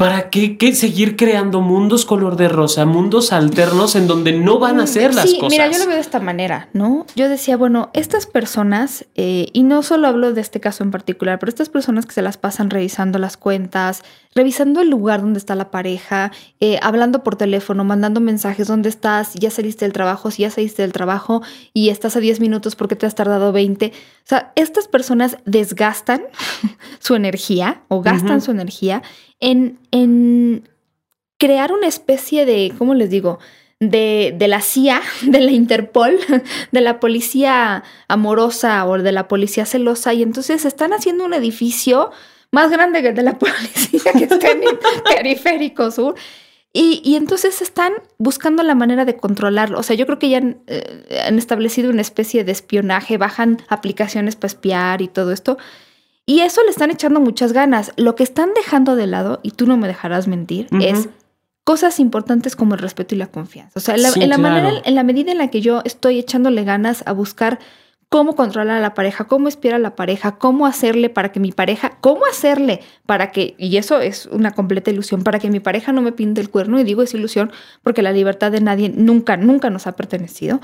¿Para 0.00 0.30
qué, 0.30 0.56
seguir 0.74 1.14
creando 1.14 1.60
mundos 1.60 2.06
color 2.06 2.36
de 2.36 2.48
rosa, 2.48 2.86
mundos 2.86 3.34
alternos 3.34 3.96
en 3.96 4.06
donde 4.06 4.32
no 4.32 4.58
van 4.58 4.80
a 4.80 4.86
ser 4.86 5.14
las 5.14 5.34
cosas? 5.34 5.50
Mira, 5.50 5.70
yo 5.70 5.76
lo 5.76 5.84
veo 5.84 5.96
de 5.96 6.00
esta 6.00 6.20
manera, 6.20 6.70
¿no? 6.72 7.04
Yo 7.16 7.28
decía, 7.28 7.58
bueno, 7.58 7.90
estas 7.92 8.24
personas, 8.24 9.04
eh, 9.14 9.48
y 9.52 9.62
no 9.62 9.82
solo 9.82 10.08
hablo 10.08 10.32
de 10.32 10.40
este 10.40 10.58
caso 10.58 10.84
en 10.84 10.90
particular, 10.90 11.38
pero 11.38 11.50
estas 11.50 11.68
personas 11.68 12.06
que 12.06 12.14
se 12.14 12.22
las 12.22 12.38
pasan 12.38 12.70
revisando 12.70 13.18
las 13.18 13.36
cuentas, 13.36 14.02
revisando 14.34 14.80
el 14.80 14.90
lugar 14.90 15.20
donde 15.22 15.38
está 15.38 15.54
la 15.54 15.70
pareja, 15.70 16.30
eh, 16.60 16.78
hablando 16.82 17.24
por 17.24 17.36
teléfono, 17.36 17.84
mandando 17.84 18.20
mensajes, 18.20 18.68
¿dónde 18.68 18.88
estás? 18.88 19.34
Ya 19.34 19.50
saliste 19.50 19.84
del 19.84 19.92
trabajo, 19.92 20.30
si 20.30 20.42
ya 20.42 20.50
saliste 20.50 20.82
del 20.82 20.92
trabajo 20.92 21.42
y 21.74 21.88
estás 21.88 22.16
a 22.16 22.20
10 22.20 22.40
minutos 22.40 22.76
porque 22.76 22.96
te 22.96 23.06
has 23.06 23.14
tardado 23.14 23.52
20. 23.52 23.86
O 23.86 23.92
sea, 24.24 24.52
estas 24.54 24.86
personas 24.86 25.36
desgastan 25.46 26.22
su 27.00 27.16
energía 27.16 27.82
o 27.88 28.02
gastan 28.02 28.40
su 28.40 28.52
energía 28.52 29.02
en, 29.40 29.78
en 29.90 30.68
crear 31.38 31.72
una 31.72 31.88
especie 31.88 32.46
de, 32.46 32.72
¿cómo 32.78 32.94
les 32.94 33.10
digo? 33.10 33.40
De, 33.80 34.34
de, 34.38 34.46
la 34.46 34.60
CIA, 34.60 35.00
de 35.22 35.40
la 35.40 35.50
Interpol, 35.50 36.20
de 36.70 36.80
la 36.80 37.00
policía 37.00 37.82
amorosa 38.06 38.86
o 38.86 38.98
de 38.98 39.10
la 39.10 39.26
policía 39.26 39.66
celosa. 39.66 40.14
Y 40.14 40.22
entonces 40.22 40.64
están 40.64 40.92
haciendo 40.92 41.24
un 41.24 41.34
edificio 41.34 42.12
más 42.52 42.70
grande 42.70 43.02
que 43.02 43.08
el 43.08 43.14
de 43.14 43.22
la 43.22 43.38
policía 43.38 44.12
que 44.12 44.24
está 44.24 44.50
en 44.50 44.62
el 44.62 44.78
periférico 45.16 45.90
sur. 45.90 46.14
Y, 46.72 47.02
y, 47.04 47.16
entonces 47.16 47.62
están 47.62 47.94
buscando 48.18 48.62
la 48.62 48.76
manera 48.76 49.04
de 49.04 49.16
controlarlo. 49.16 49.76
O 49.80 49.82
sea, 49.82 49.96
yo 49.96 50.06
creo 50.06 50.20
que 50.20 50.28
ya 50.28 50.38
han, 50.38 50.60
eh, 50.68 51.22
han 51.26 51.36
establecido 51.36 51.90
una 51.90 52.00
especie 52.00 52.44
de 52.44 52.52
espionaje, 52.52 53.18
bajan 53.18 53.58
aplicaciones 53.68 54.36
para 54.36 54.46
espiar 54.46 55.02
y 55.02 55.08
todo 55.08 55.32
esto. 55.32 55.58
Y 56.26 56.42
eso 56.42 56.62
le 56.62 56.70
están 56.70 56.92
echando 56.92 57.18
muchas 57.18 57.52
ganas. 57.52 57.92
Lo 57.96 58.14
que 58.14 58.22
están 58.22 58.50
dejando 58.54 58.94
de 58.94 59.08
lado, 59.08 59.40
y 59.42 59.50
tú 59.50 59.66
no 59.66 59.76
me 59.76 59.88
dejarás 59.88 60.28
mentir, 60.28 60.68
es 60.80 61.08
cosas 61.64 61.98
importantes 61.98 62.54
como 62.54 62.74
el 62.74 62.80
respeto 62.80 63.16
y 63.16 63.18
la 63.18 63.26
confianza. 63.26 63.72
O 63.74 63.80
sea, 63.80 63.96
en 63.96 64.28
la, 64.28 64.38
manera, 64.38 64.72
en 64.84 64.94
la 64.94 65.02
medida 65.02 65.32
en 65.32 65.38
la 65.38 65.48
que 65.48 65.60
yo 65.60 65.82
estoy 65.84 66.20
echándole 66.20 66.62
ganas 66.62 67.02
a 67.06 67.12
buscar 67.12 67.58
cómo 68.10 68.34
controlar 68.34 68.76
a 68.76 68.80
la 68.80 68.92
pareja, 68.92 69.24
cómo 69.24 69.46
espiar 69.46 69.74
a 69.74 69.78
la 69.78 69.94
pareja, 69.94 70.36
cómo 70.36 70.66
hacerle 70.66 71.10
para 71.10 71.30
que 71.30 71.38
mi 71.38 71.52
pareja, 71.52 71.96
cómo 72.00 72.26
hacerle 72.26 72.80
para 73.06 73.30
que, 73.30 73.54
y 73.56 73.76
eso 73.76 74.00
es 74.00 74.26
una 74.26 74.50
completa 74.50 74.90
ilusión, 74.90 75.22
para 75.22 75.38
que 75.38 75.48
mi 75.48 75.60
pareja 75.60 75.92
no 75.92 76.02
me 76.02 76.10
pinte 76.10 76.40
el 76.40 76.50
cuerno, 76.50 76.80
y 76.80 76.84
digo 76.84 77.02
es 77.02 77.14
ilusión 77.14 77.52
porque 77.82 78.02
la 78.02 78.12
libertad 78.12 78.50
de 78.50 78.60
nadie 78.60 78.88
nunca, 78.88 79.36
nunca 79.36 79.70
nos 79.70 79.86
ha 79.86 79.92
pertenecido. 79.92 80.60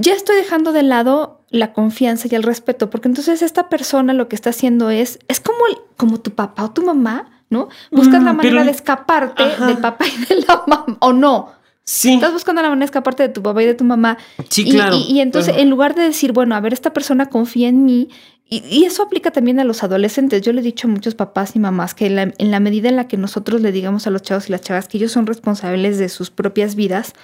Ya 0.00 0.14
estoy 0.14 0.36
dejando 0.36 0.72
de 0.72 0.82
lado 0.82 1.44
la 1.48 1.72
confianza 1.72 2.26
y 2.30 2.34
el 2.34 2.42
respeto, 2.42 2.90
porque 2.90 3.06
entonces 3.06 3.40
esta 3.40 3.68
persona 3.68 4.12
lo 4.12 4.28
que 4.28 4.34
está 4.34 4.50
haciendo 4.50 4.90
es, 4.90 5.20
es 5.28 5.40
como, 5.40 5.60
como 5.96 6.18
tu 6.18 6.32
papá 6.32 6.64
o 6.64 6.70
tu 6.72 6.84
mamá, 6.84 7.44
¿no? 7.50 7.68
Buscas 7.92 8.22
la 8.22 8.32
mm, 8.32 8.36
manera 8.36 8.64
de 8.64 8.72
escaparte 8.72 9.44
del 9.44 9.78
papá 9.78 10.06
y 10.06 10.24
de 10.24 10.44
la 10.46 10.64
mamá, 10.66 10.96
o 11.00 11.12
no. 11.12 11.57
Sí. 11.90 12.12
Estás 12.12 12.34
buscando 12.34 12.60
la 12.60 12.68
manera 12.68 12.80
de 12.80 12.84
escaparte 12.84 13.22
de 13.22 13.28
tu 13.30 13.42
papá 13.42 13.62
y 13.62 13.66
de 13.66 13.72
tu 13.72 13.82
mamá. 13.82 14.18
Sí, 14.50 14.68
y, 14.68 14.72
claro. 14.72 14.94
Y, 15.08 15.20
entonces, 15.20 15.54
en 15.56 15.70
lugar 15.70 15.94
de 15.94 16.02
decir, 16.02 16.32
bueno, 16.32 16.54
a 16.54 16.60
ver, 16.60 16.74
esta 16.74 16.92
persona 16.92 17.30
confía 17.30 17.70
en 17.70 17.86
mí, 17.86 18.10
y, 18.44 18.84
eso 18.84 19.02
aplica 19.02 19.30
también 19.30 19.58
a 19.58 19.64
los 19.64 19.82
adolescentes. 19.82 20.42
Yo 20.42 20.52
le 20.52 20.60
he 20.60 20.64
dicho 20.64 20.86
a 20.86 20.90
muchos 20.90 21.14
papás 21.14 21.56
y 21.56 21.58
mamás 21.58 21.94
que 21.94 22.04
en 22.04 22.16
la, 22.16 22.22
en 22.36 22.50
la 22.50 22.60
medida 22.60 22.90
en 22.90 22.96
la 22.96 23.08
que 23.08 23.16
nosotros 23.16 23.62
le 23.62 23.72
digamos 23.72 24.06
a 24.06 24.10
los 24.10 24.20
chavos 24.20 24.50
y 24.50 24.52
las 24.52 24.60
chavas 24.60 24.86
que 24.86 24.98
ellos 24.98 25.12
son 25.12 25.26
responsables 25.26 25.96
de 25.96 26.10
sus 26.10 26.30
propias 26.30 26.74
vidas, 26.74 27.14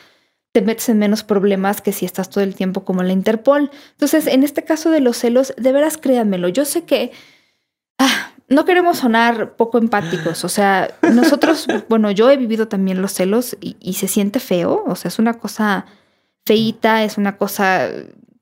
te 0.53 0.63
metes 0.63 0.89
en 0.89 0.99
menos 0.99 1.25
problemas 1.25 1.83
que 1.83 1.93
si 1.93 2.07
estás 2.07 2.31
todo 2.31 2.43
el 2.43 2.55
tiempo 2.55 2.87
como 2.87 3.03
la 3.03 3.13
Interpol. 3.13 3.71
Entonces, 3.91 4.27
en 4.27 4.45
este 4.45 4.65
caso 4.65 4.91
de 4.91 5.01
los 5.01 5.19
celos, 5.19 5.53
de 5.59 5.73
veras 5.73 5.99
créanmelo, 5.99 6.49
yo 6.49 6.65
sé 6.65 6.85
que 6.85 7.13
ah, 7.99 8.33
no 8.49 8.65
queremos 8.65 8.99
sonar 8.99 9.57
poco 9.57 9.79
empáticos, 9.79 10.45
o 10.45 10.49
sea, 10.49 10.95
nosotros, 11.13 11.67
bueno, 11.89 12.11
yo 12.11 12.31
he 12.31 12.37
vivido 12.37 12.69
también 12.69 13.01
los 13.01 13.13
celos 13.13 13.57
y, 13.61 13.95
se 13.95 14.09
siente 14.09 14.41
feo, 14.41 14.85
o 14.87 14.95
sea, 14.97 15.09
es 15.09 15.19
una 15.19 15.35
cosa 15.35 15.87
feita, 16.45 17.05
es 17.05 17.17
una 17.17 17.37
cosa, 17.37 17.89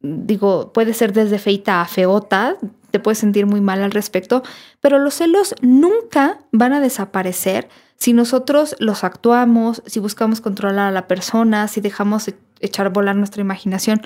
digo, 0.00 0.72
puede 0.72 0.94
ser 0.94 1.12
desde 1.12 1.38
feita 1.38 1.80
a 1.80 1.86
feota, 1.86 2.56
te 2.90 3.00
puedes 3.00 3.18
sentir 3.18 3.46
muy 3.46 3.60
mal 3.60 3.82
al 3.82 3.92
respecto, 3.92 4.42
pero 4.80 4.98
los 4.98 5.14
celos 5.14 5.54
nunca 5.62 6.38
van 6.50 6.72
a 6.72 6.80
desaparecer 6.80 7.68
si 7.96 8.12
nosotros 8.12 8.74
los 8.80 9.04
actuamos, 9.04 9.82
si 9.86 10.00
buscamos 10.00 10.40
controlar 10.40 10.88
a 10.88 10.90
la 10.90 11.06
persona, 11.06 11.68
si 11.68 11.80
dejamos 11.80 12.26
e-, 12.26 12.34
echar 12.58 12.92
volar 12.92 13.14
nuestra 13.14 13.42
imaginación. 13.42 14.02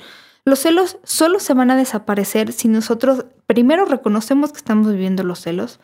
Los 0.47 0.59
celos 0.59 0.97
solo 1.03 1.41
se 1.41 1.53
van 1.53 1.71
a 1.71 1.75
desaparecer 1.75 2.53
si 2.53 2.69
nosotros 2.69 3.25
primero 3.47 3.83
reconocemos 3.83 4.53
que 4.53 4.59
estamos 4.59 4.89
viviendo 4.89 5.25
los 5.25 5.41
celos, 5.41 5.81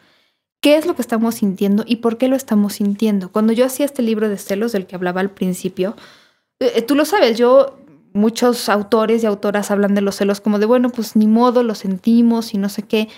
qué 0.61 0.77
es 0.77 0.85
lo 0.85 0.95
que 0.95 1.01
estamos 1.01 1.35
sintiendo 1.35 1.83
y 1.85 1.97
por 1.97 2.17
qué 2.17 2.29
lo 2.29 2.37
estamos 2.37 2.75
sintiendo. 2.75 3.29
Cuando 3.29 3.51
yo 3.51 3.65
hacía 3.65 3.85
este 3.85 4.01
libro 4.01 4.29
de 4.29 4.37
celos 4.37 4.71
del 4.71 4.87
que 4.87 4.95
hablaba 4.95 5.19
al 5.19 5.31
principio, 5.31 5.97
eh, 6.61 6.71
eh, 6.75 6.81
tú 6.81 6.95
lo 6.95 7.03
sabes, 7.03 7.37
yo, 7.37 7.77
muchos 8.13 8.69
autores 8.69 9.21
y 9.21 9.25
autoras 9.25 9.69
hablan 9.69 9.95
de 9.95 10.01
los 10.01 10.15
celos 10.15 10.39
como 10.39 10.59
de, 10.59 10.65
bueno, 10.65 10.91
pues 10.91 11.17
ni 11.17 11.27
modo, 11.27 11.61
lo 11.61 11.75
sentimos 11.75 12.53
y 12.53 12.57
no 12.57 12.69
sé 12.69 12.83
qué. 12.83 13.09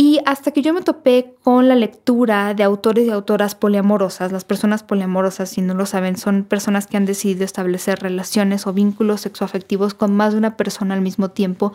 Y 0.00 0.20
hasta 0.26 0.52
que 0.52 0.62
yo 0.62 0.72
me 0.72 0.82
topé 0.82 1.34
con 1.42 1.66
la 1.66 1.74
lectura 1.74 2.54
de 2.54 2.62
autores 2.62 3.04
y 3.04 3.10
autoras 3.10 3.56
poliamorosas, 3.56 4.30
las 4.30 4.44
personas 4.44 4.84
poliamorosas, 4.84 5.48
si 5.48 5.60
no 5.60 5.74
lo 5.74 5.86
saben, 5.86 6.16
son 6.16 6.44
personas 6.44 6.86
que 6.86 6.96
han 6.96 7.04
decidido 7.04 7.44
establecer 7.44 7.98
relaciones 7.98 8.68
o 8.68 8.72
vínculos 8.72 9.22
sexoafectivos 9.22 9.94
con 9.94 10.14
más 10.14 10.34
de 10.34 10.38
una 10.38 10.56
persona 10.56 10.94
al 10.94 11.00
mismo 11.00 11.32
tiempo, 11.32 11.72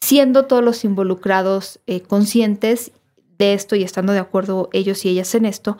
siendo 0.00 0.46
todos 0.46 0.64
los 0.64 0.82
involucrados 0.82 1.80
eh, 1.86 2.00
conscientes 2.00 2.90
de 3.36 3.52
esto 3.52 3.76
y 3.76 3.82
estando 3.82 4.14
de 4.14 4.20
acuerdo 4.20 4.70
ellos 4.72 5.04
y 5.04 5.10
ellas 5.10 5.34
en 5.34 5.44
esto. 5.44 5.76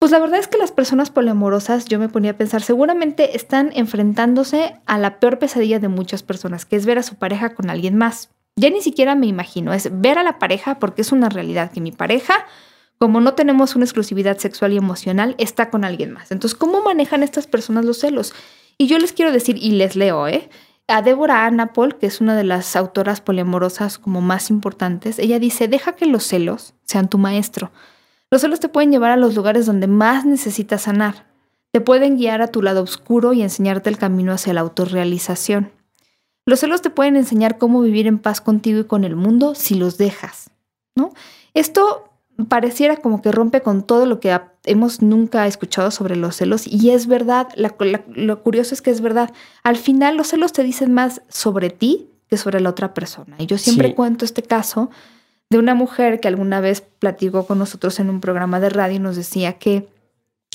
Pues 0.00 0.10
la 0.10 0.18
verdad 0.18 0.40
es 0.40 0.48
que 0.48 0.58
las 0.58 0.72
personas 0.72 1.10
poliamorosas, 1.10 1.84
yo 1.84 2.00
me 2.00 2.08
ponía 2.08 2.32
a 2.32 2.36
pensar, 2.36 2.62
seguramente 2.62 3.36
están 3.36 3.70
enfrentándose 3.76 4.74
a 4.86 4.98
la 4.98 5.20
peor 5.20 5.38
pesadilla 5.38 5.78
de 5.78 5.86
muchas 5.86 6.24
personas, 6.24 6.66
que 6.66 6.74
es 6.74 6.84
ver 6.84 6.98
a 6.98 7.04
su 7.04 7.14
pareja 7.14 7.54
con 7.54 7.70
alguien 7.70 7.96
más 7.96 8.30
ya 8.56 8.70
ni 8.70 8.82
siquiera 8.82 9.14
me 9.14 9.26
imagino, 9.26 9.72
es 9.72 9.88
ver 10.00 10.18
a 10.18 10.22
la 10.22 10.38
pareja 10.38 10.78
porque 10.78 11.02
es 11.02 11.12
una 11.12 11.28
realidad 11.28 11.72
que 11.72 11.80
mi 11.80 11.92
pareja, 11.92 12.46
como 12.98 13.20
no 13.20 13.34
tenemos 13.34 13.74
una 13.74 13.84
exclusividad 13.84 14.38
sexual 14.38 14.72
y 14.72 14.76
emocional, 14.76 15.34
está 15.38 15.70
con 15.70 15.84
alguien 15.84 16.12
más. 16.12 16.30
Entonces, 16.30 16.56
¿cómo 16.56 16.82
manejan 16.82 17.22
estas 17.22 17.46
personas 17.46 17.84
los 17.84 17.98
celos? 17.98 18.34
Y 18.78 18.86
yo 18.86 18.98
les 18.98 19.12
quiero 19.12 19.32
decir, 19.32 19.56
y 19.56 19.72
les 19.72 19.96
leo, 19.96 20.28
¿eh? 20.28 20.48
A 20.88 21.00
Débora 21.00 21.46
Anna 21.46 21.72
Paul, 21.72 21.96
que 21.96 22.06
es 22.06 22.20
una 22.20 22.36
de 22.36 22.44
las 22.44 22.76
autoras 22.76 23.20
poliamorosas 23.20 23.98
como 23.98 24.20
más 24.20 24.50
importantes, 24.50 25.18
ella 25.18 25.38
dice, 25.38 25.68
deja 25.68 25.92
que 25.92 26.06
los 26.06 26.24
celos 26.24 26.74
sean 26.84 27.08
tu 27.08 27.18
maestro. 27.18 27.72
Los 28.30 28.42
celos 28.42 28.60
te 28.60 28.68
pueden 28.68 28.92
llevar 28.92 29.10
a 29.10 29.16
los 29.16 29.34
lugares 29.34 29.66
donde 29.66 29.86
más 29.86 30.24
necesitas 30.24 30.82
sanar. 30.82 31.26
Te 31.70 31.80
pueden 31.80 32.18
guiar 32.18 32.42
a 32.42 32.48
tu 32.48 32.60
lado 32.60 32.82
oscuro 32.82 33.32
y 33.32 33.42
enseñarte 33.42 33.88
el 33.88 33.98
camino 33.98 34.32
hacia 34.32 34.52
la 34.52 34.60
autorrealización. 34.60 35.72
Los 36.44 36.60
celos 36.60 36.82
te 36.82 36.90
pueden 36.90 37.16
enseñar 37.16 37.58
cómo 37.58 37.80
vivir 37.80 38.06
en 38.06 38.18
paz 38.18 38.40
contigo 38.40 38.80
y 38.80 38.84
con 38.84 39.04
el 39.04 39.16
mundo 39.16 39.54
si 39.54 39.74
los 39.74 39.98
dejas, 39.98 40.50
¿no? 40.96 41.12
Esto 41.54 42.08
pareciera 42.48 42.96
como 42.96 43.22
que 43.22 43.30
rompe 43.30 43.60
con 43.60 43.82
todo 43.84 44.06
lo 44.06 44.18
que 44.18 44.38
hemos 44.64 45.02
nunca 45.02 45.46
escuchado 45.46 45.90
sobre 45.90 46.16
los 46.16 46.36
celos 46.36 46.66
y 46.66 46.90
es 46.90 47.06
verdad, 47.06 47.48
lo 47.56 48.42
curioso 48.42 48.74
es 48.74 48.82
que 48.82 48.90
es 48.90 49.00
verdad. 49.00 49.32
Al 49.62 49.76
final 49.76 50.16
los 50.16 50.28
celos 50.28 50.52
te 50.52 50.62
dicen 50.62 50.92
más 50.92 51.22
sobre 51.28 51.70
ti 51.70 52.08
que 52.28 52.36
sobre 52.36 52.60
la 52.60 52.70
otra 52.70 52.94
persona. 52.94 53.36
Y 53.38 53.46
yo 53.46 53.58
siempre 53.58 53.94
cuento 53.94 54.24
este 54.24 54.42
caso 54.42 54.90
de 55.50 55.58
una 55.58 55.74
mujer 55.74 56.18
que 56.18 56.28
alguna 56.28 56.60
vez 56.60 56.80
platicó 56.80 57.46
con 57.46 57.58
nosotros 57.58 58.00
en 58.00 58.08
un 58.08 58.20
programa 58.20 58.58
de 58.58 58.70
radio 58.70 58.96
y 58.96 59.00
nos 59.00 59.16
decía 59.16 59.58
que 59.58 59.88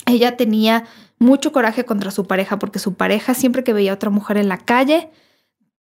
ella 0.07 0.37
tenía 0.37 0.85
mucho 1.19 1.51
coraje 1.51 1.85
contra 1.85 2.11
su 2.11 2.25
pareja 2.25 2.57
porque 2.57 2.79
su 2.79 2.95
pareja 2.95 3.33
siempre 3.35 3.63
que 3.63 3.73
veía 3.73 3.91
a 3.91 3.95
otra 3.95 4.09
mujer 4.09 4.37
en 4.37 4.49
la 4.49 4.57
calle, 4.57 5.11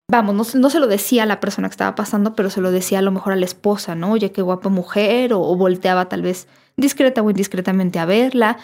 vamos, 0.10 0.56
no, 0.56 0.70
se 0.70 0.80
lo 0.80 0.88
decía 0.88 1.24
a 1.24 1.26
la 1.26 1.40
persona 1.40 1.68
que 1.68 1.74
estaba 1.74 1.96
pasando, 1.96 2.34
pero 2.34 2.50
se 2.50 2.62
lo 2.62 2.72
decía 2.72 3.00
a 3.00 3.02
lo 3.02 3.12
mejor 3.12 3.34
a 3.34 3.36
la 3.36 3.46
esposa, 3.46 3.96
¿no? 3.96 4.12
Oye, 4.12 4.32
qué 4.32 4.42
guapa 4.42 4.70
mujer, 4.70 5.34
o, 5.34 5.40
volteaba 5.56 6.08
tal 6.08 6.22
vez 6.22 6.48
discreta 6.78 7.22
o 7.22 7.30
indiscretamente 7.30 8.00
a 8.00 8.06
verla. 8.06 8.58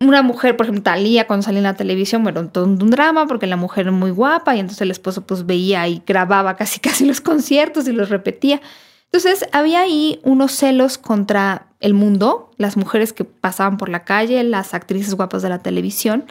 Una 0.00 0.22
mujer, 0.22 0.56
por 0.56 0.66
ejemplo, 0.66 0.82
Talía, 0.82 1.26
cuando 1.26 1.44
salía 1.44 1.60
en 1.60 1.64
la 1.64 1.74
televisión, 1.74 2.22
bueno, 2.22 2.48
todo 2.48 2.64
un 2.64 2.90
drama 2.90 3.26
porque 3.26 3.46
la 3.46 3.56
mujer 3.56 3.86
era 3.86 3.92
muy 3.92 4.10
guapa 4.10 4.56
y 4.56 4.60
entonces 4.60 4.82
el 4.82 4.90
esposo 4.90 5.22
pues 5.22 5.46
veía 5.46 5.88
y 5.88 6.02
grababa 6.06 6.56
casi 6.56 6.80
casi 6.80 7.06
los 7.06 7.20
conciertos 7.20 7.88
y 7.88 7.92
los 7.92 8.10
repetía. 8.10 8.60
Entonces 9.06 9.46
había 9.52 9.80
ahí 9.80 10.20
unos 10.24 10.52
celos 10.52 10.98
contra 10.98 11.68
el 11.80 11.94
mundo, 11.94 12.50
las 12.58 12.76
mujeres 12.76 13.12
que 13.12 13.24
pasaban 13.24 13.76
por 13.78 13.88
la 13.88 14.04
calle, 14.04 14.42
las 14.42 14.74
actrices 14.74 15.14
guapas 15.14 15.42
de 15.42 15.48
la 15.48 15.60
televisión, 15.60 16.24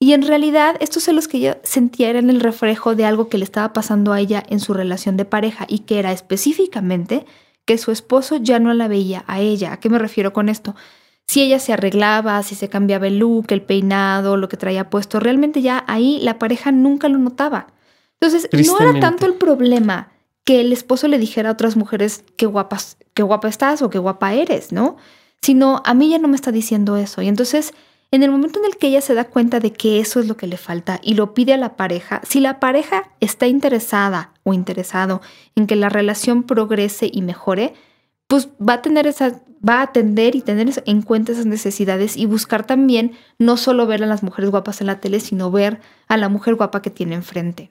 y 0.00 0.12
en 0.12 0.22
realidad 0.22 0.76
estos 0.80 1.04
celos 1.04 1.26
que 1.26 1.38
ella 1.38 1.58
sentía 1.64 2.08
eran 2.08 2.30
el 2.30 2.40
reflejo 2.40 2.94
de 2.94 3.04
algo 3.04 3.28
que 3.28 3.38
le 3.38 3.44
estaba 3.44 3.72
pasando 3.72 4.12
a 4.12 4.20
ella 4.20 4.42
en 4.48 4.60
su 4.60 4.72
relación 4.72 5.16
de 5.16 5.24
pareja 5.24 5.66
y 5.68 5.80
que 5.80 5.98
era 5.98 6.12
específicamente 6.12 7.26
que 7.64 7.78
su 7.78 7.90
esposo 7.90 8.36
ya 8.36 8.60
no 8.60 8.72
la 8.74 8.88
veía 8.88 9.24
a 9.26 9.40
ella. 9.40 9.72
¿A 9.72 9.80
qué 9.80 9.90
me 9.90 9.98
refiero 9.98 10.32
con 10.32 10.48
esto? 10.48 10.76
Si 11.26 11.42
ella 11.42 11.58
se 11.58 11.72
arreglaba, 11.72 12.42
si 12.42 12.54
se 12.54 12.68
cambiaba 12.68 13.08
el 13.08 13.18
look, 13.18 13.46
el 13.50 13.60
peinado, 13.60 14.36
lo 14.36 14.48
que 14.48 14.56
traía 14.56 14.88
puesto, 14.88 15.20
realmente 15.20 15.62
ya 15.62 15.84
ahí 15.86 16.20
la 16.22 16.38
pareja 16.38 16.72
nunca 16.72 17.08
lo 17.08 17.18
notaba. 17.18 17.66
Entonces, 18.20 18.48
no 18.66 18.80
era 18.80 18.98
tanto 19.00 19.26
el 19.26 19.34
problema 19.34 20.12
que 20.44 20.60
el 20.60 20.72
esposo 20.72 21.08
le 21.08 21.18
dijera 21.18 21.50
a 21.50 21.52
otras 21.52 21.76
mujeres 21.76 22.24
qué 22.36 22.46
guapas, 22.46 22.96
qué 23.12 23.22
guapa 23.22 23.48
estás 23.48 23.82
o 23.82 23.90
qué 23.90 23.98
guapa 23.98 24.32
eres, 24.32 24.72
¿no? 24.72 24.96
Sino 25.42 25.82
a 25.84 25.92
mí 25.92 26.08
ya 26.08 26.18
no 26.18 26.28
me 26.28 26.36
está 26.36 26.50
diciendo 26.50 26.96
eso. 26.96 27.20
Y 27.20 27.28
entonces 27.28 27.74
en 28.10 28.22
el 28.22 28.30
momento 28.30 28.58
en 28.58 28.66
el 28.66 28.76
que 28.76 28.88
ella 28.88 29.00
se 29.00 29.14
da 29.14 29.24
cuenta 29.24 29.60
de 29.60 29.72
que 29.72 30.00
eso 30.00 30.20
es 30.20 30.26
lo 30.26 30.36
que 30.36 30.46
le 30.46 30.56
falta 30.56 31.00
y 31.02 31.14
lo 31.14 31.34
pide 31.34 31.52
a 31.52 31.58
la 31.58 31.76
pareja, 31.76 32.20
si 32.24 32.40
la 32.40 32.58
pareja 32.60 33.10
está 33.20 33.46
interesada 33.46 34.32
o 34.44 34.54
interesado 34.54 35.20
en 35.54 35.66
que 35.66 35.76
la 35.76 35.88
relación 35.88 36.42
progrese 36.42 37.10
y 37.12 37.22
mejore, 37.22 37.74
pues 38.26 38.48
va 38.60 38.74
a 38.74 38.82
tener 38.82 39.06
esa, 39.06 39.40
va 39.66 39.80
a 39.80 39.82
atender 39.82 40.36
y 40.36 40.40
tener 40.40 40.70
en 40.86 41.02
cuenta 41.02 41.32
esas 41.32 41.46
necesidades 41.46 42.16
y 42.16 42.26
buscar 42.26 42.66
también 42.66 43.12
no 43.38 43.56
solo 43.56 43.86
ver 43.86 44.02
a 44.02 44.06
las 44.06 44.22
mujeres 44.22 44.50
guapas 44.50 44.80
en 44.80 44.86
la 44.86 45.00
tele, 45.00 45.20
sino 45.20 45.50
ver 45.50 45.80
a 46.08 46.16
la 46.16 46.28
mujer 46.28 46.54
guapa 46.54 46.82
que 46.82 46.90
tiene 46.90 47.14
enfrente. 47.14 47.70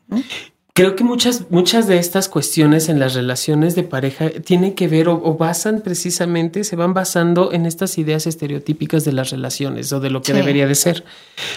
Creo 0.78 0.96
que 0.96 1.04
muchas, 1.04 1.50
muchas 1.50 1.88
de 1.88 1.98
estas 1.98 2.30
cuestiones 2.30 2.88
en 2.88 3.00
las 3.00 3.16
relaciones 3.16 3.74
de 3.74 3.82
pareja 3.82 4.30
tienen 4.30 4.76
que 4.76 4.88
ver 4.88 5.10
o, 5.10 5.34
basan 5.34 5.82
precisamente, 5.82 6.64
se 6.64 6.76
van 6.76 6.94
basando 6.94 7.52
en 7.52 7.66
estas 7.66 7.98
ideas 7.98 8.28
estereotípicas 8.28 9.04
de 9.04 9.12
las 9.12 9.32
relaciones 9.32 9.92
o 9.92 10.00
de 10.00 10.12
lo 10.12 10.22
que 10.22 10.34
debería 10.34 10.68
de 10.68 10.76
ser. 10.76 11.04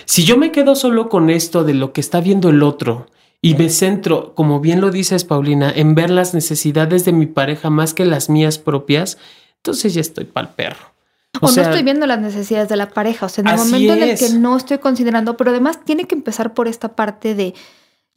Si 0.07 0.25
yo 0.25 0.39
me 0.39 0.53
quedo 0.53 0.75
solo 0.75 1.11
con 1.11 1.29
esto 1.29 1.65
de 1.65 1.75
lo 1.75 1.93
que 1.93 2.01
está 2.01 2.23
viendo 2.23 2.49
el 2.49 2.63
otro 2.63 3.09
y 3.43 3.57
me 3.57 3.69
centro, 3.69 4.35
como 4.35 4.59
bien 4.61 4.81
lo 4.81 4.91
dices 4.91 5.25
Paulina, 5.25 5.71
en 5.71 5.95
ver 5.95 6.09
las 6.09 6.33
necesidades 6.33 7.05
de 7.05 7.13
mi 7.13 7.27
pareja 7.27 7.69
más 7.69 7.93
que 7.93 8.07
las 8.07 8.31
mías 8.31 8.57
propias, 8.57 9.19
entonces 9.57 9.93
ya 9.93 10.01
estoy 10.01 10.25
pa'l 10.25 10.49
perro. 10.49 10.95
O, 11.43 11.51
no 11.51 11.61
estoy 11.61 11.83
viendo 11.83 12.07
las 12.07 12.21
necesidades 12.21 12.71
de 12.71 12.77
la 12.77 12.89
pareja, 12.89 13.27
o 13.27 13.29
sea, 13.29 13.43
en 13.43 13.49
el 13.49 13.57
momento 13.59 13.93
en 13.93 14.03
el 14.03 14.19
que 14.19 14.31
no 14.31 14.57
estoy 14.57 14.79
considerando, 14.79 15.37
pero 15.37 15.51
además 15.51 15.85
tiene 15.85 16.07
que 16.07 16.15
empezar 16.15 16.55
por 16.55 16.69
esta 16.69 16.97
parte 16.97 17.35
de 17.35 17.53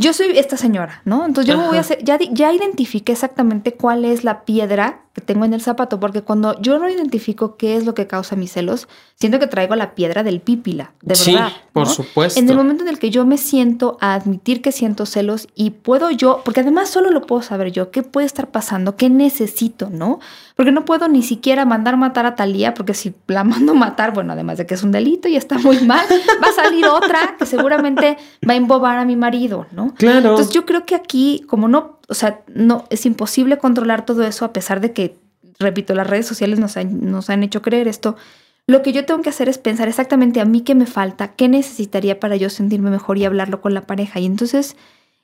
yo 0.03 0.13
soy 0.13 0.37
esta 0.37 0.57
señora, 0.57 1.01
¿no? 1.05 1.25
Entonces 1.25 1.51
yo 1.51 1.57
me 1.57 1.67
voy 1.67 1.77
a 1.77 1.81
hacer, 1.81 2.03
ya, 2.03 2.19
ya 2.19 2.51
identifiqué 2.51 3.13
exactamente 3.13 3.73
cuál 3.73 4.05
es 4.05 4.23
la 4.23 4.43
piedra 4.43 5.02
que 5.13 5.21
tengo 5.21 5.45
en 5.45 5.53
el 5.53 5.61
zapato, 5.61 5.99
porque 5.99 6.23
cuando 6.23 6.59
yo 6.59 6.79
no 6.79 6.89
identifico 6.89 7.55
qué 7.55 7.77
es 7.77 7.85
lo 7.85 7.93
que 7.93 8.07
causa 8.07 8.35
mis 8.35 8.51
celos, 8.51 8.87
siento 9.13 9.37
que 9.37 9.45
traigo 9.45 9.75
la 9.75 9.93
piedra 9.93 10.23
del 10.23 10.41
pípila, 10.41 10.93
de 11.03 11.13
verdad. 11.13 11.49
Sí, 11.49 11.61
por 11.71 11.87
supuesto. 11.87 12.39
En 12.39 12.49
el 12.49 12.57
momento 12.57 12.83
en 12.83 12.89
el 12.89 12.97
que 12.97 13.11
yo 13.11 13.23
me 13.23 13.37
siento 13.37 13.97
a 14.01 14.15
admitir 14.15 14.63
que 14.63 14.71
siento 14.71 15.05
celos 15.05 15.47
y 15.53 15.69
puedo 15.69 16.09
yo, 16.09 16.41
porque 16.43 16.61
además 16.61 16.89
solo 16.89 17.11
lo 17.11 17.21
puedo 17.21 17.43
saber 17.43 17.71
yo, 17.71 17.91
qué 17.91 18.01
puede 18.01 18.25
estar 18.25 18.49
pasando, 18.49 18.95
qué 18.95 19.11
necesito, 19.11 19.91
¿no? 19.91 20.19
Porque 20.55 20.71
no 20.71 20.83
puedo 20.83 21.07
ni 21.07 21.21
siquiera 21.21 21.63
mandar 21.63 21.95
matar 21.95 22.25
a 22.25 22.35
Talía, 22.35 22.73
porque 22.73 22.95
si 22.95 23.13
la 23.27 23.43
mando 23.43 23.75
matar, 23.75 24.15
bueno, 24.15 24.33
además 24.33 24.57
de 24.57 24.65
que 24.65 24.73
es 24.73 24.81
un 24.81 24.91
delito 24.91 25.27
y 25.27 25.35
está 25.35 25.59
muy 25.59 25.79
mal, 25.81 26.05
va 26.43 26.47
a 26.47 26.53
salir 26.53 26.85
otra 26.87 27.35
que 27.37 27.45
seguramente 27.45 28.17
va 28.47 28.53
a 28.53 28.57
embobar 28.57 28.97
a 28.97 29.05
mi 29.05 29.15
marido, 29.15 29.67
¿no? 29.71 29.93
Claro. 29.93 30.31
Entonces 30.31 30.49
yo 30.49 30.65
creo 30.65 30.87
que 30.87 30.95
aquí, 30.95 31.45
como 31.47 31.67
no 31.67 31.99
o 32.13 32.15
sea, 32.15 32.41
no, 32.53 32.85
es 32.91 33.07
imposible 33.07 33.57
controlar 33.57 34.05
todo 34.05 34.23
eso 34.23 34.45
a 34.45 34.53
pesar 34.53 34.81
de 34.81 34.93
que, 34.93 35.15
repito, 35.57 35.95
las 35.95 36.05
redes 36.05 36.27
sociales 36.27 36.59
nos 36.59 36.77
han, 36.77 37.09
nos 37.09 37.31
han 37.31 37.41
hecho 37.41 37.63
creer 37.63 37.87
esto. 37.87 38.15
Lo 38.67 38.83
que 38.83 38.93
yo 38.93 39.03
tengo 39.03 39.23
que 39.23 39.29
hacer 39.29 39.49
es 39.49 39.57
pensar 39.57 39.87
exactamente 39.87 40.39
a 40.39 40.45
mí 40.45 40.61
qué 40.61 40.75
me 40.75 40.85
falta, 40.85 41.29
qué 41.29 41.49
necesitaría 41.49 42.19
para 42.19 42.35
yo 42.35 42.51
sentirme 42.51 42.91
mejor 42.91 43.17
y 43.17 43.25
hablarlo 43.25 43.61
con 43.61 43.73
la 43.73 43.81
pareja. 43.81 44.19
Y 44.19 44.27
entonces 44.27 44.75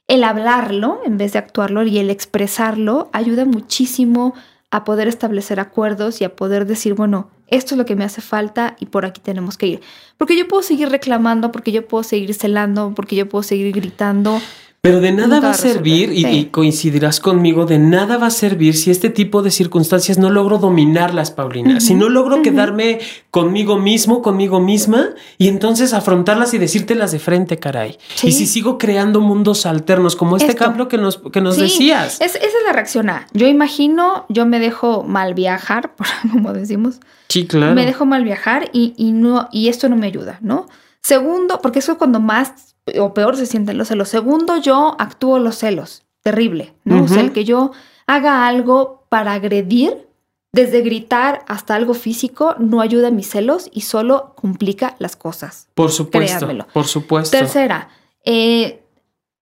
el 0.08 0.24
hablarlo 0.24 1.00
en 1.06 1.20
vez 1.20 1.34
de 1.34 1.38
actuarlo 1.38 1.84
y 1.84 2.00
el 2.00 2.10
expresarlo 2.10 3.12
ayuda 3.14 3.46
muchísimo 3.46 4.34
a 4.72 4.84
poder 4.84 5.08
establecer 5.08 5.60
acuerdos 5.60 6.22
y 6.22 6.24
a 6.24 6.36
poder 6.36 6.66
decir, 6.66 6.96
bueno, 6.96 7.30
esto 7.46 7.76
es 7.76 7.78
lo 7.78 7.86
que 7.86 7.96
me 7.96 8.04
hace 8.04 8.22
falta 8.22 8.76
y 8.80 8.88
por 8.88 9.06
aquí 9.06 9.22
tenemos 9.22 9.60
que 9.60 9.68
ir. 9.68 9.82
Porque 10.18 10.36
yo 10.36 10.48
puedo 10.48 10.64
seguir 10.64 10.90
reclamando, 10.90 11.52
porque 11.52 11.72
yo 11.72 11.88
puedo 11.88 12.04
seguir 12.04 12.34
celando, 12.34 12.94
porque 12.96 13.16
yo 13.16 13.30
puedo 13.30 13.44
seguir 13.44 13.72
gritando. 13.72 14.42
Pero 14.82 15.02
de 15.02 15.12
nada 15.12 15.42
va 15.42 15.52
a 15.52 15.54
servir, 15.54 16.12
y, 16.14 16.46
coincidirás 16.46 17.20
conmigo, 17.20 17.66
de 17.66 17.80
nada 17.80 18.18
va 18.18 18.28
a 18.28 18.32
servir 18.32 18.78
si 18.78 18.92
este 18.92 19.10
tipo 19.10 19.42
de 19.42 19.52
circunstancias 19.52 20.18
no 20.18 20.30
logro 20.30 20.58
dominarlas, 20.58 21.32
Paulina. 21.32 21.82
si 21.82 21.96
no 21.96 22.08
logro 22.08 22.42
quedarme 22.42 23.00
conmigo 23.30 23.78
mismo, 23.78 24.22
conmigo 24.22 24.62
misma, 24.62 25.10
y 25.38 25.50
entonces 25.50 25.94
afrontarlas 25.94 26.54
y 26.54 26.60
decírtelas 26.60 27.12
de 27.12 27.20
frente, 27.20 27.60
caray. 27.60 27.98
Y 28.24 28.32
si 28.32 28.48
sigo 28.48 28.78
creando 28.78 29.20
mundos 29.20 29.66
alternos, 29.66 30.16
como 30.16 30.38
este 30.38 30.54
ejemplo 30.54 30.88
que 30.88 30.98
nos, 30.98 31.18
que 31.18 31.42
nos 31.42 31.58
decías. 31.58 32.22
esa 32.22 32.38
es 32.38 32.54
la 32.66 32.72
reacción 32.72 33.10
A. 33.10 33.28
Yo 33.34 33.48
imagino, 33.48 34.26
yo 34.30 34.46
me 34.46 34.60
dejo 34.60 35.04
mal 35.04 35.34
viajar, 35.34 35.94
como 36.32 36.54
decimos. 36.54 37.02
Sí, 37.28 37.48
claro. 37.48 37.76
Me 37.76 37.86
dejo 37.86 38.06
mal 38.06 38.24
viajar 38.24 38.70
y, 38.72 38.94
y, 38.96 39.12
no, 39.12 39.50
y 39.52 39.68
esto 39.68 39.90
no 39.90 39.98
me 39.98 40.08
ayuda, 40.08 40.40
¿no? 40.42 40.68
Segundo, 41.02 41.60
porque 41.62 41.80
eso 41.80 41.94
es 41.94 41.98
cuando 41.98 42.20
más 42.20 42.76
o 43.00 43.14
peor 43.14 43.36
se 43.38 43.46
sienten 43.46 43.78
los 43.78 43.90
celos. 43.90 44.10
Segundo, 44.10 44.58
yo 44.58 44.96
actúo 45.00 45.40
los 45.40 45.56
celos. 45.58 46.04
Terrible, 46.22 46.74
¿no? 46.84 47.04
O 47.04 47.08
sea, 47.08 47.22
el 47.22 47.32
que 47.32 47.46
yo 47.46 47.72
haga 48.08 48.48
algo 48.48 49.06
para 49.10 49.34
agredir, 49.34 50.08
desde 50.52 50.82
gritar 50.82 51.46
hasta 51.48 51.76
algo 51.76 51.94
físico, 51.94 52.56
no 52.58 52.82
ayuda 52.82 53.10
a 53.10 53.12
mis 53.12 53.30
celos 53.30 53.70
y 53.72 53.82
solo 53.82 54.34
complica 54.36 54.96
las 55.00 55.16
cosas. 55.16 55.68
Por 55.76 55.92
supuesto. 55.92 56.48
Por 56.74 56.86
supuesto. 56.86 57.38
Tercera, 57.38 57.90
eh, 58.26 58.84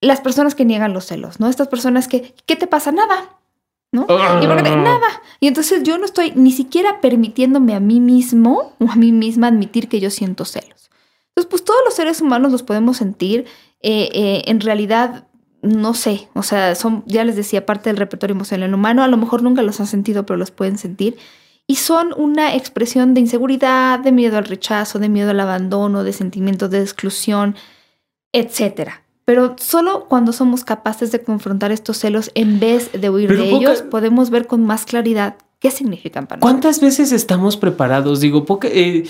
las 0.01 0.21
personas 0.21 0.53
que 0.53 0.65
niegan 0.65 0.93
los 0.93 1.05
celos, 1.05 1.39
¿no? 1.39 1.47
Estas 1.47 1.67
personas 1.67 2.07
que, 2.07 2.35
¿qué 2.45 2.55
te 2.55 2.67
pasa? 2.67 2.91
Nada. 2.91 3.37
¿No? 3.91 4.03
Y 4.03 4.47
porque, 4.47 4.69
ah. 4.69 4.75
nada. 4.75 5.07
Y 5.39 5.47
entonces 5.47 5.81
yo 5.83 5.97
no 5.97 6.05
estoy 6.05 6.33
ni 6.35 6.51
siquiera 6.51 6.99
permitiéndome 6.99 7.73
a 7.73 7.79
mí 7.79 7.99
mismo 8.01 8.73
o 8.79 8.91
a 8.91 8.95
mí 8.95 9.11
misma 9.11 9.47
admitir 9.47 9.87
que 9.87 9.99
yo 9.99 10.09
siento 10.09 10.43
celos. 10.45 10.76
Entonces, 11.37 11.51
pues 11.51 11.63
todos 11.65 11.79
los 11.85 11.93
seres 11.93 12.19
humanos 12.19 12.51
los 12.51 12.63
podemos 12.63 12.97
sentir. 12.97 13.45
Eh, 13.83 14.09
eh, 14.11 14.41
en 14.47 14.59
realidad, 14.59 15.27
no 15.61 15.93
sé, 15.93 16.29
o 16.33 16.41
sea, 16.41 16.73
son, 16.73 17.03
ya 17.05 17.23
les 17.23 17.35
decía, 17.35 17.63
parte 17.63 17.91
del 17.91 17.97
repertorio 17.97 18.33
emocional 18.33 18.73
humano. 18.73 19.03
A 19.03 19.07
lo 19.07 19.17
mejor 19.17 19.43
nunca 19.43 19.61
los 19.61 19.79
han 19.79 19.85
sentido, 19.85 20.25
pero 20.25 20.35
los 20.37 20.49
pueden 20.49 20.79
sentir. 20.79 21.15
Y 21.67 21.75
son 21.75 22.11
una 22.17 22.55
expresión 22.55 23.13
de 23.13 23.21
inseguridad, 23.21 23.99
de 23.99 24.11
miedo 24.11 24.39
al 24.39 24.45
rechazo, 24.45 24.97
de 24.97 25.09
miedo 25.09 25.29
al 25.29 25.39
abandono, 25.39 26.03
de 26.03 26.11
sentimientos 26.11 26.71
de 26.71 26.81
exclusión, 26.81 27.55
etc. 28.33 28.93
Pero 29.23 29.57
solo 29.59 30.07
cuando 30.09 30.33
somos 30.33 30.63
capaces 30.63 31.11
de 31.11 31.21
confrontar 31.21 31.71
estos 31.71 31.97
celos 31.97 32.31
en 32.33 32.59
vez 32.59 32.99
de 32.99 33.11
huir 33.11 33.37
de 33.37 33.47
ellos, 33.47 33.83
podemos 33.83 34.31
ver 34.31 34.47
con 34.47 34.65
más 34.65 34.85
claridad 34.85 35.35
qué 35.59 35.69
significan 35.69 36.25
para 36.25 36.39
nosotros. 36.39 36.51
¿Cuántas 36.51 36.81
veces 36.81 37.11
estamos 37.11 37.57
preparados? 37.57 38.21
Digo, 38.21 38.43
porque, 38.43 38.67
eh, 38.73 39.03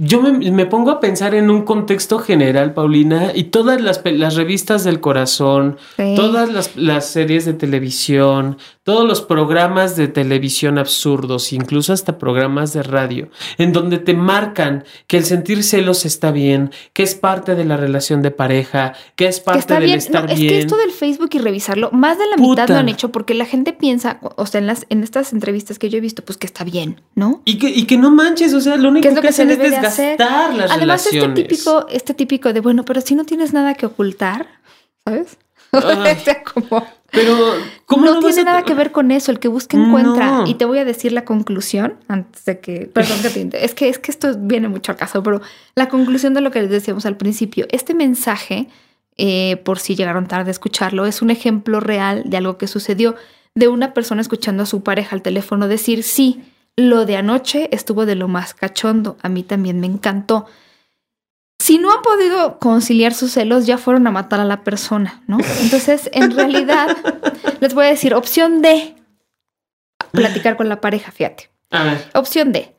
yo 0.00 0.22
me, 0.22 0.66
pongo 0.66 0.92
a 0.92 1.00
pensar 1.00 1.34
en 1.34 1.50
un 1.50 1.62
contexto 1.62 2.20
general, 2.20 2.72
Paulina, 2.72 3.32
y 3.34 3.44
todas 3.44 3.80
las, 3.80 4.00
las 4.04 4.36
revistas 4.36 4.84
del 4.84 5.00
corazón, 5.00 5.76
todas 5.96 6.52
las, 6.52 6.76
las, 6.76 7.06
series 7.06 7.44
de 7.44 7.54
televisión, 7.54 8.58
todos 8.88 9.06
los 9.06 9.20
programas 9.20 9.96
de 9.96 10.08
televisión 10.08 10.78
absurdos, 10.78 11.52
incluso 11.52 11.92
hasta 11.92 12.16
programas 12.16 12.72
de 12.72 12.82
radio, 12.82 13.28
en 13.58 13.74
donde 13.74 13.98
te 13.98 14.14
marcan 14.14 14.84
que 15.06 15.18
el 15.18 15.26
sentir 15.26 15.62
celos 15.62 16.06
está 16.06 16.30
bien, 16.30 16.70
que 16.94 17.02
es 17.02 17.14
parte 17.14 17.54
de 17.54 17.66
la 17.66 17.76
relación 17.76 18.22
de 18.22 18.30
pareja, 18.30 18.94
que 19.14 19.26
es 19.26 19.40
parte 19.40 19.74
del 19.74 19.92
estar 19.92 20.24
bien. 20.34 20.38
Es 20.40 20.52
que 20.52 20.58
esto 20.60 20.78
del 20.78 20.92
Facebook 20.92 21.28
y 21.34 21.38
revisarlo, 21.38 21.90
más 21.92 22.16
de 22.16 22.28
la 22.28 22.38
mitad 22.38 22.66
lo 22.66 22.76
han 22.76 22.88
hecho 22.88 23.12
porque 23.12 23.34
la 23.34 23.44
gente 23.44 23.74
piensa, 23.74 24.20
o 24.22 24.46
sea, 24.46 24.58
en, 24.58 24.66
las, 24.66 24.86
en 24.88 25.02
estas 25.02 25.34
entrevistas 25.34 25.78
que 25.78 25.90
yo 25.90 25.98
he 25.98 26.00
visto, 26.00 26.24
pues 26.24 26.38
que 26.38 26.46
está 26.46 26.64
bien, 26.64 27.02
¿no? 27.14 27.42
Y 27.44 27.58
que, 27.58 27.68
y 27.68 27.84
que 27.84 27.98
no 27.98 28.10
manches, 28.10 28.54
o 28.54 28.60
sea, 28.62 28.78
lo 28.78 28.88
único 28.88 29.06
que, 29.20 29.28
hacen 29.28 29.50
es 29.50 29.60
Además, 30.70 31.06
este 31.12 31.28
típico, 31.28 31.86
este 31.90 32.14
típico 32.14 32.54
de, 32.54 32.60
bueno, 32.60 32.86
pero 32.86 33.02
si 33.02 33.14
no 33.14 33.26
tienes 33.26 33.52
nada 33.52 33.74
que 33.74 33.84
ocultar, 33.84 34.48
¿sabes? 35.04 35.36
como, 36.54 36.86
pero 37.10 37.34
¿cómo 37.86 38.04
no, 38.04 38.20
tiene 38.20 38.44
nada 38.44 38.64
que 38.64 38.74
ver 38.74 38.92
con 38.92 39.10
eso. 39.10 39.30
El 39.30 39.38
que 39.38 39.48
busca 39.48 39.76
encuentra. 39.76 40.44
Y 40.46 40.54
te 40.54 40.64
voy 40.64 40.78
a 40.78 40.84
decir 40.84 41.12
la 41.12 41.24
conclusión 41.24 41.94
antes 42.06 42.44
de 42.44 42.60
que, 42.60 42.90
perdón 42.92 43.22
que 43.22 43.30
te 43.30 43.64
es 43.64 43.74
que 43.74 43.88
es 43.88 43.98
que 43.98 44.10
esto 44.10 44.34
viene 44.38 44.68
mucho 44.68 44.92
al 44.92 44.98
caso, 44.98 45.22
pero 45.22 45.40
la 45.74 45.88
conclusión 45.88 46.34
de 46.34 46.42
lo 46.42 46.50
que 46.50 46.60
les 46.60 46.70
decíamos 46.70 47.06
al 47.06 47.16
principio, 47.16 47.66
este 47.70 47.94
mensaje, 47.94 48.68
eh, 49.16 49.56
por 49.64 49.78
si 49.78 49.96
llegaron 49.96 50.28
tarde 50.28 50.50
a 50.50 50.52
escucharlo, 50.52 51.06
es 51.06 51.22
un 51.22 51.30
ejemplo 51.30 51.80
real 51.80 52.24
de 52.26 52.36
algo 52.36 52.58
que 52.58 52.66
sucedió 52.66 53.16
de 53.54 53.68
una 53.68 53.94
persona 53.94 54.20
escuchando 54.20 54.64
a 54.64 54.66
su 54.66 54.82
pareja 54.82 55.16
al 55.16 55.22
teléfono 55.22 55.66
decir 55.66 56.02
sí 56.02 56.42
lo 56.76 57.06
de 57.06 57.16
anoche 57.16 57.68
estuvo 57.72 58.06
de 58.06 58.14
lo 58.14 58.28
más 58.28 58.54
cachondo. 58.54 59.16
A 59.22 59.28
mí 59.28 59.42
también 59.42 59.80
me 59.80 59.88
encantó. 59.88 60.46
Si 61.58 61.78
no 61.78 61.92
han 61.92 62.02
podido 62.02 62.58
conciliar 62.58 63.12
sus 63.12 63.32
celos, 63.32 63.66
ya 63.66 63.78
fueron 63.78 64.06
a 64.06 64.10
matar 64.10 64.40
a 64.40 64.44
la 64.44 64.62
persona, 64.62 65.22
¿no? 65.26 65.38
Entonces, 65.60 66.08
en 66.12 66.30
realidad, 66.30 66.96
les 67.60 67.74
voy 67.74 67.86
a 67.86 67.88
decir, 67.88 68.14
opción 68.14 68.62
D, 68.62 68.94
platicar 70.12 70.56
con 70.56 70.68
la 70.68 70.80
pareja, 70.80 71.10
fíjate. 71.10 71.50
Opción 72.14 72.52
D, 72.52 72.74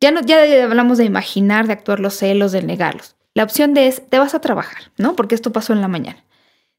ya, 0.00 0.10
no, 0.10 0.20
ya 0.20 0.42
hablamos 0.64 0.98
de 0.98 1.04
imaginar, 1.04 1.66
de 1.66 1.72
actuar 1.72 2.00
los 2.00 2.14
celos, 2.14 2.52
de 2.52 2.62
negarlos. 2.62 3.16
La 3.34 3.44
opción 3.44 3.72
D 3.72 3.86
es, 3.86 4.02
te 4.08 4.18
vas 4.18 4.34
a 4.34 4.40
trabajar, 4.40 4.90
¿no? 4.96 5.14
Porque 5.14 5.34
esto 5.34 5.52
pasó 5.52 5.72
en 5.72 5.80
la 5.80 5.88
mañana. 5.88 6.24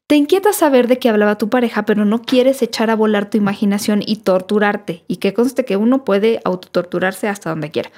Te 0.06 0.16
inquieta 0.16 0.52
saber 0.52 0.88
de 0.88 0.98
qué 0.98 1.08
hablaba 1.08 1.38
tu 1.38 1.48
pareja, 1.48 1.84
pero 1.84 2.04
no 2.04 2.22
quieres 2.22 2.62
echar 2.62 2.90
a 2.90 2.96
volar 2.96 3.30
tu 3.30 3.38
imaginación 3.38 4.02
y 4.04 4.16
torturarte. 4.16 5.04
Y 5.06 5.18
que 5.18 5.32
conste 5.34 5.64
que 5.64 5.76
uno 5.76 6.04
puede 6.04 6.40
autotorturarse 6.44 7.28
hasta 7.28 7.50
donde 7.50 7.70
quiera. 7.70 7.90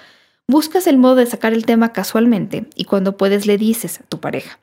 Buscas 0.48 0.86
el 0.86 0.98
modo 0.98 1.16
de 1.16 1.26
sacar 1.26 1.52
el 1.52 1.66
tema 1.66 1.92
casualmente 1.92 2.66
y 2.74 2.84
cuando 2.84 3.16
puedes 3.16 3.46
le 3.46 3.58
dices 3.58 4.00
a 4.00 4.02
tu 4.04 4.20
pareja. 4.20 4.58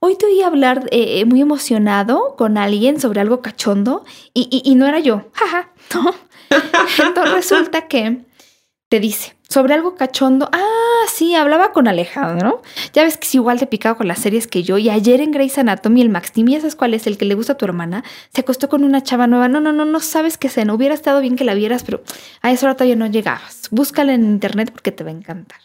Hoy 0.00 0.16
te 0.16 0.26
oí 0.26 0.42
hablar 0.42 0.88
eh, 0.90 1.20
eh, 1.20 1.24
muy 1.24 1.40
emocionado 1.40 2.34
con 2.36 2.58
alguien 2.58 2.98
sobre 2.98 3.20
algo 3.20 3.40
cachondo 3.40 4.04
y, 4.34 4.74
no 4.74 4.86
era 4.86 4.98
yo. 4.98 5.26
Jaja, 5.32 5.70
no. 5.94 6.12
Entonces 7.06 7.32
resulta 7.32 7.86
que 7.86 8.22
te 8.92 9.00
dice 9.00 9.34
sobre 9.48 9.72
algo 9.72 9.94
cachondo. 9.94 10.50
Ah, 10.52 11.06
sí, 11.08 11.34
hablaba 11.34 11.72
con 11.72 11.88
Alejandro. 11.88 12.60
Ya 12.92 13.04
ves 13.04 13.16
que 13.16 13.26
es 13.26 13.34
igual 13.34 13.58
de 13.58 13.66
picado 13.66 13.96
con 13.96 14.06
las 14.06 14.18
series 14.18 14.46
que 14.46 14.64
yo. 14.64 14.76
Y 14.76 14.90
ayer 14.90 15.22
en 15.22 15.30
Grey's 15.30 15.56
Anatomy, 15.56 16.02
el 16.02 16.10
Max 16.10 16.32
Timmy, 16.32 16.56
¿sabes 16.56 16.76
cuál 16.76 16.92
es? 16.92 17.06
El 17.06 17.16
que 17.16 17.24
le 17.24 17.34
gusta 17.34 17.54
a 17.54 17.56
tu 17.56 17.64
hermana. 17.64 18.04
Se 18.34 18.42
acostó 18.42 18.68
con 18.68 18.84
una 18.84 19.02
chava 19.02 19.26
nueva. 19.26 19.48
No, 19.48 19.60
no, 19.60 19.72
no, 19.72 19.86
no 19.86 20.00
sabes 20.00 20.36
qué. 20.36 20.50
No 20.66 20.74
hubiera 20.74 20.94
estado 20.94 21.22
bien 21.22 21.36
que 21.36 21.44
la 21.44 21.54
vieras, 21.54 21.84
pero 21.84 22.02
a 22.42 22.52
esa 22.52 22.66
hora 22.66 22.74
todavía 22.74 22.96
no 22.96 23.06
llegabas. 23.06 23.68
Búscala 23.70 24.12
en 24.12 24.24
internet 24.24 24.70
porque 24.70 24.92
te 24.92 25.04
va 25.04 25.08
a 25.08 25.14
encantar. 25.14 25.58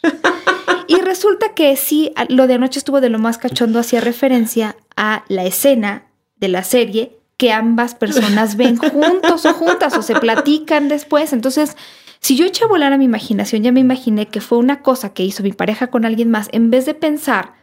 y 0.88 1.02
resulta 1.02 1.54
que 1.54 1.76
sí, 1.76 2.14
lo 2.30 2.48
de 2.48 2.54
anoche 2.54 2.80
estuvo 2.80 3.02
de 3.02 3.10
lo 3.10 3.20
más 3.20 3.38
cachondo, 3.38 3.80
hacía 3.80 4.00
referencia 4.00 4.78
a 4.96 5.26
la 5.28 5.44
escena 5.44 6.06
de 6.38 6.48
la 6.48 6.64
serie 6.64 7.18
que 7.36 7.52
ambas 7.52 7.94
personas 7.94 8.56
ven 8.56 8.78
juntos 8.78 9.46
o 9.46 9.54
juntas 9.54 9.98
o 9.98 10.02
se 10.02 10.16
platican 10.16 10.88
después. 10.88 11.34
Entonces, 11.34 11.76
si 12.20 12.36
yo 12.36 12.46
eché 12.46 12.64
a 12.64 12.68
volar 12.68 12.94
a 12.94 12.98
mi 12.98 13.06
imaginación, 13.06 13.64
ya 13.64 13.72
me 13.72 13.80
imaginé 13.80 14.28
que 14.28 14.42
fue 14.42 14.58
una 14.58 14.82
cosa 14.82 15.14
que 15.14 15.24
hizo 15.24 15.44
mi 15.44 15.54
pareja 15.54 15.88
con 15.88 16.06
alguien 16.06 16.30
más, 16.30 16.50
en 16.52 16.72
vez 16.72 16.86
de 16.86 16.94
pensar 16.94 17.54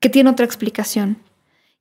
que 0.00 0.08
tiene 0.08 0.30
otra 0.30 0.46
explicación. 0.46 1.18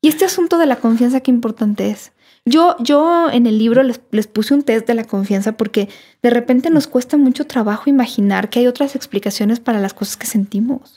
Y 0.01 0.07
este 0.07 0.25
asunto 0.25 0.57
de 0.57 0.65
la 0.65 0.77
confianza, 0.77 1.19
qué 1.21 1.31
importante 1.31 1.89
es. 1.89 2.11
Yo, 2.43 2.75
yo 2.79 3.29
en 3.29 3.45
el 3.45 3.59
libro 3.59 3.83
les, 3.83 4.01
les, 4.09 4.25
puse 4.25 4.55
un 4.55 4.63
test 4.63 4.87
de 4.87 4.95
la 4.95 5.03
confianza 5.03 5.51
porque 5.51 5.89
de 6.23 6.31
repente 6.31 6.71
nos 6.71 6.87
cuesta 6.87 7.15
mucho 7.15 7.45
trabajo 7.45 7.89
imaginar 7.89 8.49
que 8.49 8.59
hay 8.59 8.67
otras 8.67 8.95
explicaciones 8.95 9.59
para 9.59 9.79
las 9.79 9.93
cosas 9.93 10.17
que 10.17 10.25
sentimos. 10.25 10.95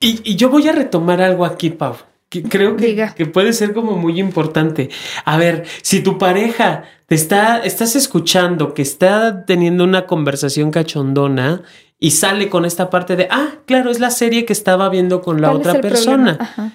Y, 0.00 0.20
y 0.30 0.36
yo 0.36 0.50
voy 0.50 0.68
a 0.68 0.72
retomar 0.72 1.22
algo 1.22 1.46
aquí, 1.46 1.70
Pau, 1.70 1.96
que 2.28 2.42
creo 2.42 2.76
que, 2.76 3.08
que, 3.14 3.26
puede 3.26 3.52
ser 3.52 3.72
como 3.72 3.96
muy 3.96 4.18
importante. 4.18 4.90
A 5.24 5.36
ver, 5.36 5.64
si 5.82 6.02
tu 6.02 6.18
pareja 6.18 6.84
te 7.06 7.14
está, 7.14 7.58
estás 7.58 7.94
escuchando 7.94 8.74
que 8.74 8.82
está 8.82 9.44
teniendo 9.44 9.84
una 9.84 10.06
conversación 10.06 10.70
cachondona 10.70 11.62
y 11.98 12.10
sale 12.10 12.48
con 12.48 12.64
esta 12.64 12.90
parte 12.90 13.16
de, 13.16 13.28
ah, 13.30 13.54
claro, 13.64 13.90
es 13.90 14.00
la 14.00 14.10
serie 14.10 14.44
que 14.44 14.52
estaba 14.52 14.88
viendo 14.88 15.22
con 15.22 15.40
la 15.40 15.52
otra 15.52 15.80
persona. 15.80 16.74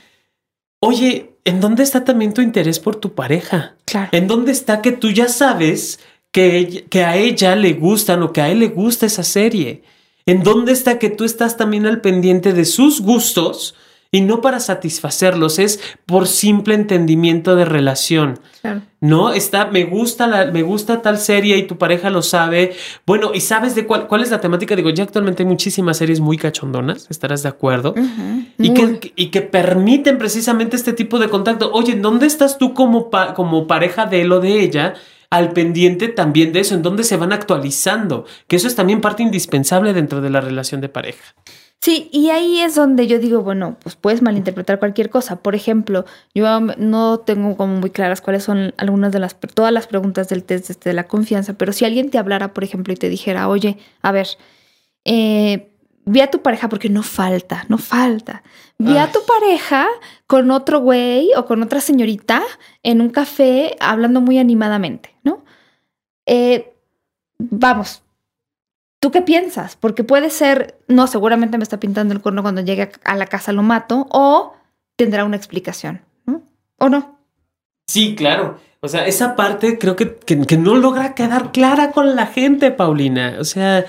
Oye, 0.80 1.36
¿en 1.44 1.60
dónde 1.60 1.84
está 1.84 2.04
también 2.04 2.34
tu 2.34 2.42
interés 2.42 2.80
por 2.80 2.96
tu 2.96 3.14
pareja? 3.14 3.76
Claro. 3.86 4.10
¿En 4.14 4.28
dónde 4.28 4.52
está 4.52 4.82
que 4.82 4.94
tú 4.94 5.12
ya 5.12 5.28
sabes 5.28 6.00
que, 6.32 6.86
que 6.90 7.04
a 7.04 7.18
ella 7.18 7.56
le 7.56 7.74
gustan 7.74 8.24
o 8.24 8.32
que 8.32 8.42
a 8.42 8.50
él 8.50 8.60
le 8.60 8.70
gusta 8.70 9.06
esa 9.06 9.24
serie? 9.24 9.84
¿En 10.26 10.44
dónde 10.44 10.72
está 10.72 10.98
que 10.98 11.10
tú 11.10 11.24
estás 11.24 11.58
también 11.58 11.86
al 11.86 12.02
pendiente 12.02 12.54
de 12.54 12.66
sus 12.66 13.02
gustos? 13.02 13.76
Y 14.14 14.20
no 14.22 14.42
para 14.42 14.60
satisfacerlos, 14.60 15.58
es 15.58 15.80
por 16.06 16.28
simple 16.28 16.76
entendimiento 16.76 17.56
de 17.56 17.64
relación. 17.64 18.40
Claro. 18.60 18.82
No, 19.00 19.32
está, 19.32 19.68
me 19.68 19.86
gusta 19.86 20.28
la, 20.28 20.46
me 20.48 20.64
gusta 20.64 21.02
tal 21.02 21.18
serie 21.18 21.58
y 21.58 21.64
tu 21.64 21.78
pareja 21.78 22.10
lo 22.10 22.22
sabe. 22.22 22.74
Bueno, 23.08 23.32
y 23.34 23.40
sabes 23.40 23.74
de 23.74 23.88
cuál, 23.88 24.08
cuál 24.08 24.22
es 24.22 24.30
la 24.30 24.42
temática. 24.42 24.76
Digo, 24.76 24.90
ya 24.90 25.06
actualmente 25.06 25.44
hay 25.44 25.48
muchísimas 25.48 25.96
series 25.96 26.20
muy 26.20 26.38
cachondonas, 26.38 27.08
estarás 27.10 27.42
de 27.42 27.50
acuerdo. 27.50 27.94
Uh 27.96 28.02
-huh. 28.02 28.48
y, 28.58 28.74
que, 28.74 29.14
y, 29.16 29.28
que, 29.28 29.42
permiten 29.42 30.18
precisamente 30.18 30.76
este 30.76 30.92
tipo 30.92 31.18
de 31.18 31.30
contacto. 31.30 31.72
Oye, 31.72 31.96
¿dónde 31.96 32.28
estás 32.28 32.58
tú 32.58 32.74
como, 32.74 33.10
pa, 33.10 33.34
como 33.34 33.66
pareja 33.66 34.08
de 34.08 34.22
él 34.24 34.32
o 34.34 34.42
de 34.42 34.60
ella? 34.60 34.94
al 35.32 35.54
pendiente 35.54 36.10
también 36.10 36.52
de 36.52 36.60
eso, 36.60 36.76
en 36.76 36.82
dónde 36.82 37.06
se 37.06 37.16
van 37.16 37.32
actualizando, 37.32 38.26
que 38.48 38.58
eso 38.58 38.68
es 38.68 38.76
también 38.76 39.00
parte 39.00 39.24
indispensable 39.24 39.94
dentro 39.94 40.20
de 40.20 40.30
la 40.30 40.42
relación 40.42 40.82
de 40.82 40.90
pareja. 40.90 41.24
Sí, 41.84 42.10
y 42.12 42.30
ahí 42.30 42.60
es 42.60 42.76
donde 42.76 43.08
yo 43.08 43.18
digo, 43.18 43.42
bueno, 43.42 43.76
pues 43.82 43.96
puedes 43.96 44.22
malinterpretar 44.22 44.78
cualquier 44.78 45.10
cosa. 45.10 45.38
Por 45.38 45.56
ejemplo, 45.56 46.06
yo 46.36 46.60
no 46.78 47.20
tengo 47.20 47.58
como 47.58 47.76
muy 47.78 47.90
claras 47.90 48.22
cuáles 48.22 48.44
son 48.44 48.76
algunas 48.78 49.12
de 49.12 49.18
las, 49.18 49.36
todas 49.56 49.74
las 49.74 49.88
preguntas 49.88 50.30
del 50.30 50.44
test 50.44 50.70
de, 50.70 50.90
de 50.92 50.94
la 50.94 51.08
confianza, 51.08 51.54
pero 51.54 51.74
si 51.74 51.84
alguien 51.84 52.12
te 52.12 52.20
hablara, 52.20 52.54
por 52.54 52.64
ejemplo, 52.64 52.94
y 52.94 52.98
te 52.98 53.10
dijera, 53.10 53.50
oye, 53.50 53.80
a 54.04 54.12
ver, 54.12 54.28
eh, 55.06 55.72
vi 56.06 56.22
a 56.22 56.30
tu 56.30 56.44
pareja 56.44 56.70
porque 56.70 56.90
no 56.90 57.02
falta, 57.02 57.66
no 57.68 57.80
falta. 57.80 58.44
Vi 58.78 58.98
a 58.98 59.12
tu 59.12 59.20
pareja 59.26 59.88
con 60.28 60.52
otro 60.52 60.82
güey 60.82 61.32
o 61.36 61.46
con 61.46 61.64
otra 61.64 61.82
señorita 61.82 62.44
en 62.84 63.02
un 63.02 63.10
café 63.10 63.76
hablando 63.80 64.22
muy 64.22 64.38
animadamente, 64.38 65.16
¿no? 65.24 65.44
Eh, 66.28 66.74
vamos, 67.40 68.04
¿tú 69.02 69.12
qué 69.12 69.22
piensas? 69.22 69.76
Porque 69.76 70.06
puede 70.06 70.30
ser, 70.30 70.80
no, 70.88 71.08
seguramente 71.08 71.58
me 71.58 71.64
está 71.64 71.80
pintando 71.80 72.14
el 72.14 72.22
corno 72.22 72.44
cuando 72.44 72.62
llegue 72.62 72.90
a 73.04 73.18
la 73.18 73.26
casa 73.26 73.52
lo 73.52 73.64
mato 73.64 74.08
o 74.12 74.54
tendrá 74.96 75.26
una 75.26 75.36
explicación. 75.36 76.02
¿O 76.78 76.90
no? 76.90 77.20
Sí, 77.88 78.16
claro. 78.16 78.60
O 78.80 78.88
sea, 78.88 79.06
esa 79.06 79.36
parte 79.36 79.78
creo 79.78 79.96
que, 79.96 80.16
que, 80.16 80.58
no 80.58 80.76
logra 80.76 81.14
quedar 81.14 81.52
clara 81.52 81.92
con 81.92 82.16
la 82.16 82.26
gente, 82.26 82.72
Paulina. 82.72 83.38
O 83.40 83.44
sea, 83.44 83.86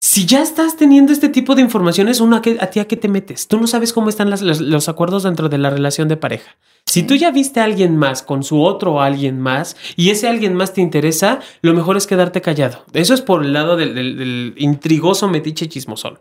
si 0.00 0.26
ya 0.26 0.42
estás 0.42 0.76
teniendo 0.76 1.12
este 1.12 1.28
tipo 1.28 1.56
de 1.56 1.62
informaciones, 1.62 2.20
uno 2.20 2.36
a, 2.36 2.42
a 2.60 2.66
ti 2.66 2.78
a 2.78 2.86
qué 2.86 2.96
te 2.96 3.08
metes. 3.08 3.48
Tú 3.48 3.58
no 3.58 3.66
sabes 3.66 3.92
cómo 3.92 4.08
están 4.08 4.30
los, 4.30 4.88
acuerdos 4.88 5.24
dentro 5.24 5.48
de 5.48 5.58
la 5.58 5.70
relación 5.70 6.06
de 6.06 6.16
pareja. 6.16 6.56
Si 6.92 7.04
tú 7.04 7.14
ya 7.14 7.30
viste 7.30 7.58
a 7.58 7.64
alguien 7.64 7.96
más 7.96 8.22
con 8.22 8.42
su 8.42 8.62
otro 8.62 9.00
alguien 9.00 9.40
más 9.40 9.78
y 9.96 10.10
ese 10.10 10.28
alguien 10.28 10.52
más 10.52 10.74
te 10.74 10.82
interesa, 10.82 11.40
lo 11.62 11.72
mejor 11.72 11.96
es 11.96 12.06
quedarte 12.06 12.42
callado. 12.42 12.84
Eso 12.92 13.14
es 13.14 13.22
por 13.22 13.42
el 13.42 13.54
lado 13.54 13.78
del, 13.78 14.52
intrigoso 14.58 15.26
metiche 15.26 15.70
chismosón. 15.70 16.18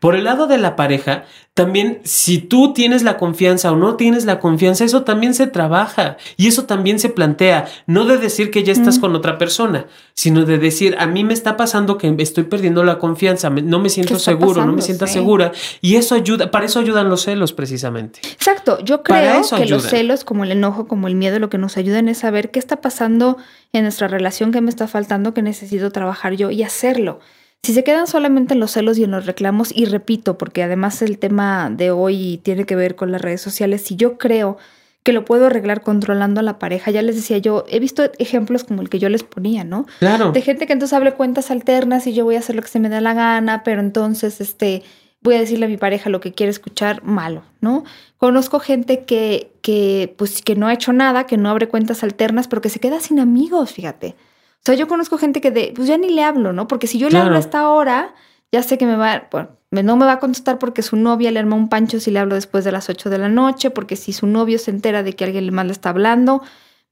Por 0.00 0.14
el 0.14 0.24
lado 0.24 0.46
de 0.46 0.58
la 0.58 0.76
pareja, 0.76 1.24
también 1.54 2.00
si 2.04 2.38
tú 2.38 2.72
tienes 2.72 3.02
la 3.02 3.16
confianza 3.16 3.72
o 3.72 3.76
no 3.76 3.96
tienes 3.96 4.24
la 4.26 4.38
confianza, 4.38 4.84
eso 4.84 5.02
también 5.02 5.34
se 5.34 5.48
trabaja 5.48 6.16
y 6.36 6.46
eso 6.46 6.66
también 6.66 7.00
se 7.00 7.08
plantea. 7.08 7.66
No 7.86 8.04
de 8.04 8.16
decir 8.18 8.52
que 8.52 8.62
ya 8.62 8.72
estás 8.72 8.98
mm. 8.98 9.00
con 9.00 9.16
otra 9.16 9.38
persona, 9.38 9.86
sino 10.14 10.44
de 10.44 10.58
decir, 10.58 10.94
a 11.00 11.08
mí 11.08 11.24
me 11.24 11.34
está 11.34 11.56
pasando 11.56 11.98
que 11.98 12.14
estoy 12.18 12.44
perdiendo 12.44 12.84
la 12.84 13.00
confianza, 13.00 13.50
no 13.50 13.80
me 13.80 13.88
siento 13.88 14.20
seguro, 14.20 14.50
pasando? 14.50 14.66
no 14.66 14.76
me 14.76 14.82
siento 14.82 15.08
sí. 15.08 15.14
segura. 15.14 15.50
Y 15.80 15.96
eso 15.96 16.14
ayuda, 16.14 16.52
para 16.52 16.66
eso 16.66 16.78
ayudan 16.78 17.08
los 17.08 17.22
celos 17.22 17.52
precisamente. 17.52 18.20
Exacto, 18.30 18.78
yo 18.84 19.02
creo 19.02 19.42
que 19.42 19.54
ayudan. 19.56 19.70
los 19.70 19.82
celos, 19.82 20.22
como 20.22 20.44
el 20.44 20.52
enojo, 20.52 20.86
como 20.86 21.08
el 21.08 21.16
miedo, 21.16 21.40
lo 21.40 21.50
que 21.50 21.58
nos 21.58 21.76
ayudan 21.76 22.08
es 22.08 22.18
saber 22.18 22.52
qué 22.52 22.60
está 22.60 22.80
pasando 22.80 23.36
en 23.72 23.82
nuestra 23.82 24.06
relación, 24.06 24.52
qué 24.52 24.60
me 24.60 24.70
está 24.70 24.86
faltando, 24.86 25.34
que 25.34 25.42
necesito 25.42 25.90
trabajar 25.90 26.34
yo 26.34 26.52
y 26.52 26.62
hacerlo. 26.62 27.18
Si 27.62 27.74
se 27.74 27.84
quedan 27.84 28.06
solamente 28.06 28.54
en 28.54 28.60
los 28.60 28.70
celos 28.70 28.98
y 28.98 29.04
en 29.04 29.10
los 29.10 29.26
reclamos, 29.26 29.72
y 29.74 29.84
repito, 29.84 30.38
porque 30.38 30.62
además 30.62 31.02
el 31.02 31.18
tema 31.18 31.70
de 31.70 31.90
hoy 31.90 32.40
tiene 32.42 32.64
que 32.64 32.76
ver 32.76 32.96
con 32.96 33.12
las 33.12 33.20
redes 33.20 33.40
sociales, 33.40 33.82
si 33.82 33.96
yo 33.96 34.16
creo 34.16 34.56
que 35.02 35.12
lo 35.12 35.24
puedo 35.24 35.46
arreglar 35.46 35.82
controlando 35.82 36.40
a 36.40 36.42
la 36.42 36.58
pareja, 36.58 36.90
ya 36.90 37.02
les 37.02 37.16
decía 37.16 37.38
yo, 37.38 37.64
he 37.68 37.80
visto 37.80 38.10
ejemplos 38.18 38.64
como 38.64 38.82
el 38.82 38.90
que 38.90 38.98
yo 38.98 39.08
les 39.08 39.22
ponía, 39.22 39.64
¿no? 39.64 39.86
Claro. 40.00 40.32
De 40.32 40.42
gente 40.42 40.66
que 40.66 40.72
entonces 40.72 40.94
hable 40.94 41.14
cuentas 41.14 41.50
alternas 41.50 42.06
y 42.06 42.12
yo 42.12 42.24
voy 42.24 42.36
a 42.36 42.40
hacer 42.40 42.56
lo 42.56 42.62
que 42.62 42.68
se 42.68 42.80
me 42.80 42.88
da 42.88 43.00
la 43.00 43.14
gana, 43.14 43.62
pero 43.64 43.80
entonces 43.80 44.40
este 44.40 44.82
voy 45.20 45.34
a 45.34 45.40
decirle 45.40 45.66
a 45.66 45.68
mi 45.68 45.76
pareja 45.76 46.10
lo 46.10 46.20
que 46.20 46.32
quiere 46.32 46.50
escuchar, 46.50 47.02
malo, 47.02 47.42
¿no? 47.60 47.84
Conozco 48.18 48.60
gente 48.60 49.04
que, 49.04 49.52
que, 49.62 50.14
pues, 50.16 50.42
que 50.42 50.54
no 50.54 50.66
ha 50.66 50.74
hecho 50.74 50.92
nada, 50.92 51.24
que 51.24 51.36
no 51.36 51.48
abre 51.48 51.68
cuentas 51.68 52.02
alternas, 52.02 52.48
pero 52.48 52.62
que 52.62 52.68
se 52.68 52.80
queda 52.80 53.00
sin 53.00 53.18
amigos, 53.18 53.72
fíjate. 53.72 54.14
O 54.58 54.64
sea, 54.64 54.74
yo 54.74 54.88
conozco 54.88 55.18
gente 55.18 55.40
que 55.40 55.50
de, 55.50 55.72
pues 55.74 55.88
ya 55.88 55.96
ni 55.96 56.10
le 56.10 56.22
hablo, 56.22 56.52
¿no? 56.52 56.68
Porque 56.68 56.86
si 56.86 56.98
yo 56.98 57.08
claro. 57.08 57.24
le 57.24 57.26
hablo 57.26 57.36
a 57.36 57.40
esta 57.40 57.68
hora, 57.70 58.14
ya 58.52 58.62
sé 58.62 58.78
que 58.78 58.86
me 58.86 58.96
va, 58.96 59.28
bueno, 59.30 59.50
no 59.70 59.96
me 59.96 60.06
va 60.06 60.12
a 60.12 60.18
contestar 60.18 60.58
porque 60.58 60.82
su 60.82 60.96
novia 60.96 61.30
le 61.30 61.38
arma 61.38 61.56
un 61.56 61.68
pancho 61.68 62.00
si 62.00 62.10
le 62.10 62.18
hablo 62.18 62.34
después 62.34 62.64
de 62.64 62.72
las 62.72 62.88
8 62.88 63.10
de 63.10 63.18
la 63.18 63.28
noche, 63.28 63.70
porque 63.70 63.96
si 63.96 64.12
su 64.12 64.26
novio 64.26 64.58
se 64.58 64.70
entera 64.70 65.02
de 65.02 65.14
que 65.14 65.24
alguien 65.24 65.52
más 65.52 65.66
le 65.66 65.72
está 65.72 65.90
hablando, 65.90 66.42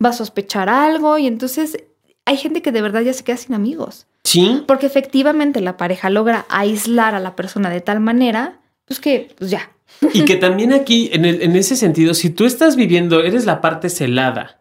va 0.05 0.11
a 0.11 0.13
sospechar 0.13 0.69
algo 0.69 1.19
y 1.19 1.27
entonces 1.27 1.85
hay 2.25 2.37
gente 2.37 2.61
que 2.61 2.73
de 2.73 2.83
verdad 2.83 3.03
ya 3.03 3.13
se 3.13 3.25
queda 3.25 3.37
sin 3.37 3.55
amigos. 3.55 4.07
Sí. 4.25 4.65
Porque 4.67 4.87
efectivamente 4.87 5.61
la 5.61 5.77
pareja 5.77 6.11
logra 6.11 6.45
aislar 6.49 7.15
a 7.15 7.21
la 7.21 7.37
persona 7.37 7.71
de 7.71 7.81
tal 7.81 8.01
manera, 8.01 8.61
pues 8.85 9.01
que, 9.01 9.35
pues 9.39 9.51
ya. 9.51 9.71
Y 10.13 10.25
que 10.25 10.37
también 10.37 10.73
aquí, 10.73 11.09
en, 11.13 11.25
el, 11.25 11.41
en 11.43 11.57
ese 11.57 11.77
sentido, 11.77 12.13
si 12.13 12.31
tú 12.31 12.45
estás 12.45 12.77
viviendo, 12.77 13.23
eres 13.23 13.47
la 13.47 13.61
parte 13.61 13.89
celada 13.89 14.61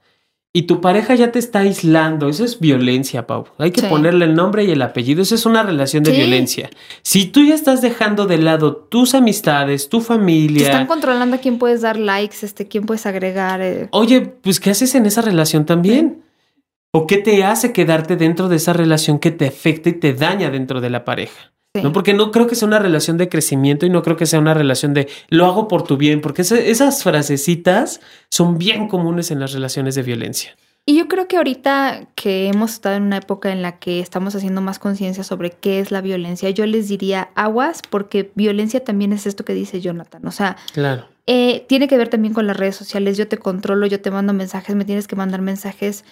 y 0.56 0.62
tu 0.62 0.80
pareja 0.80 1.16
ya 1.16 1.34
te 1.34 1.40
está 1.40 1.60
aislando, 1.60 2.30
eso 2.30 2.46
es 2.46 2.62
violencia, 2.62 3.28
Pau. 3.28 3.44
Hay 3.58 3.72
que 3.72 3.82
sí. 3.82 3.88
ponerle 3.88 4.24
el 4.24 4.36
nombre 4.36 4.64
y 4.64 4.72
el 4.72 4.82
apellido, 4.82 5.22
eso 5.22 5.36
es 5.36 5.46
una 5.46 5.64
relación 5.64 6.02
de 6.02 6.12
sí. 6.12 6.18
violencia. 6.18 6.70
Si 7.02 7.26
tú 7.26 7.44
ya 7.44 7.54
estás 7.54 7.82
dejando 7.82 8.26
de 8.26 8.38
lado 8.38 8.74
tus 8.74 9.16
amistades, 9.16 9.90
tu 9.90 10.00
familia... 10.00 10.60
Te 10.60 10.72
están 10.72 10.88
controlando 10.88 11.36
a 11.36 11.40
quién 11.40 11.58
puedes 11.58 11.82
dar 11.82 11.98
likes, 11.98 12.38
este, 12.42 12.70
quién 12.70 12.86
puedes 12.86 13.06
agregar. 13.06 13.60
Eh. 13.62 13.90
Oye, 13.92 14.22
pues 14.22 14.62
¿qué 14.62 14.70
haces 14.70 14.96
en 14.96 15.06
esa 15.06 15.22
relación 15.22 15.66
también? 15.66 16.20
Sí. 16.20 16.62
¿O 16.94 17.06
qué 17.06 17.18
te 17.18 17.44
hace 17.44 17.74
quedarte 17.74 18.16
dentro 18.16 18.48
de 18.48 18.56
esa 18.56 18.72
relación 18.72 19.20
que 19.20 19.32
te 19.32 19.48
afecta 19.48 19.90
y 19.90 20.00
te 20.00 20.14
daña 20.14 20.52
dentro 20.52 20.80
de 20.80 20.90
la 20.90 21.04
pareja? 21.04 21.52
Sí. 21.76 21.82
¿no? 21.82 21.92
Porque 21.92 22.14
no 22.14 22.32
creo 22.32 22.48
que 22.48 22.56
sea 22.56 22.68
una 22.68 22.80
relación 22.80 23.18
de 23.18 23.28
crecimiento 23.28 23.86
y 23.86 23.90
no 23.90 24.02
creo 24.02 24.16
que 24.16 24.26
sea 24.26 24.40
una 24.40 24.54
relación 24.54 24.94
de 24.94 25.10
lo 25.28 25.46
hago 25.46 25.68
por 25.68 25.84
tu 25.84 25.98
bien, 25.98 26.22
porque 26.22 26.42
esas 26.42 27.04
frasecitas 27.04 28.00
son 28.30 28.58
bien 28.58 28.88
comunes 28.88 29.30
en 29.30 29.42
las 29.42 29.52
relaciones 29.52 29.96
de 29.96 30.04
violencia. 30.04 30.56
Y 30.88 30.96
yo 30.98 31.08
creo 31.08 31.28
que 31.28 31.38
ahorita 31.38 32.08
que 32.14 32.48
hemos 32.48 32.74
estado 32.74 32.96
en 32.96 33.04
una 33.04 33.18
época 33.18 33.52
en 33.52 33.64
la 33.64 33.80
que 33.80 34.00
estamos 34.00 34.36
haciendo 34.36 34.62
más 34.62 34.78
conciencia 34.78 35.24
sobre 35.24 35.50
qué 35.50 35.80
es 35.80 35.90
la 35.90 36.00
violencia, 36.00 36.50
yo 36.52 36.66
les 36.68 36.88
diría 36.88 37.30
aguas, 37.34 37.82
porque 37.90 38.32
violencia 38.36 38.84
también 38.84 39.12
es 39.12 39.26
esto 39.26 39.44
que 39.44 39.56
dice 39.56 39.82
Jonathan. 39.82 40.26
O 40.28 40.32
sea, 40.32 40.58
claro. 40.74 41.08
eh, 41.26 41.66
tiene 41.68 41.88
que 41.88 41.98
ver 41.98 42.10
también 42.10 42.36
con 42.36 42.46
las 42.46 42.56
redes 42.56 42.76
sociales. 42.76 43.18
Yo 43.18 43.28
te 43.28 43.38
controlo, 43.40 43.88
yo 43.88 44.00
te 44.00 44.12
mando 44.12 44.32
mensajes, 44.34 44.76
me 44.76 44.86
tienes 44.86 45.08
que 45.08 45.16
mandar 45.16 45.42
mensajes 45.42 46.06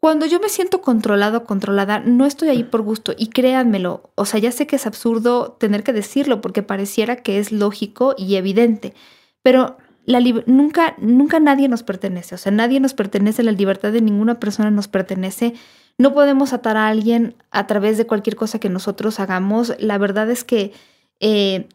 cuando 0.00 0.24
yo 0.24 0.40
me 0.40 0.48
siento 0.48 0.80
controlado, 0.80 1.44
controlada, 1.44 2.00
no 2.00 2.24
estoy 2.24 2.48
ahí 2.48 2.64
por 2.64 2.80
gusto. 2.80 3.12
Y 3.18 3.28
créanmelo, 3.28 4.10
o 4.14 4.24
sea, 4.24 4.40
ya 4.40 4.50
sé 4.50 4.66
que 4.66 4.76
es 4.76 4.86
absurdo 4.86 5.52
tener 5.52 5.84
que 5.84 5.92
decirlo 5.92 6.40
porque 6.40 6.62
pareciera 6.62 7.16
que 7.16 7.38
es 7.38 7.52
lógico 7.52 8.14
y 8.16 8.36
evidente, 8.36 8.94
pero 9.42 9.76
la 10.06 10.20
nunca, 10.46 10.96
nunca 10.98 11.38
nadie 11.38 11.68
nos 11.68 11.82
pertenece. 11.82 12.34
O 12.34 12.38
sea, 12.38 12.50
nadie 12.50 12.80
nos 12.80 12.94
pertenece, 12.94 13.42
la 13.42 13.52
libertad 13.52 13.92
de 13.92 14.00
ninguna 14.00 14.40
persona 14.40 14.70
nos 14.70 14.88
pertenece. 14.88 15.54
No 15.98 16.14
podemos 16.14 16.54
atar 16.54 16.78
a 16.78 16.88
alguien 16.88 17.36
a 17.50 17.66
través 17.66 17.98
de 17.98 18.06
cualquier 18.06 18.36
cosa 18.36 18.58
que 18.58 18.70
nosotros 18.70 19.20
hagamos. 19.20 19.74
La 19.78 19.98
verdad 19.98 20.30
es 20.30 20.44
que 20.44 20.72
eh, 21.20 21.68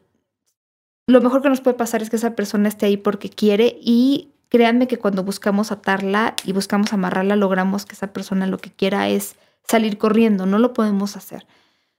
lo 1.08 1.22
mejor 1.22 1.44
que 1.44 1.50
nos 1.50 1.62
puede 1.62 1.78
pasar 1.78 2.02
es 2.02 2.10
que 2.10 2.16
esa 2.16 2.36
persona 2.36 2.68
esté 2.68 2.88
ahí 2.88 2.98
porque 2.98 3.30
quiere 3.30 3.78
y 3.80 4.32
créanme 4.56 4.88
que 4.88 4.98
cuando 4.98 5.22
buscamos 5.22 5.74
atarla 5.74 6.34
y 6.46 6.54
buscamos 6.54 6.94
amarrarla, 6.94 7.36
logramos 7.36 7.86
que 7.86 7.92
esa 7.92 8.14
persona 8.14 8.48
lo 8.48 8.58
que 8.58 8.72
quiera 8.72 9.10
es 9.10 9.36
salir 9.68 9.98
corriendo, 9.98 10.46
no 10.46 10.60
lo 10.60 10.72
podemos 10.72 11.18
hacer. 11.18 11.46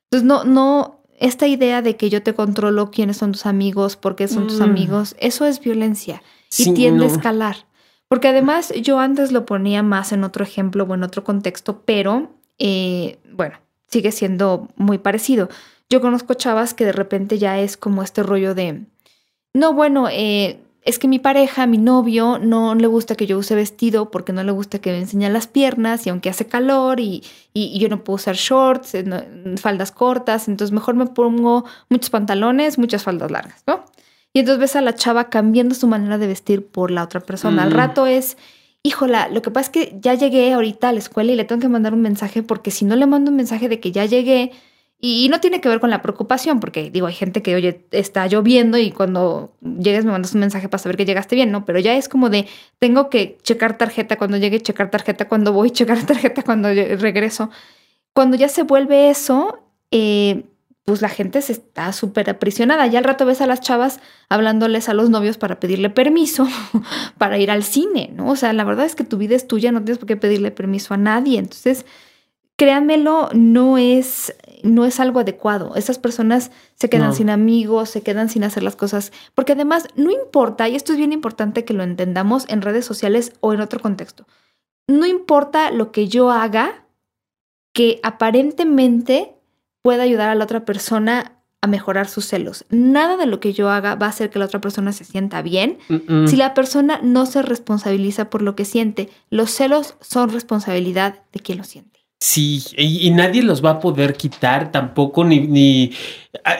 Entonces, 0.04 0.26
no, 0.26 0.44
no, 0.44 1.02
esta 1.18 1.46
idea 1.46 1.82
de 1.82 1.96
que 1.96 2.08
yo 2.08 2.22
te 2.22 2.32
controlo 2.32 2.90
quiénes 2.90 3.18
son 3.18 3.32
tus 3.32 3.44
amigos, 3.44 3.96
por 3.96 4.16
qué 4.16 4.26
son 4.26 4.46
tus 4.46 4.60
mm. 4.60 4.62
amigos, 4.62 5.16
eso 5.18 5.44
es 5.44 5.60
violencia 5.60 6.22
y 6.56 6.72
tiende 6.72 7.04
a 7.04 7.08
escalar. 7.08 7.66
Porque 8.08 8.28
además 8.28 8.72
yo 8.80 9.00
antes 9.00 9.32
lo 9.32 9.44
ponía 9.44 9.82
más 9.82 10.12
en 10.12 10.24
otro 10.24 10.42
ejemplo 10.42 10.84
o 10.84 10.94
en 10.94 11.02
otro 11.02 11.24
contexto, 11.24 11.82
pero 11.84 12.30
eh, 12.58 13.18
bueno, 13.34 13.58
sigue 13.86 14.12
siendo 14.12 14.68
muy 14.76 14.96
parecido. 14.96 15.50
Yo 15.90 16.00
conozco 16.00 16.32
chavas 16.32 16.72
que 16.72 16.86
de 16.86 16.92
repente 16.92 17.36
ya 17.36 17.60
es 17.60 17.76
como 17.76 18.02
este 18.02 18.22
rollo 18.22 18.54
de, 18.54 18.86
no, 19.52 19.74
bueno, 19.74 20.08
eh, 20.10 20.62
es 20.86 21.00
que 21.00 21.08
mi 21.08 21.18
pareja, 21.18 21.66
mi 21.66 21.78
novio, 21.78 22.38
no 22.38 22.76
le 22.76 22.86
gusta 22.86 23.16
que 23.16 23.26
yo 23.26 23.36
use 23.36 23.56
vestido 23.56 24.12
porque 24.12 24.32
no 24.32 24.44
le 24.44 24.52
gusta 24.52 24.78
que 24.78 24.92
me 24.92 25.00
enseñe 25.00 25.28
las 25.28 25.48
piernas 25.48 26.06
y 26.06 26.10
aunque 26.10 26.30
hace 26.30 26.46
calor 26.46 27.00
y, 27.00 27.24
y, 27.52 27.76
yo 27.80 27.88
no 27.88 28.04
puedo 28.04 28.14
usar 28.14 28.36
shorts, 28.36 28.94
eh, 28.94 29.04
faldas 29.60 29.90
cortas, 29.90 30.46
entonces 30.46 30.72
mejor 30.72 30.94
me 30.94 31.06
pongo 31.06 31.64
muchos 31.90 32.10
pantalones, 32.10 32.78
muchas 32.78 33.02
faldas 33.02 33.32
largas, 33.32 33.64
¿no? 33.66 33.84
Y 34.32 34.40
entonces 34.40 34.60
ves 34.60 34.76
a 34.76 34.80
la 34.80 34.94
chava 34.94 35.28
cambiando 35.28 35.74
su 35.74 35.88
manera 35.88 36.18
de 36.18 36.28
vestir 36.28 36.64
por 36.64 36.92
la 36.92 37.02
otra 37.02 37.18
persona. 37.18 37.64
Al 37.64 37.70
mm. 37.70 37.72
rato 37.72 38.06
es, 38.06 38.36
híjola, 38.84 39.28
lo 39.28 39.42
que 39.42 39.50
pasa 39.50 39.66
es 39.66 39.70
que 39.70 39.98
ya 40.00 40.14
llegué 40.14 40.52
ahorita 40.52 40.90
a 40.90 40.92
la 40.92 41.00
escuela 41.00 41.32
y 41.32 41.36
le 41.36 41.44
tengo 41.44 41.60
que 41.60 41.68
mandar 41.68 41.94
un 41.94 42.02
mensaje 42.02 42.44
porque 42.44 42.70
si 42.70 42.84
no 42.84 42.94
le 42.94 43.06
mando 43.06 43.32
un 43.32 43.36
mensaje 43.36 43.68
de 43.68 43.80
que 43.80 43.90
ya 43.90 44.04
llegué, 44.04 44.52
y, 44.98 45.28
no 45.28 45.40
tiene 45.40 45.60
que 45.60 45.68
ver 45.68 45.80
con 45.80 45.90
la 45.90 46.00
preocupación, 46.00 46.58
porque 46.58 46.90
digo, 46.90 47.06
hay 47.06 47.14
gente 47.14 47.42
que, 47.42 47.54
oye, 47.54 47.84
está 47.90 48.26
lloviendo 48.26 48.78
y 48.78 48.90
cuando 48.92 49.52
llegues 49.60 50.04
me 50.04 50.12
mandas 50.12 50.34
un 50.34 50.40
mensaje 50.40 50.68
para 50.68 50.82
saber 50.82 50.96
que 50.96 51.04
llegaste 51.04 51.36
bien, 51.36 51.52
¿no? 51.52 51.66
Pero 51.66 51.78
ya 51.78 51.96
es 51.96 52.08
como 52.08 52.30
de, 52.30 52.46
tengo 52.78 53.10
que 53.10 53.36
checar 53.42 53.76
tarjeta 53.76 54.16
cuando 54.16 54.38
llegue, 54.38 54.60
checar 54.60 54.90
tarjeta 54.90 55.28
cuando 55.28 55.52
voy, 55.52 55.70
checar 55.72 56.04
tarjeta 56.06 56.42
cuando 56.42 56.68
regreso. 56.68 57.50
Cuando 58.14 58.36
ya 58.36 58.48
se 58.48 58.62
vuelve 58.62 59.10
eso, 59.10 59.58
eh, 59.90 60.44
pues 60.86 61.02
la 61.02 61.08
gente 61.08 61.42
se 61.42 61.52
está 61.52 61.92
súper 61.92 62.30
aprisionada. 62.30 62.86
Ya 62.86 62.98
al 62.98 63.04
rato 63.04 63.26
ves 63.26 63.40
a 63.40 63.46
las 63.46 63.60
chavas 63.60 64.00
hablándoles 64.28 64.88
a 64.88 64.94
los 64.94 65.10
novios 65.10 65.36
para 65.36 65.60
pedirle 65.60 65.90
permiso 65.90 66.48
para 67.18 67.38
ir 67.38 67.50
al 67.50 67.64
cine, 67.64 68.10
¿no? 68.14 68.30
O 68.30 68.36
sea, 68.36 68.52
la 68.52 68.64
verdad 68.64 68.86
es 68.86 68.94
que 68.94 69.04
tu 69.04 69.18
vida 69.18 69.34
es 69.34 69.48
tuya, 69.48 69.72
no 69.72 69.82
tienes 69.82 69.98
por 69.98 70.06
qué 70.06 70.16
pedirle 70.16 70.52
permiso 70.52 70.94
a 70.94 70.96
nadie. 70.96 71.40
Entonces, 71.40 71.84
créanmelo, 72.56 73.28
no 73.34 73.78
es, 73.78 74.34
no 74.62 74.84
es 74.84 75.00
algo 75.00 75.20
adecuado. 75.20 75.74
Esas 75.76 75.98
personas 75.98 76.50
se 76.74 76.88
quedan 76.88 77.14
sin 77.14 77.30
amigos, 77.30 77.90
se 77.90 78.02
quedan 78.02 78.28
sin 78.28 78.44
hacer 78.44 78.62
las 78.62 78.76
cosas, 78.76 79.12
porque 79.34 79.52
además 79.52 79.88
no 79.96 80.10
importa, 80.10 80.68
y 80.68 80.76
esto 80.76 80.92
es 80.92 80.98
bien 80.98 81.12
importante 81.12 81.64
que 81.64 81.74
lo 81.74 81.82
entendamos 81.82 82.46
en 82.48 82.62
redes 82.62 82.84
sociales 82.84 83.32
o 83.40 83.52
en 83.52 83.60
otro 83.60 83.80
contexto, 83.80 84.26
no 84.86 85.06
importa 85.06 85.70
lo 85.70 85.92
que 85.92 86.08
yo 86.08 86.30
haga 86.30 86.86
que 87.72 88.00
aparentemente 88.02 89.34
pueda 89.82 90.04
ayudar 90.04 90.30
a 90.30 90.34
la 90.34 90.44
otra 90.44 90.64
persona 90.64 91.36
a 91.60 91.66
mejorar 91.66 92.08
sus 92.08 92.26
celos. 92.26 92.64
Nada 92.70 93.16
de 93.16 93.26
lo 93.26 93.40
que 93.40 93.52
yo 93.52 93.70
haga 93.70 93.94
va 93.94 94.06
a 94.06 94.10
hacer 94.10 94.30
que 94.30 94.38
la 94.38 94.44
otra 94.44 94.60
persona 94.60 94.92
se 94.92 95.04
sienta 95.04 95.42
bien 95.42 95.78
si 96.26 96.36
la 96.36 96.54
persona 96.54 97.00
no 97.02 97.26
se 97.26 97.42
responsabiliza 97.42 98.30
por 98.30 98.42
lo 98.42 98.56
que 98.56 98.64
siente. 98.64 99.10
Los 99.30 99.50
celos 99.50 99.96
son 100.00 100.30
responsabilidad 100.30 101.22
de 101.32 101.40
quien 101.40 101.58
lo 101.58 101.64
siente. 101.64 101.95
Sí, 102.18 102.62
y, 102.78 103.10
nadie 103.10 103.42
los 103.42 103.62
va 103.62 103.70
a 103.70 103.80
poder 103.80 104.14
quitar 104.14 104.72
tampoco, 104.72 105.22
ni, 105.22 105.40
ni 105.40 105.92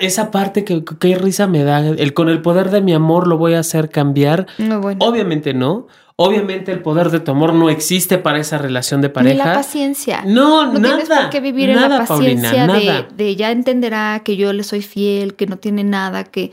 esa 0.00 0.30
parte 0.30 0.64
que, 0.64 0.84
qué 1.00 1.16
risa 1.16 1.46
me 1.46 1.64
da. 1.64 1.80
El 1.80 2.12
con 2.12 2.28
el 2.28 2.42
poder 2.42 2.70
de 2.70 2.82
mi 2.82 2.92
amor 2.92 3.26
lo 3.26 3.38
voy 3.38 3.54
a 3.54 3.61
hacer 3.61 3.88
cambiar. 3.88 4.46
No, 4.59 4.80
bueno. 4.82 5.04
Obviamente 5.04 5.54
no. 5.54 5.86
Obviamente 6.16 6.72
el 6.72 6.80
poder 6.80 7.11
de 7.11 7.20
tu 7.20 7.30
amor 7.30 7.52
no 7.54 7.68
existe 7.70 8.18
para 8.18 8.38
esa 8.38 8.59
relación 8.59 9.00
de 9.00 9.09
pareja. 9.09 9.34
Ni 9.34 9.38
la 9.38 9.54
paciencia. 9.54 10.22
No, 10.26 10.72
no 10.72 10.78
nada. 10.78 10.98
tienes 10.98 11.18
por 11.18 11.30
qué 11.30 11.40
vivir 11.40 11.70
en 11.70 11.80
la 11.80 12.04
paciencia 12.07 12.66
de, 12.66 13.07
de 13.14 13.36
ya 13.36 13.50
entenderá 13.50 14.20
que 14.24 14.36
yo 14.36 14.52
le 14.52 14.62
soy 14.62 14.82
fiel, 14.82 15.34
que 15.34 15.46
no 15.46 15.57
tiene 15.57 15.84
nada, 15.84 16.24
que 16.24 16.52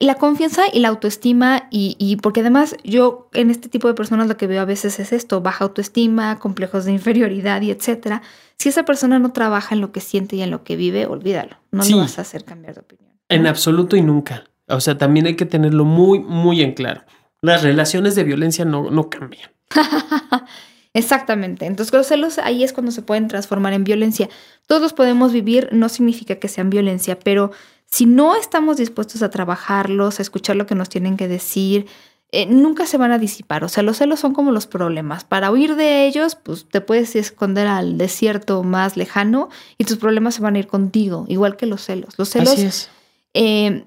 la 0.00 0.14
confianza 0.14 0.62
y 0.72 0.78
la 0.78 0.88
autoestima 0.88 1.68
y, 1.70 1.96
y, 1.98 2.16
porque 2.16 2.40
además 2.40 2.76
yo 2.84 3.28
en 3.32 3.50
este 3.50 3.68
tipo 3.68 3.88
de 3.88 3.94
personas 3.94 4.28
lo 4.28 4.36
que 4.36 4.46
veo 4.46 4.62
a 4.62 4.64
veces 4.64 5.00
es 5.00 5.12
esto, 5.12 5.40
baja 5.40 5.64
autoestima, 5.64 6.38
complejos 6.38 6.84
de 6.84 6.92
inferioridad 6.92 7.62
y 7.62 7.70
etcétera. 7.70 8.22
Si 8.58 8.68
esa 8.68 8.84
persona 8.84 9.18
no 9.18 9.32
trabaja 9.32 9.74
en 9.74 9.80
lo 9.80 9.90
que 9.90 10.00
siente 10.00 10.36
y 10.36 10.42
en 10.42 10.50
lo 10.50 10.62
que 10.62 10.76
vive, 10.76 11.06
olvídalo, 11.06 11.56
no 11.72 11.84
lo 11.84 11.98
vas 11.98 12.18
a 12.18 12.22
hacer 12.22 12.44
cambiar 12.44 12.74
de 12.74 12.80
opinión. 12.80 13.12
En 13.28 13.46
absoluto 13.46 13.96
y 13.96 14.02
nunca. 14.02 14.44
O 14.68 14.80
sea, 14.80 14.98
también 14.98 15.26
hay 15.26 15.34
que 15.36 15.46
tenerlo 15.46 15.84
muy, 15.84 16.20
muy 16.20 16.62
en 16.62 16.74
claro. 16.74 17.02
Las 17.40 17.62
relaciones 17.62 18.14
de 18.14 18.24
violencia 18.24 18.64
no, 18.64 18.90
no 18.90 19.10
cambian. 19.10 19.50
Exactamente. 20.94 21.66
Entonces 21.66 21.92
los 21.92 22.06
celos 22.06 22.38
ahí 22.38 22.64
es 22.64 22.72
cuando 22.72 22.92
se 22.92 23.02
pueden 23.02 23.28
transformar 23.28 23.72
en 23.72 23.84
violencia. 23.84 24.28
Todos 24.66 24.92
podemos 24.92 25.32
vivir, 25.32 25.68
no 25.72 25.88
significa 25.88 26.36
que 26.36 26.48
sean 26.48 26.70
violencia, 26.70 27.18
pero 27.18 27.52
si 27.90 28.06
no 28.06 28.36
estamos 28.36 28.76
dispuestos 28.76 29.22
a 29.22 29.30
trabajarlos, 29.30 30.18
a 30.18 30.22
escuchar 30.22 30.56
lo 30.56 30.66
que 30.66 30.74
nos 30.74 30.88
tienen 30.88 31.16
que 31.16 31.28
decir, 31.28 31.86
eh, 32.30 32.44
nunca 32.44 32.86
se 32.86 32.98
van 32.98 33.10
a 33.10 33.18
disipar. 33.18 33.64
O 33.64 33.68
sea, 33.68 33.82
los 33.82 33.96
celos 33.96 34.20
son 34.20 34.34
como 34.34 34.52
los 34.52 34.66
problemas. 34.66 35.24
Para 35.24 35.50
huir 35.50 35.76
de 35.76 36.06
ellos, 36.06 36.34
pues 36.34 36.66
te 36.68 36.82
puedes 36.82 37.16
esconder 37.16 37.66
al 37.66 37.96
desierto 37.96 38.62
más 38.62 38.98
lejano 38.98 39.48
y 39.78 39.84
tus 39.84 39.96
problemas 39.96 40.34
se 40.34 40.42
van 40.42 40.56
a 40.56 40.58
ir 40.58 40.66
contigo, 40.66 41.24
igual 41.28 41.56
que 41.56 41.64
los 41.64 41.82
celos. 41.82 42.18
Los 42.18 42.28
celos, 42.28 42.90
eh, 43.32 43.86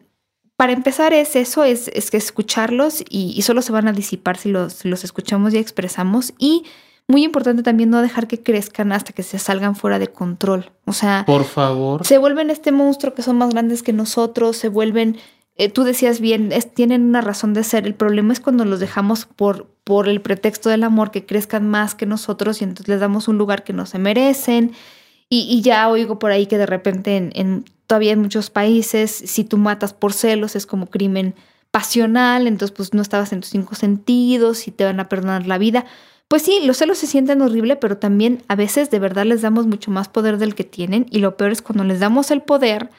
para 0.56 0.74
empezar, 0.74 1.14
es 1.14 1.36
eso, 1.36 1.64
es, 1.64 1.88
es 1.90 2.10
que 2.10 2.18
escucharlos 2.18 3.04
y, 3.10 3.40
solo 3.44 3.62
se 3.62 3.72
van 3.72 3.88
a 3.88 3.94
disipar 3.94 4.38
si 4.38 4.50
los, 4.50 4.74
si 4.74 4.90
los 4.90 5.04
escuchamos 5.04 5.54
y 5.54 5.58
expresamos. 5.58 6.34
Y 6.40 6.66
muy 7.12 7.24
importante 7.24 7.62
también 7.62 7.90
no 7.90 8.02
dejar 8.02 8.28
que 8.28 8.42
crezcan 8.42 8.92
hasta 8.92 9.14
que 9.14 9.22
se 9.22 9.38
salgan 9.38 9.76
fuera 9.76 10.00
de 10.00 10.08
control. 10.08 10.72
O 10.86 10.94
sea, 10.94 11.24
por 11.28 11.44
favor. 11.44 12.06
Se 12.06 12.18
vuelven 12.18 12.50
este 12.50 12.72
monstruo 12.72 13.14
que 13.14 13.22
son 13.22 13.38
más 13.38 13.52
grandes 13.52 13.84
que 13.84 13.94
nosotros, 13.94 14.58
se 14.58 14.70
vuelven, 14.70 15.18
eh, 15.58 15.70
tú 15.70 15.84
decías 15.84 16.20
bien, 16.20 16.52
tienen 16.74 17.04
una 17.04 17.22
razón 17.22 17.54
de 17.54 17.64
ser. 17.64 17.86
El 17.86 17.94
problema 17.94 18.34
es 18.34 18.40
cuando 18.40 18.66
los 18.66 18.80
dejamos 18.80 19.26
por, 19.26 19.68
por 19.84 20.08
el 20.08 20.22
pretexto 20.22 20.70
del 20.70 20.84
amor 20.84 21.12
que 21.12 21.26
crezcan 21.26 21.70
más 21.70 21.94
que 21.94 22.06
nosotros 22.06 22.62
y 22.62 22.64
entonces 22.64 22.88
les 22.88 23.00
damos 23.00 23.28
un 23.28 23.38
lugar 23.38 23.64
que 23.64 23.74
no 23.74 23.86
se 23.86 24.00
merecen. 24.00 24.72
Y, 25.34 25.62
ya 25.62 25.88
oigo 25.88 26.20
por 26.20 26.32
ahí 26.32 26.46
que 26.46 26.58
de 26.58 26.66
repente 26.66 27.16
en, 27.16 27.32
en, 27.36 27.66
todavía 27.88 28.12
en 28.12 28.20
muchos 28.20 28.50
países, 28.50 29.12
si 29.12 29.46
tú 29.46 29.58
matas 29.58 29.94
por 29.94 30.12
celos 30.12 30.58
es 30.58 30.66
como 30.66 30.88
crimen 30.88 31.36
pasional, 31.72 32.48
entonces 32.48 32.76
pues 32.76 32.94
no 32.94 33.02
estabas 33.02 33.32
en 33.32 33.40
tus 33.40 33.50
cinco 33.50 33.76
sentidos 33.76 34.68
y 34.68 34.72
te 34.72 34.84
van 34.84 35.00
a 35.00 35.08
perdonar 35.08 35.48
la 35.48 35.58
vida. 35.58 35.86
Pues 36.32 36.44
sí, 36.44 36.62
los 36.64 36.78
celos 36.78 36.98
se 36.98 37.08
sienten 37.08 37.42
horrible, 37.42 37.76
pero 37.76 37.98
también 37.98 38.42
a 38.48 38.56
veces 38.56 38.90
de 38.90 39.00
verdad 39.00 39.26
les 39.26 39.42
damos 39.42 39.68
mucho 39.68 39.92
más 39.92 40.08
poder 40.08 40.38
del 40.38 40.56
que 40.56 40.64
tienen 40.64 41.06
y 41.12 41.20
lo 41.20 41.36
peor 41.36 41.52
es 41.52 41.62
cuando 41.62 41.84
les 41.84 42.00
damos 42.00 42.32
el 42.32 42.42
poder 42.42 42.90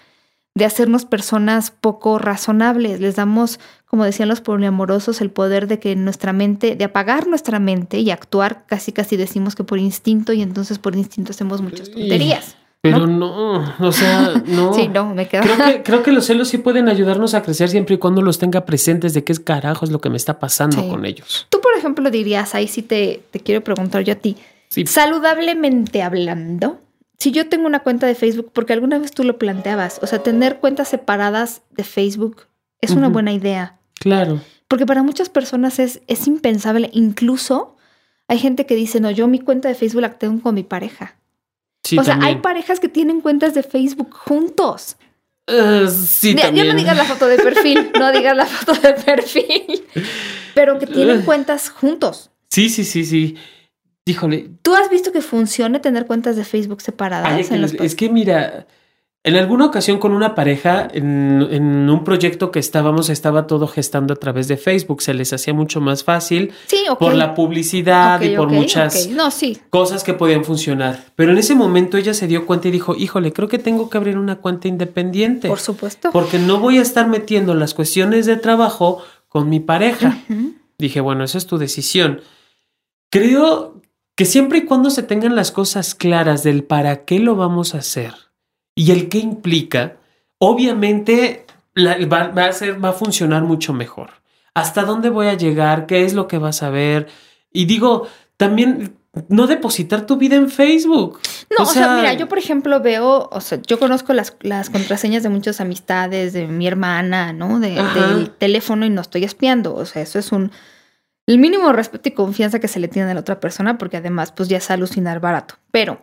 de 0.55 0.66
hacernos 0.66 1.07
personas 1.07 1.70
poco 1.70 2.18
razonables, 2.18 3.01
les 3.01 3.16
damos, 3.16 3.59
como 3.87 4.05
decían 4.05 4.28
los 4.28 4.43
poliamorosos, 4.43 5.22
el 5.22 5.30
poder 5.30 5.66
de 5.66 5.78
que 5.78 5.97
nuestra 5.97 6.35
mente, 6.35 6.76
de 6.76 6.85
apagar 6.85 7.26
nuestra 7.26 7.59
mente 7.59 8.01
y 8.01 8.11
actuar 8.11 8.66
casi 8.66 8.93
casi 8.93 9.16
decimos 9.16 9.55
que 9.55 9.64
por 9.64 9.78
instinto 9.78 10.35
y 10.35 10.43
entonces 10.43 10.78
por 10.78 10.95
instinto 10.95 11.30
hacemos 11.30 11.62
muchas 11.62 11.91
tonterías. 11.91 12.57
Pero 12.83 13.07
no, 13.07 13.64
o 13.78 13.93
sea, 13.93 14.43
no. 14.45 14.74
sí, 14.74 14.89
no, 14.89 15.14
me 15.14 15.28
quedo. 15.28 15.43
Creo 15.43 15.57
que, 15.57 15.83
creo 15.85 16.03
que 16.03 16.11
los 16.11 16.26
celos 16.26 16.49
sí 16.49 16.59
pueden 16.59 16.89
ayudarnos 16.89 17.33
a 17.35 17.43
crecer 17.43 17.68
siempre 17.68 17.95
y 17.95 17.99
cuando 17.99 18.22
los 18.22 18.41
tenga 18.41 18.66
presentes 18.66 19.14
de 19.14 19.22
qué 19.22 19.30
es 19.30 19.39
carajo 19.39 19.85
es 19.85 19.93
lo 19.93 20.01
que 20.01 20.11
me 20.11 20.16
está 20.16 20.41
pasando 20.41 20.89
con 20.89 21.05
ellos. 21.05 21.47
Tú, 21.49 21.61
por 21.61 21.74
ejemplo, 21.76 22.11
dirías, 22.11 22.57
ahí 22.57 22.66
sí 22.66 22.83
te, 22.83 23.22
te 23.30 23.39
quiero 23.39 23.62
preguntar 23.62 24.03
yo 24.03 24.14
a 24.14 24.16
ti, 24.16 24.37
saludablemente 24.85 26.03
hablando, 26.03 26.80
si 27.18 27.30
yo 27.30 27.49
tengo 27.49 27.66
una 27.66 27.85
cuenta 27.85 28.09
de 28.09 28.16
Facebook, 28.16 28.51
porque 28.53 28.72
alguna 28.72 28.99
vez 28.99 29.12
tú 29.12 29.22
lo 29.22 29.39
planteabas, 29.39 30.01
o 30.03 30.09
sea, 30.09 30.24
tener 30.24 30.59
cuentas 30.59 30.89
separadas 30.89 31.62
de 31.70 31.85
Facebook 31.85 32.49
es 32.80 32.91
una 32.91 33.09
buena 33.09 33.33
idea. 33.33 33.78
Claro. 34.01 34.41
Porque 34.66 34.87
para 34.87 35.05
muchas 35.05 35.28
personas 35.28 35.78
es, 35.78 36.03
es 36.09 36.26
impensable, 36.26 36.91
incluso 36.93 37.76
hay 38.26 38.39
gente 38.39 38.66
que 38.66 38.74
dice, 38.74 38.99
no, 38.99 39.12
yo 39.12 39.28
mi 39.28 39.39
cuenta 39.39 39.68
de 39.68 39.76
Facebook 39.76 40.03
la 40.03 40.14
tengo 40.14 40.43
con 40.43 40.57
mi 40.57 40.64
pareja 40.64 41.14
o 41.99 42.05
sea, 42.05 42.18
hay 42.22 42.37
parejas 42.37 42.80
que 42.80 42.89
tienen 42.89 43.20
cuentas 43.20 43.55
de 43.55 43.62
Facebook 43.62 44.14
juntos. 44.14 44.97
Uh, 45.49 45.89
sí, 45.89 46.35
Ya 46.35 46.51
no 46.51 46.74
digas 46.74 46.97
la 46.97 47.05
foto 47.05 47.26
de 47.26 47.37
perfil, 47.37 47.91
no 47.99 48.12
digas 48.12 48.37
la 48.37 48.47
foto 48.47 48.74
de 48.80 48.93
perfil, 48.93 49.85
pero 50.55 50.78
que 50.78 50.87
tienen 50.87 51.22
cuentas 51.22 51.68
juntos. 51.68 52.30
Sí, 52.49 52.68
sí, 52.68 52.85
sí, 52.85 53.05
sí. 53.05 53.37
Híjole. 54.05 54.51
¿Tú 54.62 54.74
has 54.74 54.91
visto 54.91 55.12
que 55.12 55.20
funcione 55.20 55.80
tener 55.80 56.07
cuentas 56.07 56.37
de 56.37 56.45
Facebook 56.45 56.83
separadas? 56.83 57.51
es 57.51 57.95
que 57.95 58.09
mira, 58.09 58.66
en 59.25 59.37
alguna 59.37 59.66
ocasión 59.66 59.99
con 59.99 60.14
una 60.14 60.35
pareja, 60.35 60.89
en, 60.93 61.89
un 61.89 62.03
proyecto 62.03 62.51
que 62.51 62.59
estábamos, 62.59 63.09
estaba 63.09 63.47
todo 63.47 63.68
gestando 63.68 64.14
a 64.14 64.16
través 64.16 64.49
de 64.49 64.57
Facebook. 64.57 65.01
Se 65.01 65.14
les 65.14 65.33
hacía 65.33 65.55
mucho 65.55 65.81
más 65.81 66.03
fácil 66.03 66.53
por 66.99 67.14
la 67.14 67.33
publicidad 67.35 68.20
y 68.20 68.35
por 68.35 68.51
muchas 68.51 69.09
cosas 69.70 70.03
que 70.03 70.14
podían 70.14 70.45
funcionar. 70.45 71.05
Pero 71.14 71.31
en 71.31 71.39
ese 71.39 71.55
momento 71.55 71.99
ella 71.99 72.14
se 72.14 72.27
dio 72.27 72.47
cuenta 72.47 72.66
y 72.66 72.73
dijo, 72.73 72.97
híjole, 72.97 73.33
creo 73.33 73.47
que 73.47 73.61
tengo 73.61 73.89
que 73.89 73.97
abrir 73.97 74.18
una 74.18 74.37
cuenta 74.37 74.66
independiente. 74.66 75.47
Por 75.47 75.61
supuesto. 75.61 76.11
Porque 76.11 76.41
no 76.41 76.59
voy 76.59 76.79
a 76.79 76.83
estar 76.83 77.07
metiendo 77.07 77.55
las 77.55 77.75
cuestiones 77.75 78.27
de 78.27 78.37
trabajo 78.37 79.05
con 79.29 79.49
mi 79.49 79.61
pareja. 79.61 80.18
Dije, 80.79 81.01
bueno, 81.01 81.23
esa 81.23 81.39
es 81.39 81.47
tu 81.47 81.59
decisión. 81.59 82.23
Creo 83.09 83.81
que 84.16 84.25
siempre 84.25 84.59
y 84.59 84.64
cuando 84.64 84.91
se 84.91 85.05
tengan 85.05 85.37
las 85.37 85.53
cosas 85.53 85.95
claras 85.95 86.43
del 86.43 86.64
para 86.64 87.05
qué 87.05 87.20
lo 87.20 87.37
vamos 87.37 87.77
a 87.77 87.79
hacer 87.79 88.32
y 88.75 88.91
el 88.91 89.09
qué 89.09 89.18
implica, 89.18 89.97
obviamente 90.39 91.47
va, 91.77 92.45
a 92.45 92.53
ser, 92.53 92.83
va 92.83 92.91
a 92.91 92.93
funcionar 92.93 93.43
mucho 93.43 93.73
mejor. 93.73 94.11
¿Hasta 94.55 94.83
dónde 94.85 95.11
voy 95.11 95.29
a 95.29 95.35
llegar? 95.35 95.87
¿Qué 95.87 96.05
es 96.05 96.14
lo 96.14 96.29
que 96.29 96.39
vas 96.39 96.62
a 96.62 96.70
ver? 96.70 97.09
Y 97.53 97.64
digo, 97.64 98.07
también 98.37 98.97
no 99.29 99.47
depositar 99.47 100.07
tu 100.07 100.16
vida 100.16 100.37
en 100.37 100.51
Facebook. 100.51 101.20
No, 101.57 101.64
o, 101.64 101.66
sea, 101.66 101.97
mira, 101.97 102.14
yo 102.14 102.29
por 102.29 102.39
ejemplo 102.39 102.81
veo, 102.81 103.29
o 103.31 103.41
sea, 103.41 103.61
yo 103.66 103.79
conozco 103.79 104.14
las, 104.14 104.37
las 104.41 104.70
contraseñas 104.70 105.23
de 105.23 105.29
muchas 105.29 105.61
amistades, 105.61 106.33
de 106.33 106.47
mi 106.47 106.66
hermana, 106.66 107.33
¿no? 107.33 107.61
De, 107.61 107.70
del 107.75 108.31
teléfono 108.31 108.87
y 108.87 108.91
no 108.91 109.03
estoy 109.03 109.25
espiando. 109.25 109.75
O 109.75 109.85
sea, 109.85 110.03
eso 110.03 110.18
es 110.18 110.33
un 110.33 110.51
el 111.27 111.39
mínimo 111.39 111.73
respeto 111.73 112.09
y 112.09 112.12
confianza 112.12 112.59
que 112.59 112.68
se 112.68 112.81
le 112.81 112.89
tiene 112.89 113.11
a 113.11 113.14
la 113.14 113.20
otra 113.20 113.39
persona, 113.39 113.79
porque 113.79 113.99
además, 113.99 114.33
pues 114.33 114.49
ya 114.49 114.59
es 114.59 114.70
alucinar 114.70 115.20
barato. 115.20 115.55
Pero 115.70 116.01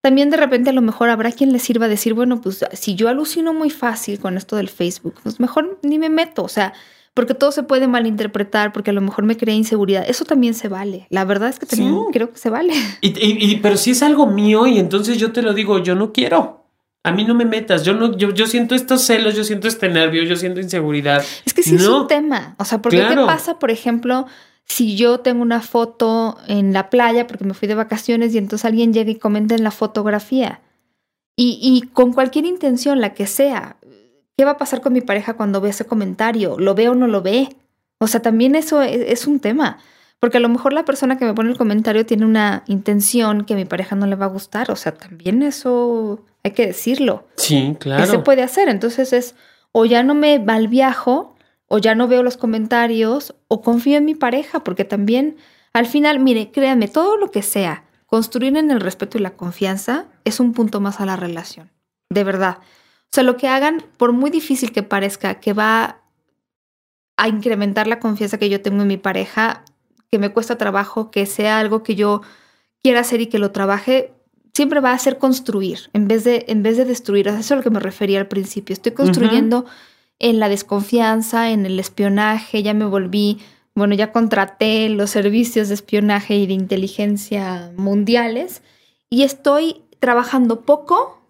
también 0.00 0.30
de 0.30 0.36
repente 0.36 0.70
a 0.70 0.72
lo 0.72 0.82
mejor 0.82 1.10
habrá 1.10 1.32
quien 1.32 1.52
le 1.52 1.58
sirva 1.58 1.88
decir, 1.88 2.14
bueno, 2.14 2.40
pues 2.40 2.64
si 2.72 2.94
yo 2.94 3.08
alucino 3.08 3.52
muy 3.52 3.70
fácil 3.70 4.18
con 4.20 4.36
esto 4.36 4.56
del 4.56 4.68
Facebook, 4.68 5.14
pues 5.22 5.40
mejor 5.40 5.78
ni 5.82 5.98
me 5.98 6.08
meto. 6.08 6.44
O 6.44 6.48
sea, 6.48 6.72
porque 7.14 7.34
todo 7.34 7.50
se 7.50 7.64
puede 7.64 7.88
malinterpretar, 7.88 8.72
porque 8.72 8.90
a 8.90 8.92
lo 8.92 9.00
mejor 9.00 9.24
me 9.24 9.36
crea 9.36 9.54
inseguridad. 9.54 10.04
Eso 10.08 10.24
también 10.24 10.54
se 10.54 10.68
vale. 10.68 11.08
La 11.10 11.24
verdad 11.24 11.48
es 11.48 11.58
que 11.58 11.66
también 11.66 11.96
creo 12.12 12.32
que 12.32 12.38
se 12.38 12.48
vale. 12.48 12.74
Y, 13.00 13.56
pero 13.56 13.76
si 13.76 13.90
es 13.90 14.04
algo 14.04 14.26
mío 14.26 14.68
y 14.68 14.78
entonces 14.78 15.18
yo 15.18 15.32
te 15.32 15.42
lo 15.42 15.52
digo, 15.52 15.82
yo 15.82 15.96
no 15.96 16.12
quiero. 16.12 16.64
A 17.02 17.10
mí 17.10 17.24
no 17.24 17.34
me 17.34 17.44
metas, 17.44 17.84
yo 17.84 17.94
no, 17.94 18.16
yo, 18.16 18.32
yo 18.32 18.46
siento 18.46 18.74
estos 18.74 19.02
celos, 19.02 19.34
yo 19.34 19.42
siento 19.42 19.66
este 19.66 19.88
nervio, 19.88 20.22
yo 20.22 20.36
siento 20.36 20.60
inseguridad. 20.60 21.24
Es 21.44 21.54
que 21.54 21.62
sí 21.64 21.74
es 21.74 21.88
un 21.88 22.06
tema. 22.06 22.54
O 22.58 22.64
sea, 22.64 22.80
porque 22.82 22.98
¿qué 22.98 23.16
pasa, 23.16 23.58
por 23.58 23.72
ejemplo, 23.72 24.26
si 24.68 24.96
yo 24.96 25.20
tengo 25.20 25.42
una 25.42 25.60
foto 25.60 26.38
en 26.46 26.72
la 26.72 26.90
playa 26.90 27.26
porque 27.26 27.44
me 27.44 27.54
fui 27.54 27.68
de 27.68 27.74
vacaciones 27.74 28.34
y 28.34 28.38
entonces 28.38 28.64
alguien 28.64 28.92
llega 28.92 29.10
y 29.10 29.16
comenta 29.16 29.54
en 29.54 29.64
la 29.64 29.70
fotografía? 29.70 30.60
Y, 31.36 31.58
y 31.62 31.88
con 31.88 32.12
cualquier 32.12 32.46
intención, 32.46 33.00
la 33.00 33.14
que 33.14 33.26
sea, 33.26 33.76
¿Qué 34.38 34.44
va 34.44 34.52
a 34.52 34.56
pasar 34.56 34.80
con 34.80 34.92
mi 34.92 35.00
pareja 35.00 35.34
cuando 35.34 35.60
ve 35.60 35.70
ese 35.70 35.84
comentario? 35.84 36.60
¿Lo 36.60 36.76
ve 36.76 36.88
o 36.88 36.94
no 36.94 37.08
lo 37.08 37.22
ve? 37.22 37.48
O 37.98 38.06
sea, 38.06 38.22
también 38.22 38.54
eso 38.54 38.80
e, 38.80 39.10
es, 39.10 39.26
un 39.26 39.40
tema. 39.40 39.78
Porque 40.20 40.36
a 40.36 40.40
lo 40.40 40.48
mejor 40.48 40.72
la 40.72 40.84
persona 40.84 41.18
que 41.18 41.24
me 41.24 41.34
pone 41.34 41.50
el 41.50 41.58
comentario 41.58 42.06
tiene 42.06 42.24
una 42.24 42.62
intención 42.68 43.44
que 43.44 43.54
a 43.54 43.56
mi 43.56 43.64
pareja 43.64 43.96
no 43.96 44.06
le 44.06 44.14
va 44.14 44.26
a 44.26 44.28
gustar. 44.28 44.70
O 44.70 44.76
sea, 44.76 44.94
también 44.94 45.42
eso 45.42 46.24
hay 46.44 46.52
que 46.52 46.68
decirlo. 46.68 47.24
Sí, 47.34 47.76
claro. 47.80 48.04
¿Qué 48.04 48.10
se 48.10 48.18
puede 48.20 48.44
hacer? 48.44 48.68
Entonces 48.68 49.12
es 49.12 49.34
o 49.72 49.86
ya 49.86 50.04
no 50.04 50.14
me 50.14 50.38
va 50.38 50.54
al 50.54 50.68
viajo, 50.68 51.34
o 51.68 51.78
ya 51.78 51.94
no 51.94 52.08
veo 52.08 52.22
los 52.22 52.36
comentarios, 52.36 53.34
o 53.46 53.62
confío 53.62 53.98
en 53.98 54.04
mi 54.04 54.14
pareja, 54.14 54.64
porque 54.64 54.84
también 54.84 55.36
al 55.72 55.86
final, 55.86 56.18
mire, 56.18 56.50
créanme, 56.50 56.88
todo 56.88 57.16
lo 57.16 57.30
que 57.30 57.42
sea, 57.42 57.84
construir 58.06 58.56
en 58.56 58.70
el 58.70 58.80
respeto 58.80 59.18
y 59.18 59.20
la 59.20 59.36
confianza 59.36 60.06
es 60.24 60.40
un 60.40 60.52
punto 60.52 60.80
más 60.80 61.00
a 61.00 61.06
la 61.06 61.16
relación. 61.16 61.70
De 62.10 62.24
verdad. 62.24 62.58
O 62.60 63.12
sea, 63.12 63.22
lo 63.22 63.36
que 63.36 63.48
hagan, 63.48 63.84
por 63.96 64.12
muy 64.12 64.30
difícil 64.30 64.72
que 64.72 64.82
parezca, 64.82 65.40
que 65.40 65.52
va 65.52 66.00
a 67.16 67.28
incrementar 67.28 67.86
la 67.86 68.00
confianza 68.00 68.38
que 68.38 68.48
yo 68.48 68.62
tengo 68.62 68.82
en 68.82 68.88
mi 68.88 68.96
pareja, 68.96 69.64
que 70.10 70.18
me 70.18 70.32
cuesta 70.32 70.56
trabajo, 70.56 71.10
que 71.10 71.26
sea 71.26 71.58
algo 71.58 71.82
que 71.82 71.94
yo 71.94 72.22
quiera 72.82 73.00
hacer 73.00 73.20
y 73.20 73.26
que 73.26 73.38
lo 73.38 73.50
trabaje, 73.50 74.14
siempre 74.54 74.80
va 74.80 74.92
a 74.92 74.98
ser 74.98 75.18
construir 75.18 75.90
en 75.92 76.08
vez 76.08 76.24
de, 76.24 76.44
en 76.48 76.62
vez 76.62 76.76
de 76.76 76.84
destruir. 76.84 77.28
Eso 77.28 77.38
es 77.38 77.52
a 77.52 77.56
lo 77.56 77.62
que 77.62 77.70
me 77.70 77.80
refería 77.80 78.20
al 78.20 78.28
principio. 78.28 78.72
Estoy 78.72 78.92
construyendo 78.92 79.66
en 80.18 80.40
la 80.40 80.48
desconfianza, 80.48 81.50
en 81.50 81.66
el 81.66 81.78
espionaje, 81.78 82.62
ya 82.62 82.74
me 82.74 82.84
volví, 82.84 83.38
bueno, 83.74 83.94
ya 83.94 84.12
contraté 84.12 84.88
los 84.88 85.10
servicios 85.10 85.68
de 85.68 85.74
espionaje 85.74 86.36
y 86.36 86.46
de 86.46 86.54
inteligencia 86.54 87.72
mundiales 87.76 88.62
y 89.10 89.22
estoy 89.22 89.82
trabajando 90.00 90.62
poco 90.62 91.22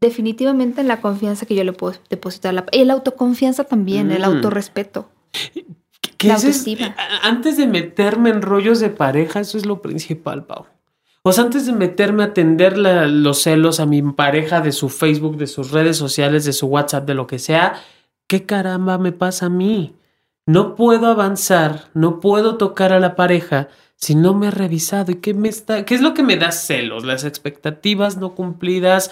definitivamente 0.00 0.80
en 0.80 0.88
la 0.88 1.00
confianza 1.00 1.46
que 1.46 1.54
yo 1.54 1.64
le 1.64 1.72
puedo 1.72 1.98
depositar. 2.08 2.54
La, 2.54 2.66
y 2.72 2.84
la 2.84 2.94
autoconfianza 2.94 3.64
también, 3.64 4.12
el 4.12 4.22
mm. 4.22 4.24
autorrespeto. 4.24 5.10
¿Qué 6.16 6.30
es 6.30 6.66
antes 7.22 7.56
de 7.56 7.66
meterme 7.66 8.30
en 8.30 8.42
rollos 8.42 8.80
de 8.80 8.90
pareja, 8.90 9.40
eso 9.40 9.56
es 9.56 9.66
lo 9.66 9.80
principal, 9.82 10.44
Pau. 10.44 10.66
O 11.22 11.32
sea, 11.32 11.44
antes 11.44 11.66
de 11.66 11.72
meterme 11.72 12.22
a 12.22 12.26
atender 12.26 12.76
los 12.76 13.42
celos 13.42 13.80
a 13.80 13.86
mi 13.86 14.02
pareja 14.02 14.60
de 14.60 14.72
su 14.72 14.88
Facebook, 14.88 15.36
de 15.36 15.46
sus 15.46 15.70
redes 15.70 15.96
sociales, 15.96 16.44
de 16.44 16.52
su 16.52 16.66
WhatsApp, 16.66 17.06
de 17.06 17.14
lo 17.14 17.26
que 17.26 17.38
sea, 17.38 17.80
¿qué 18.28 18.46
caramba 18.46 18.98
me 18.98 19.10
pasa 19.10 19.46
a 19.46 19.50
mí? 19.50 19.96
No 20.46 20.76
puedo 20.76 21.08
avanzar, 21.08 21.88
no 21.94 22.20
puedo 22.20 22.56
tocar 22.56 22.92
a 22.92 23.00
la 23.00 23.16
pareja 23.16 23.68
si 23.96 24.14
no 24.14 24.32
me 24.32 24.46
he 24.46 24.50
revisado 24.52 25.10
y 25.10 25.16
qué 25.16 25.34
me 25.34 25.48
está, 25.48 25.84
qué 25.84 25.96
es 25.96 26.00
lo 26.00 26.14
que 26.14 26.22
me 26.22 26.36
da 26.36 26.52
celos, 26.52 27.04
las 27.04 27.24
expectativas 27.24 28.16
no 28.16 28.36
cumplidas, 28.36 29.10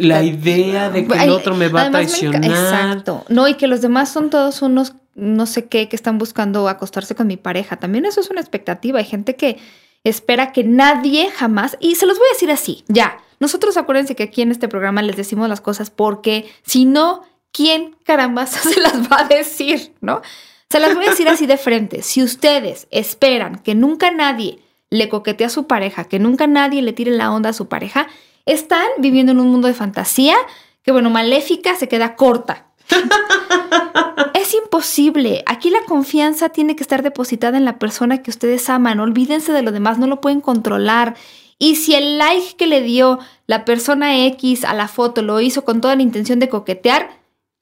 la 0.00 0.22
idea 0.22 0.88
de 0.88 1.06
que 1.06 1.22
el 1.22 1.30
otro 1.30 1.54
me 1.54 1.68
va 1.68 1.82
a 1.82 1.90
traicionar. 1.90 2.42
exacto. 2.42 3.26
No, 3.28 3.46
y 3.46 3.54
que 3.54 3.66
los 3.66 3.82
demás 3.82 4.10
son 4.10 4.30
todos 4.30 4.62
unos 4.62 4.94
no 5.14 5.46
sé 5.46 5.66
qué 5.66 5.88
que 5.88 5.96
están 5.96 6.18
buscando 6.18 6.68
acostarse 6.68 7.14
con 7.14 7.26
mi 7.26 7.36
pareja. 7.36 7.76
También 7.76 8.04
eso 8.04 8.20
es 8.20 8.30
una 8.30 8.40
expectativa. 8.40 8.98
Hay 8.98 9.06
gente 9.06 9.34
que 9.34 9.58
espera 10.04 10.52
que 10.52 10.62
nadie 10.62 11.30
jamás, 11.30 11.76
y 11.80 11.96
se 11.96 12.06
los 12.06 12.18
voy 12.18 12.28
a 12.30 12.34
decir 12.34 12.50
así, 12.50 12.84
ya. 12.88 13.18
Nosotros 13.38 13.76
acuérdense 13.76 14.14
que 14.14 14.22
aquí 14.22 14.40
en 14.40 14.50
este 14.50 14.68
programa 14.68 15.02
les 15.02 15.16
decimos 15.16 15.48
las 15.48 15.60
cosas 15.60 15.90
porque 15.90 16.48
si 16.64 16.86
no, 16.86 17.22
¿quién 17.52 17.96
caramba 18.04 18.46
se 18.46 18.80
las 18.80 19.10
va 19.10 19.20
a 19.20 19.28
decir? 19.28 19.94
¿No? 20.00 20.22
Se 20.68 20.80
las 20.80 20.94
voy 20.94 21.06
a 21.06 21.10
decir 21.10 21.28
así 21.28 21.46
de 21.46 21.56
frente. 21.56 22.02
Si 22.02 22.22
ustedes 22.22 22.88
esperan 22.90 23.58
que 23.58 23.74
nunca 23.74 24.10
nadie 24.10 24.58
le 24.90 25.08
coquetee 25.08 25.46
a 25.46 25.50
su 25.50 25.66
pareja, 25.66 26.04
que 26.04 26.18
nunca 26.18 26.46
nadie 26.46 26.82
le 26.82 26.92
tire 26.92 27.12
la 27.12 27.32
onda 27.32 27.50
a 27.50 27.52
su 27.52 27.68
pareja, 27.68 28.08
están 28.46 28.86
viviendo 28.98 29.32
en 29.32 29.40
un 29.40 29.48
mundo 29.48 29.68
de 29.68 29.74
fantasía 29.74 30.36
que, 30.82 30.92
bueno, 30.92 31.10
maléfica 31.10 31.76
se 31.76 31.88
queda 31.88 32.16
corta. 32.16 32.66
es 34.34 34.54
imposible. 34.54 35.42
Aquí 35.46 35.70
la 35.70 35.82
confianza 35.84 36.48
tiene 36.48 36.76
que 36.76 36.82
estar 36.82 37.02
depositada 37.02 37.56
en 37.56 37.64
la 37.64 37.78
persona 37.78 38.22
que 38.22 38.30
ustedes 38.30 38.68
aman. 38.68 39.00
Olvídense 39.00 39.52
de 39.52 39.62
lo 39.62 39.72
demás, 39.72 39.98
no 39.98 40.06
lo 40.06 40.20
pueden 40.20 40.40
controlar. 40.40 41.16
Y 41.58 41.76
si 41.76 41.94
el 41.94 42.18
like 42.18 42.56
que 42.56 42.66
le 42.66 42.82
dio 42.82 43.18
la 43.46 43.64
persona 43.64 44.26
X 44.26 44.64
a 44.64 44.74
la 44.74 44.88
foto 44.88 45.22
lo 45.22 45.40
hizo 45.40 45.64
con 45.64 45.80
toda 45.80 45.96
la 45.96 46.02
intención 46.02 46.38
de 46.38 46.48
coquetear, 46.48 47.15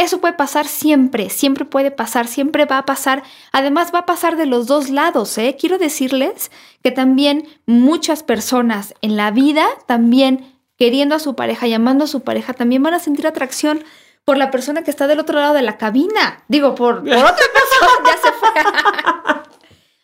eso 0.05 0.21
puede 0.21 0.35
pasar 0.35 0.67
siempre, 0.67 1.31
siempre 1.31 1.65
puede 1.65 1.91
pasar, 1.91 2.27
siempre 2.27 2.65
va 2.65 2.79
a 2.79 2.87
pasar. 2.87 3.23
Además 3.53 3.91
va 3.95 4.01
a 4.01 4.07
pasar 4.07 4.37
de 4.37 4.47
los 4.47 4.67
dos 4.67 4.91
lados, 4.91 5.37
¿eh? 5.39 5.57
Quiero 5.59 5.79
decirles 5.79 6.51
que 6.83 6.91
también 6.91 7.49
muchas 7.67 8.23
personas 8.23 8.95
en 9.03 9.17
la 9.17 9.31
vida, 9.31 9.67
también 9.87 10.59
queriendo 10.77 11.15
a 11.15 11.19
su 11.19 11.35
pareja, 11.35 11.67
llamando 11.67 12.05
a 12.05 12.09
su 12.09 12.21
pareja, 12.23 12.53
también 12.53 12.83
van 12.83 12.95
a 12.95 12.99
sentir 12.99 13.27
atracción 13.27 13.85
por 14.25 14.37
la 14.37 14.51
persona 14.51 14.83
que 14.83 14.91
está 14.91 15.07
del 15.07 15.21
otro 15.21 15.39
lado 15.39 15.55
de 15.55 15.63
la 15.63 15.77
cabina. 15.77 16.45
Digo, 16.49 16.75
por, 16.75 17.05
por 17.05 17.13
otra 17.13 17.35
persona, 17.55 17.93
ya 18.07 18.17
se 18.23 18.33
fue. 18.33 18.51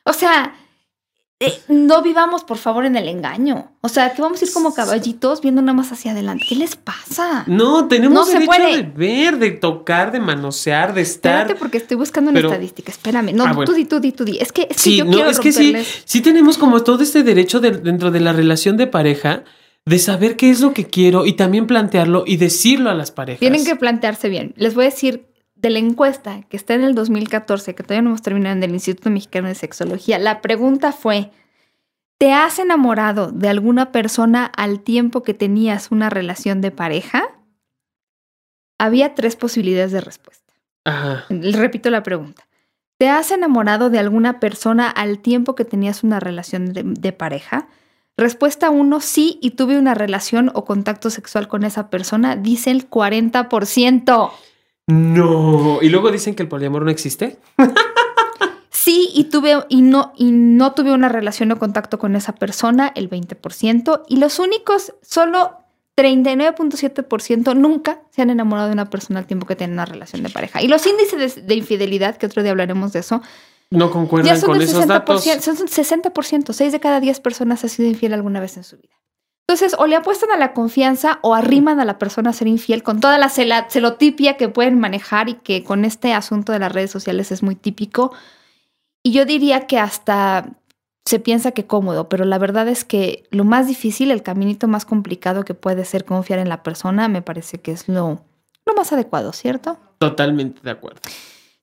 o 0.04 0.12
sea, 0.12 0.54
eh, 1.42 1.58
no 1.68 2.02
vivamos, 2.02 2.44
por 2.44 2.58
favor, 2.58 2.84
en 2.84 2.96
el 2.96 3.08
engaño. 3.08 3.72
O 3.80 3.88
sea, 3.88 4.12
que 4.12 4.20
vamos 4.20 4.42
a 4.42 4.44
ir 4.44 4.52
como 4.52 4.74
caballitos 4.74 5.40
viendo 5.40 5.62
nada 5.62 5.72
más 5.72 5.90
hacia 5.90 6.12
adelante. 6.12 6.44
¿Qué 6.46 6.54
les 6.54 6.76
pasa? 6.76 7.44
No, 7.46 7.88
tenemos 7.88 8.28
el 8.34 8.46
derecho 8.46 8.76
de 8.76 8.82
ver, 8.82 9.38
de 9.38 9.50
tocar, 9.52 10.12
de 10.12 10.20
manosear, 10.20 10.92
de 10.92 11.00
estar. 11.00 11.40
Espérate, 11.40 11.58
porque 11.58 11.78
estoy 11.78 11.96
buscando 11.96 12.30
una 12.30 12.40
estadística. 12.40 12.92
Espérame. 12.92 13.32
No, 13.32 13.46
ah, 13.46 13.56
tú 13.64 13.72
di, 13.72 13.86
tú 13.86 14.00
di, 14.00 14.12
tú 14.12 14.26
di. 14.26 14.36
Es 14.36 14.52
que, 14.52 14.68
es 14.68 14.82
que 14.82 14.96
yo 14.96 15.06
quiero 15.06 15.30
es 15.30 15.40
que 15.40 15.52
sí, 15.52 15.74
sí 16.04 16.20
tenemos 16.20 16.58
como 16.58 16.82
todo 16.82 17.02
este 17.02 17.22
derecho 17.22 17.58
dentro 17.60 18.10
de 18.10 18.20
la 18.20 18.34
relación 18.34 18.76
de 18.76 18.86
pareja 18.86 19.44
de 19.86 19.98
saber 19.98 20.36
qué 20.36 20.50
es 20.50 20.60
lo 20.60 20.74
que 20.74 20.88
quiero 20.88 21.24
y 21.24 21.32
también 21.32 21.66
plantearlo 21.66 22.24
y 22.26 22.36
decirlo 22.36 22.90
a 22.90 22.94
las 22.94 23.10
parejas. 23.10 23.40
Tienen 23.40 23.64
que 23.64 23.76
plantearse 23.76 24.28
bien. 24.28 24.52
Les 24.56 24.74
voy 24.74 24.84
a 24.84 24.90
decir 24.90 25.29
de 25.60 25.70
la 25.70 25.78
encuesta 25.78 26.42
que 26.48 26.56
está 26.56 26.74
en 26.74 26.82
el 26.82 26.94
2014, 26.94 27.74
que 27.74 27.82
todavía 27.82 28.02
no 28.02 28.10
hemos 28.10 28.22
terminado 28.22 28.56
en 28.56 28.62
el 28.62 28.72
Instituto 28.72 29.10
Mexicano 29.10 29.48
de 29.48 29.54
Sexología, 29.54 30.18
la 30.18 30.40
pregunta 30.40 30.92
fue, 30.92 31.30
¿te 32.18 32.32
has 32.32 32.58
enamorado 32.58 33.30
de 33.30 33.48
alguna 33.48 33.92
persona 33.92 34.46
al 34.46 34.80
tiempo 34.80 35.22
que 35.22 35.34
tenías 35.34 35.90
una 35.90 36.08
relación 36.08 36.60
de 36.60 36.70
pareja? 36.70 37.24
Había 38.78 39.14
tres 39.14 39.36
posibilidades 39.36 39.92
de 39.92 40.00
respuesta. 40.00 40.54
Ajá. 40.84 41.26
Repito 41.28 41.90
la 41.90 42.02
pregunta. 42.02 42.48
¿Te 42.96 43.08
has 43.08 43.30
enamorado 43.30 43.90
de 43.90 43.98
alguna 43.98 44.40
persona 44.40 44.88
al 44.88 45.18
tiempo 45.18 45.54
que 45.54 45.64
tenías 45.64 46.02
una 46.02 46.20
relación 46.20 46.72
de, 46.72 46.82
de 46.84 47.12
pareja? 47.12 47.68
Respuesta 48.16 48.70
1, 48.70 49.00
sí, 49.00 49.38
y 49.42 49.52
tuve 49.52 49.78
una 49.78 49.94
relación 49.94 50.50
o 50.54 50.64
contacto 50.64 51.10
sexual 51.10 51.48
con 51.48 51.64
esa 51.64 51.90
persona, 51.90 52.36
dice 52.36 52.70
el 52.70 52.88
40%. 52.88 54.30
No. 54.90 55.78
Y 55.82 55.88
luego 55.88 56.10
dicen 56.10 56.34
que 56.34 56.42
el 56.42 56.48
poliamor 56.48 56.84
no 56.84 56.90
existe. 56.90 57.38
sí, 58.70 59.10
y 59.14 59.24
tuve 59.24 59.64
y 59.68 59.82
no 59.82 60.12
y 60.16 60.32
no 60.32 60.72
tuve 60.72 60.92
una 60.92 61.08
relación 61.08 61.52
o 61.52 61.58
contacto 61.58 61.98
con 61.98 62.16
esa 62.16 62.34
persona, 62.34 62.92
el 62.94 63.08
20%, 63.08 64.02
y 64.08 64.16
los 64.16 64.38
únicos 64.38 64.94
solo 65.02 65.60
39.7% 65.96 67.54
nunca 67.56 68.00
se 68.10 68.22
han 68.22 68.30
enamorado 68.30 68.68
de 68.68 68.72
una 68.72 68.88
persona 68.88 69.20
al 69.20 69.26
tiempo 69.26 69.46
que 69.46 69.56
tienen 69.56 69.74
una 69.74 69.84
relación 69.84 70.22
de 70.22 70.30
pareja. 70.30 70.62
Y 70.62 70.68
los 70.68 70.86
índices 70.86 71.46
de, 71.46 71.54
infidelidad, 71.54 72.16
que 72.16 72.26
otro 72.26 72.42
día 72.42 72.52
hablaremos 72.52 72.92
de 72.92 73.00
eso, 73.00 73.20
no 73.70 73.90
concuerdan 73.90 74.40
con 74.40 74.60
esos 74.60 74.86
datos. 74.86 75.22
Son 75.22 75.56
un 75.60 75.68
60%, 75.68 76.52
6 76.52 76.72
de 76.72 76.80
cada 76.80 77.00
10 77.00 77.20
personas 77.20 77.64
ha 77.64 77.68
sido 77.68 77.88
infiel 77.88 78.14
alguna 78.14 78.40
vez 78.40 78.56
en 78.56 78.64
su 78.64 78.76
vida. 78.78 78.99
Entonces, 79.50 79.74
o 79.80 79.88
le 79.88 79.96
apuestan 79.96 80.30
a 80.30 80.36
la 80.36 80.52
confianza 80.52 81.18
o 81.22 81.34
arriman 81.34 81.80
a 81.80 81.84
la 81.84 81.98
persona 81.98 82.30
a 82.30 82.32
ser 82.32 82.46
infiel 82.46 82.84
con 82.84 83.00
toda 83.00 83.18
la 83.18 83.28
celotipia 83.28 84.36
que 84.36 84.48
pueden 84.48 84.78
manejar 84.78 85.28
y 85.28 85.34
que 85.34 85.64
con 85.64 85.84
este 85.84 86.14
asunto 86.14 86.52
de 86.52 86.60
las 86.60 86.70
redes 86.70 86.92
sociales 86.92 87.32
es 87.32 87.42
muy 87.42 87.56
típico. 87.56 88.12
Y 89.02 89.10
yo 89.10 89.24
diría 89.24 89.66
que 89.66 89.80
hasta 89.80 90.50
se 91.04 91.18
piensa 91.18 91.50
que 91.50 91.66
cómodo, 91.66 92.08
pero 92.08 92.24
la 92.24 92.38
verdad 92.38 92.68
es 92.68 92.84
que 92.84 93.24
lo 93.32 93.42
más 93.42 93.66
difícil, 93.66 94.12
el 94.12 94.22
caminito 94.22 94.68
más 94.68 94.84
complicado 94.84 95.44
que 95.44 95.54
puede 95.54 95.84
ser 95.84 96.04
confiar 96.04 96.38
en 96.38 96.48
la 96.48 96.62
persona, 96.62 97.08
me 97.08 97.20
parece 97.20 97.58
que 97.58 97.72
es 97.72 97.88
lo, 97.88 98.24
lo 98.64 98.74
más 98.74 98.92
adecuado, 98.92 99.32
¿cierto? 99.32 99.80
Totalmente 99.98 100.60
de 100.62 100.70
acuerdo. 100.70 101.00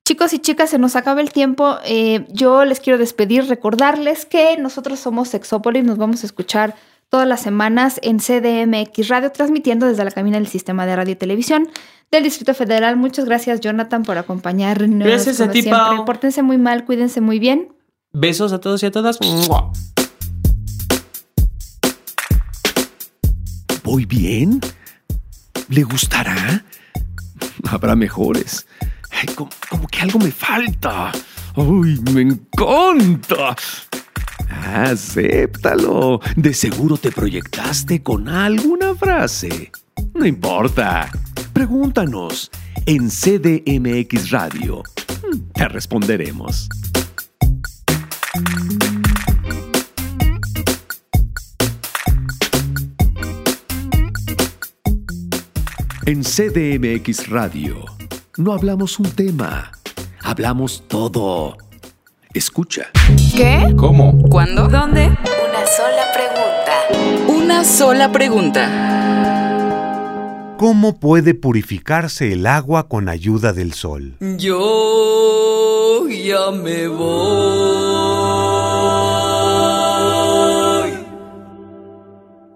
Chicos 0.06 0.34
y 0.34 0.40
chicas, 0.40 0.72
se 0.72 0.78
nos 0.78 0.98
acaba 0.98 1.22
el 1.22 1.32
tiempo. 1.32 1.78
Eh, 1.86 2.26
yo 2.28 2.66
les 2.66 2.82
quiero 2.82 3.00
despedir, 3.00 3.46
recordarles 3.46 4.26
que 4.26 4.58
nosotros 4.58 5.00
somos 5.00 5.30
Sexópolis, 5.30 5.86
nos 5.86 5.98
vamos 5.98 6.24
a 6.24 6.26
escuchar 6.26 6.76
todas 7.10 7.28
las 7.28 7.42
semanas 7.42 8.00
en 8.04 8.20
CDMX 8.20 9.08
Radio, 9.08 9.32
transmitiendo 9.32 9.86
desde 9.86 10.04
la 10.04 10.12
cabina 10.12 10.38
del 10.38 10.48
sistema 10.48 10.86
de 10.86 10.96
radio 10.96 11.14
y 11.14 11.16
televisión 11.16 11.70
del 12.12 12.24
Distrito 12.24 12.54
Federal. 12.54 12.98
Muchas 12.98 13.26
gracias, 13.26 13.60
Jonathan, 13.62 14.04
por 14.04 14.18
acompañarnos. 14.18 15.08
Gracias 15.08 15.42
a 15.42 15.50
ti, 15.50 15.64
Pau. 15.64 16.06
Pórtense 16.06 16.42
muy 16.44 16.58
mal, 16.58 16.86
cuídense 16.86 17.22
muy 17.22 17.40
bien. 17.40 17.74
Besos 18.14 18.54
a 18.54 18.60
todos 18.60 18.82
y 18.84 18.86
a 18.86 18.92
todas. 18.92 19.20
¿Voy 23.84 24.06
bien? 24.06 24.60
¿Le 25.70 25.84
gustará? 25.84 26.66
Habrá 27.70 27.96
mejores. 27.96 28.68
como, 29.36 29.50
como, 29.70 29.88
que 29.88 30.00
algo 30.00 30.20
me 30.20 30.32
falta. 30.32 31.12
¡Ay, 31.56 31.98
me 32.14 32.22
encanta! 32.22 33.56
Acéptalo. 34.50 36.20
De 36.36 36.54
seguro 36.54 36.98
te 36.98 37.12
proyectaste 37.12 38.02
con 38.04 38.30
alguna 38.30 38.96
frase. 38.96 39.72
No 40.14 40.26
importa. 40.26 41.10
Pregúntanos 41.54 42.52
en 42.86 43.10
CDMX 43.10 44.32
Radio. 44.32 44.84
Te 45.54 45.68
responderemos. 45.68 46.70
En 56.06 56.24
CDMX 56.24 57.28
Radio 57.28 57.84
no 58.38 58.54
hablamos 58.54 59.00
un 59.00 59.10
tema, 59.10 59.72
hablamos 60.22 60.88
todo. 60.88 61.58
Escucha. 62.34 62.92
¿Qué? 63.38 63.74
¿Cómo? 63.78 64.18
¿Cuándo? 64.32 64.68
¿Dónde? 64.68 65.06
Una 65.06 65.68
sola 65.68 66.12
pregunta. 66.12 66.74
Una 67.28 67.64
sola 67.64 68.12
pregunta. 68.12 68.68
¿Cómo 70.58 71.00
puede 71.00 71.36
purificarse 71.36 72.34
el 72.34 72.48
agua 72.48 72.88
con 72.88 73.10
ayuda 73.10 73.54
del 73.54 73.74
sol? 73.74 74.16
Yo 74.40 76.08
ya 76.08 76.50
me 76.50 76.88
voy 76.88 77.08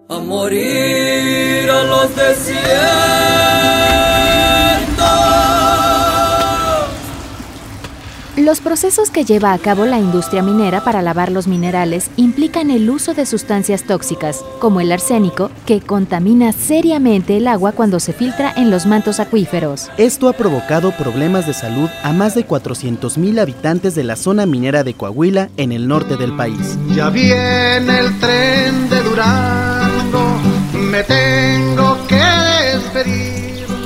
a 0.10 0.18
morir 0.18 1.70
a 1.70 1.84
los 1.84 2.16
desiertos. 2.16 4.01
Los 8.42 8.60
procesos 8.60 9.12
que 9.12 9.24
lleva 9.24 9.54
a 9.54 9.60
cabo 9.60 9.86
la 9.86 10.00
industria 10.00 10.42
minera 10.42 10.84
para 10.84 11.04
lavar 11.04 11.32
los 11.32 11.48
minerales 11.48 12.10
implican 12.18 12.72
el 12.72 12.90
uso 12.90 13.14
de 13.14 13.28
sustancias 13.28 13.84
tóxicas, 13.84 14.44
como 14.58 14.82
el 14.82 14.92
arsénico, 14.92 15.52
que 15.68 15.80
contamina 15.80 16.52
seriamente 16.52 17.38
el 17.38 17.48
agua 17.48 17.74
cuando 17.74 18.00
se 18.00 18.14
filtra 18.14 18.52
en 18.58 18.72
los 18.72 18.88
mantos 18.88 19.20
acuíferos. 19.20 19.92
Esto 19.98 20.28
ha 20.28 20.34
provocado 20.34 20.92
problemas 20.92 21.46
de 21.46 21.54
salud 21.54 21.88
a 22.02 22.14
más 22.14 22.34
de 22.34 22.48
400.000 22.48 23.40
habitantes 23.40 23.94
de 23.94 24.06
la 24.06 24.16
zona 24.16 24.48
minera 24.48 24.84
de 24.84 24.96
Coahuila, 24.96 25.50
en 25.58 25.72
el 25.72 25.88
norte 25.88 26.18
del 26.18 26.36
país. 26.36 26.80
Ya 26.96 27.12
viene 27.12 28.00
el 28.00 28.20
tren 28.20 28.90
de 28.90 29.04
Durango, 29.04 30.24
me 30.74 31.04
tengo. 31.04 31.91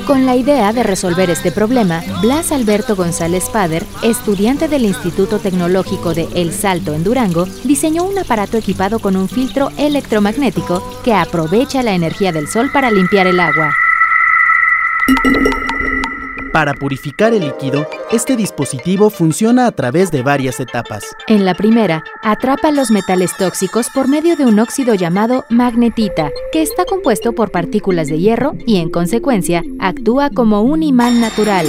Con 0.06 0.28
la 0.28 0.36
idea 0.36 0.72
de 0.72 0.84
resolver 0.84 1.32
este 1.32 1.52
problema, 1.52 2.04
Blas 2.22 2.52
Alberto 2.52 2.96
González 2.96 3.50
Pader, 3.50 3.84
estudiante 4.04 4.68
del 4.68 4.86
Instituto 4.86 5.40
Tecnológico 5.40 6.14
de 6.14 6.28
El 6.36 6.54
Salto 6.54 6.94
en 6.94 7.04
Durango, 7.04 7.48
diseñó 7.64 8.04
un 8.04 8.20
aparato 8.20 8.58
equipado 8.58 9.00
con 9.00 9.16
un 9.16 9.28
filtro 9.28 9.72
electromagnético 9.78 10.84
que 11.04 11.16
aprovecha 11.16 11.82
la 11.82 11.96
energía 11.96 12.32
del 12.32 12.48
sol 12.48 12.70
para 12.72 12.92
limpiar 12.92 13.26
el 13.26 13.40
agua. 13.40 13.74
Para 16.56 16.74
purificar 16.74 17.34
el 17.34 17.42
líquido, 17.42 17.86
este 18.14 18.38
dispositivo 18.38 19.10
funciona 19.10 19.68
a 19.68 19.74
través 19.74 20.10
de 20.10 20.22
varias 20.22 20.62
etapas. 20.62 21.04
En 21.28 21.44
la 21.44 21.54
primera, 21.54 22.06
atrapa 22.24 22.72
los 22.72 22.92
metales 22.92 23.36
tóxicos 23.38 23.88
por 23.94 24.08
medio 24.08 24.38
de 24.38 24.46
un 24.46 24.58
óxido 24.58 24.96
llamado 24.96 25.44
magnetita, 25.50 26.32
que 26.54 26.62
está 26.62 26.86
compuesto 26.86 27.34
por 27.34 27.52
partículas 27.52 28.08
de 28.08 28.20
hierro 28.20 28.54
y 28.66 28.78
en 28.78 28.90
consecuencia 28.90 29.66
actúa 29.80 30.30
como 30.30 30.62
un 30.62 30.82
imán 30.82 31.20
natural. 31.20 31.68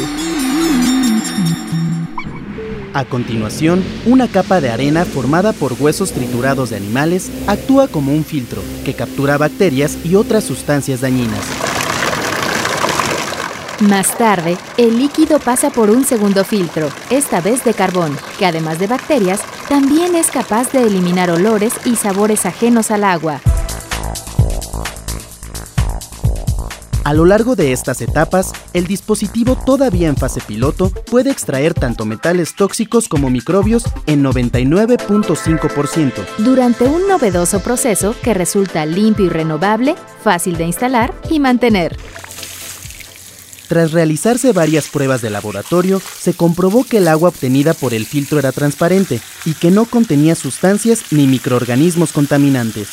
A 2.94 3.04
continuación, 3.06 3.82
una 4.06 4.28
capa 4.28 4.60
de 4.60 4.70
arena 4.70 5.04
formada 5.04 5.52
por 5.52 5.72
huesos 5.80 6.12
triturados 6.12 6.70
de 6.70 6.76
animales 6.76 7.28
actúa 7.48 7.88
como 7.88 8.12
un 8.12 8.24
filtro 8.24 8.62
que 8.84 8.94
captura 8.94 9.36
bacterias 9.36 9.98
y 10.04 10.14
otras 10.14 10.44
sustancias 10.44 11.00
dañinas. 11.00 11.75
Más 13.80 14.16
tarde, 14.16 14.56
el 14.78 14.98
líquido 14.98 15.38
pasa 15.38 15.68
por 15.68 15.90
un 15.90 16.06
segundo 16.06 16.44
filtro, 16.44 16.88
esta 17.10 17.42
vez 17.42 17.62
de 17.62 17.74
carbón, 17.74 18.16
que 18.38 18.46
además 18.46 18.78
de 18.78 18.86
bacterias, 18.86 19.42
también 19.68 20.14
es 20.16 20.30
capaz 20.30 20.72
de 20.72 20.84
eliminar 20.84 21.30
olores 21.30 21.74
y 21.84 21.96
sabores 21.96 22.46
ajenos 22.46 22.90
al 22.90 23.04
agua. 23.04 23.42
A 27.04 27.12
lo 27.12 27.24
largo 27.26 27.54
de 27.54 27.72
estas 27.72 28.00
etapas, 28.00 28.52
el 28.72 28.86
dispositivo 28.86 29.56
todavía 29.56 30.08
en 30.08 30.16
fase 30.16 30.40
piloto 30.40 30.90
puede 30.90 31.30
extraer 31.30 31.72
tanto 31.72 32.04
metales 32.04 32.56
tóxicos 32.56 33.08
como 33.08 33.30
microbios 33.30 33.84
en 34.06 34.24
99.5%. 34.24 36.12
Durante 36.38 36.82
un 36.82 37.06
novedoso 37.06 37.60
proceso 37.60 38.16
que 38.22 38.34
resulta 38.34 38.86
limpio 38.86 39.26
y 39.26 39.28
renovable, 39.28 39.94
fácil 40.24 40.56
de 40.56 40.64
instalar 40.64 41.14
y 41.30 41.38
mantener. 41.38 41.96
Tras 43.68 43.92
realizarse 43.92 44.52
varias 44.52 44.88
pruebas 44.88 45.22
de 45.22 45.30
laboratorio, 45.30 46.00
se 46.20 46.34
comprobó 46.34 46.84
que 46.84 46.98
el 46.98 47.08
agua 47.08 47.30
obtenida 47.30 47.74
por 47.74 47.94
el 47.94 48.06
filtro 48.06 48.38
era 48.38 48.52
transparente 48.52 49.20
y 49.44 49.54
que 49.54 49.70
no 49.70 49.86
contenía 49.86 50.34
sustancias 50.34 51.04
ni 51.10 51.26
microorganismos 51.26 52.12
contaminantes. 52.12 52.88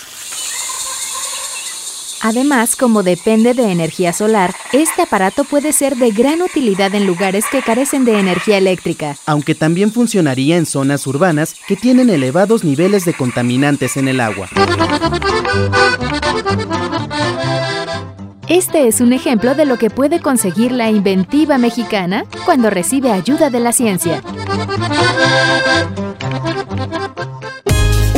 Además, 2.26 2.78
como 2.78 3.04
depende 3.04 3.54
de 3.54 3.70
energía 3.70 4.14
solar, 4.14 4.56
este 4.72 5.02
aparato 5.02 5.44
puede 5.44 5.74
ser 5.74 5.98
de 5.98 6.12
gran 6.12 6.42
utilidad 6.42 6.96
en 6.96 7.06
lugares 7.06 7.44
que 7.52 7.62
carecen 7.62 8.06
de 8.06 8.18
energía 8.18 8.58
eléctrica. 8.58 9.18
Aunque 9.26 9.56
también 9.56 9.92
funcionaría 9.92 10.56
en 10.56 10.66
zonas 10.66 11.06
urbanas 11.06 11.54
que 11.68 11.76
tienen 11.76 12.10
elevados 12.10 12.64
niveles 12.64 13.04
de 13.04 13.14
contaminantes 13.14 13.98
en 13.98 14.08
el 14.08 14.22
agua. 14.22 14.48
Este 18.50 18.88
es 18.90 19.00
un 19.00 19.14
ejemplo 19.14 19.56
de 19.56 19.66
lo 19.66 19.78
que 19.78 19.90
puede 19.90 20.20
conseguir 20.20 20.74
la 20.74 20.90
inventiva 20.90 21.58
mexicana 21.58 22.26
cuando 22.44 22.70
recibe 22.70 23.12
ayuda 23.12 23.50
de 23.50 23.60
la 23.62 23.72
ciencia. 23.72 24.22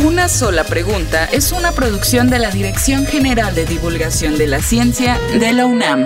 Una 0.03 0.27
sola 0.27 0.63
pregunta 0.63 1.25
es 1.25 1.51
una 1.51 1.71
producción 1.71 2.29
de 2.31 2.39
la 2.39 2.49
Dirección 2.49 3.05
General 3.05 3.53
de 3.53 3.65
Divulgación 3.65 4.37
de 4.37 4.47
la 4.47 4.61
Ciencia 4.61 5.19
de 5.39 5.53
la 5.53 5.67
UNAM. 5.67 6.05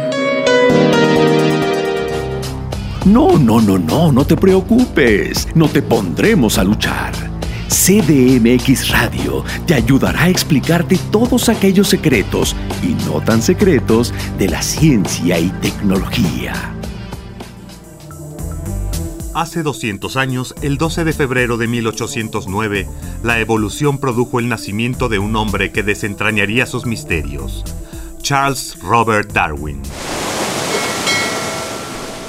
No, 3.06 3.38
no, 3.38 3.62
no, 3.62 3.80
no, 3.80 4.12
no 4.12 4.26
te 4.26 4.36
preocupes. 4.36 5.48
No 5.56 5.70
te 5.70 5.82
pondremos 5.82 6.58
a 6.58 6.66
luchar. 6.66 7.29
CDMX 7.70 8.90
Radio 8.90 9.44
te 9.68 9.76
ayudará 9.76 10.24
a 10.24 10.30
explicarte 10.30 10.98
todos 11.12 11.50
aquellos 11.50 11.88
secretos 11.88 12.56
y 12.82 12.96
no 13.06 13.22
tan 13.22 13.44
secretos 13.44 14.12
de 14.40 14.50
la 14.50 14.62
ciencia 14.64 15.40
y 15.40 15.50
tecnología. 15.62 16.54
Hace 19.36 19.62
200 19.62 20.18
años, 20.18 20.56
el 20.64 20.80
12 20.80 21.04
de 21.04 21.14
febrero 21.14 21.58
de 21.58 21.68
1809, 21.68 22.88
la 23.22 23.40
evolución 23.40 24.00
produjo 24.00 24.40
el 24.40 24.50
nacimiento 24.50 25.08
de 25.08 25.20
un 25.20 25.36
hombre 25.36 25.72
que 25.72 25.84
desentrañaría 25.84 26.66
sus 26.66 26.88
misterios, 26.88 27.64
Charles 28.24 28.80
Robert 28.82 29.32
Darwin. 29.32 29.80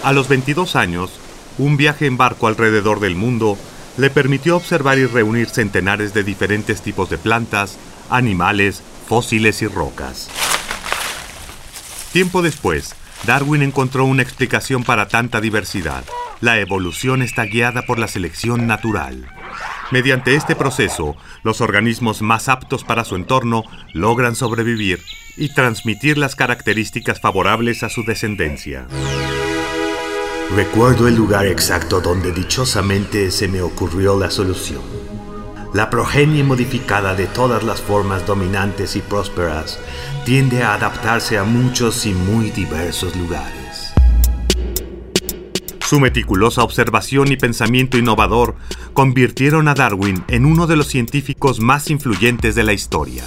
A 0.05 0.13
los 0.13 0.29
22 0.29 0.77
años, 0.77 1.19
un 1.57 1.79
viaje 1.79 2.05
en 2.05 2.19
barco 2.19 2.47
alrededor 2.47 3.01
del 3.01 3.17
mundo 3.17 3.57
le 3.97 4.11
permitió 4.11 4.57
observar 4.57 4.99
y 4.99 5.07
reunir 5.07 5.49
centenares 5.49 6.15
de 6.15 6.25
diferentes 6.25 6.83
tipos 6.83 7.11
de 7.11 7.19
plantas, 7.19 7.79
animales, 8.09 8.83
fósiles 9.07 9.63
y 9.63 9.67
rocas. 9.67 10.29
Tiempo 12.13 12.43
después, 12.43 12.95
Darwin 13.25 13.63
encontró 13.63 14.05
una 14.05 14.23
explicación 14.23 14.83
para 14.85 15.09
tanta 15.09 15.41
diversidad. 15.41 16.05
La 16.41 16.59
evolución 16.59 17.23
está 17.23 17.45
guiada 17.45 17.83
por 17.83 17.99
la 17.99 18.09
selección 18.09 18.67
natural. 18.67 19.29
Mediante 19.91 20.35
este 20.35 20.57
proceso, 20.57 21.17
los 21.43 21.61
organismos 21.61 22.23
más 22.23 22.49
aptos 22.49 22.85
para 22.85 23.05
su 23.05 23.17
entorno 23.17 23.65
logran 23.93 24.37
sobrevivir 24.37 25.01
y 25.37 25.53
transmitir 25.53 26.17
las 26.17 26.35
características 26.35 27.21
favorables 27.21 27.83
a 27.83 27.89
su 27.89 28.05
descendencia. 28.05 28.87
Recuerdo 30.55 31.07
el 31.07 31.15
lugar 31.15 31.47
exacto 31.47 32.01
donde 32.01 32.33
dichosamente 32.33 33.31
se 33.31 33.47
me 33.47 33.63
ocurrió 33.63 34.19
la 34.19 34.33
solución. 34.33 34.83
La 35.73 35.89
progenie 35.91 36.43
modificada 36.43 37.15
de 37.15 37.29
todas 37.29 37.63
las 37.63 37.81
formas 37.81 38.27
dominantes 38.27 38.97
y 38.97 39.01
prósperas 39.01 39.79
tiende 40.25 40.65
a 40.65 40.75
adaptarse 40.75 41.39
a 41.39 41.45
muchos 41.45 42.05
y 42.05 42.15
muy 42.15 42.51
diversos 42.51 43.15
lugares. 43.15 43.93
Su 45.87 46.01
meticulosa 46.01 46.65
observación 46.65 47.31
y 47.31 47.37
pensamiento 47.37 47.97
innovador 47.97 48.57
convirtieron 48.93 49.69
a 49.69 49.75
Darwin 49.75 50.25
en 50.27 50.47
uno 50.47 50.67
de 50.67 50.75
los 50.75 50.89
científicos 50.89 51.61
más 51.61 51.91
influyentes 51.91 52.57
de 52.57 52.65
la 52.65 52.73
historia. 52.73 53.25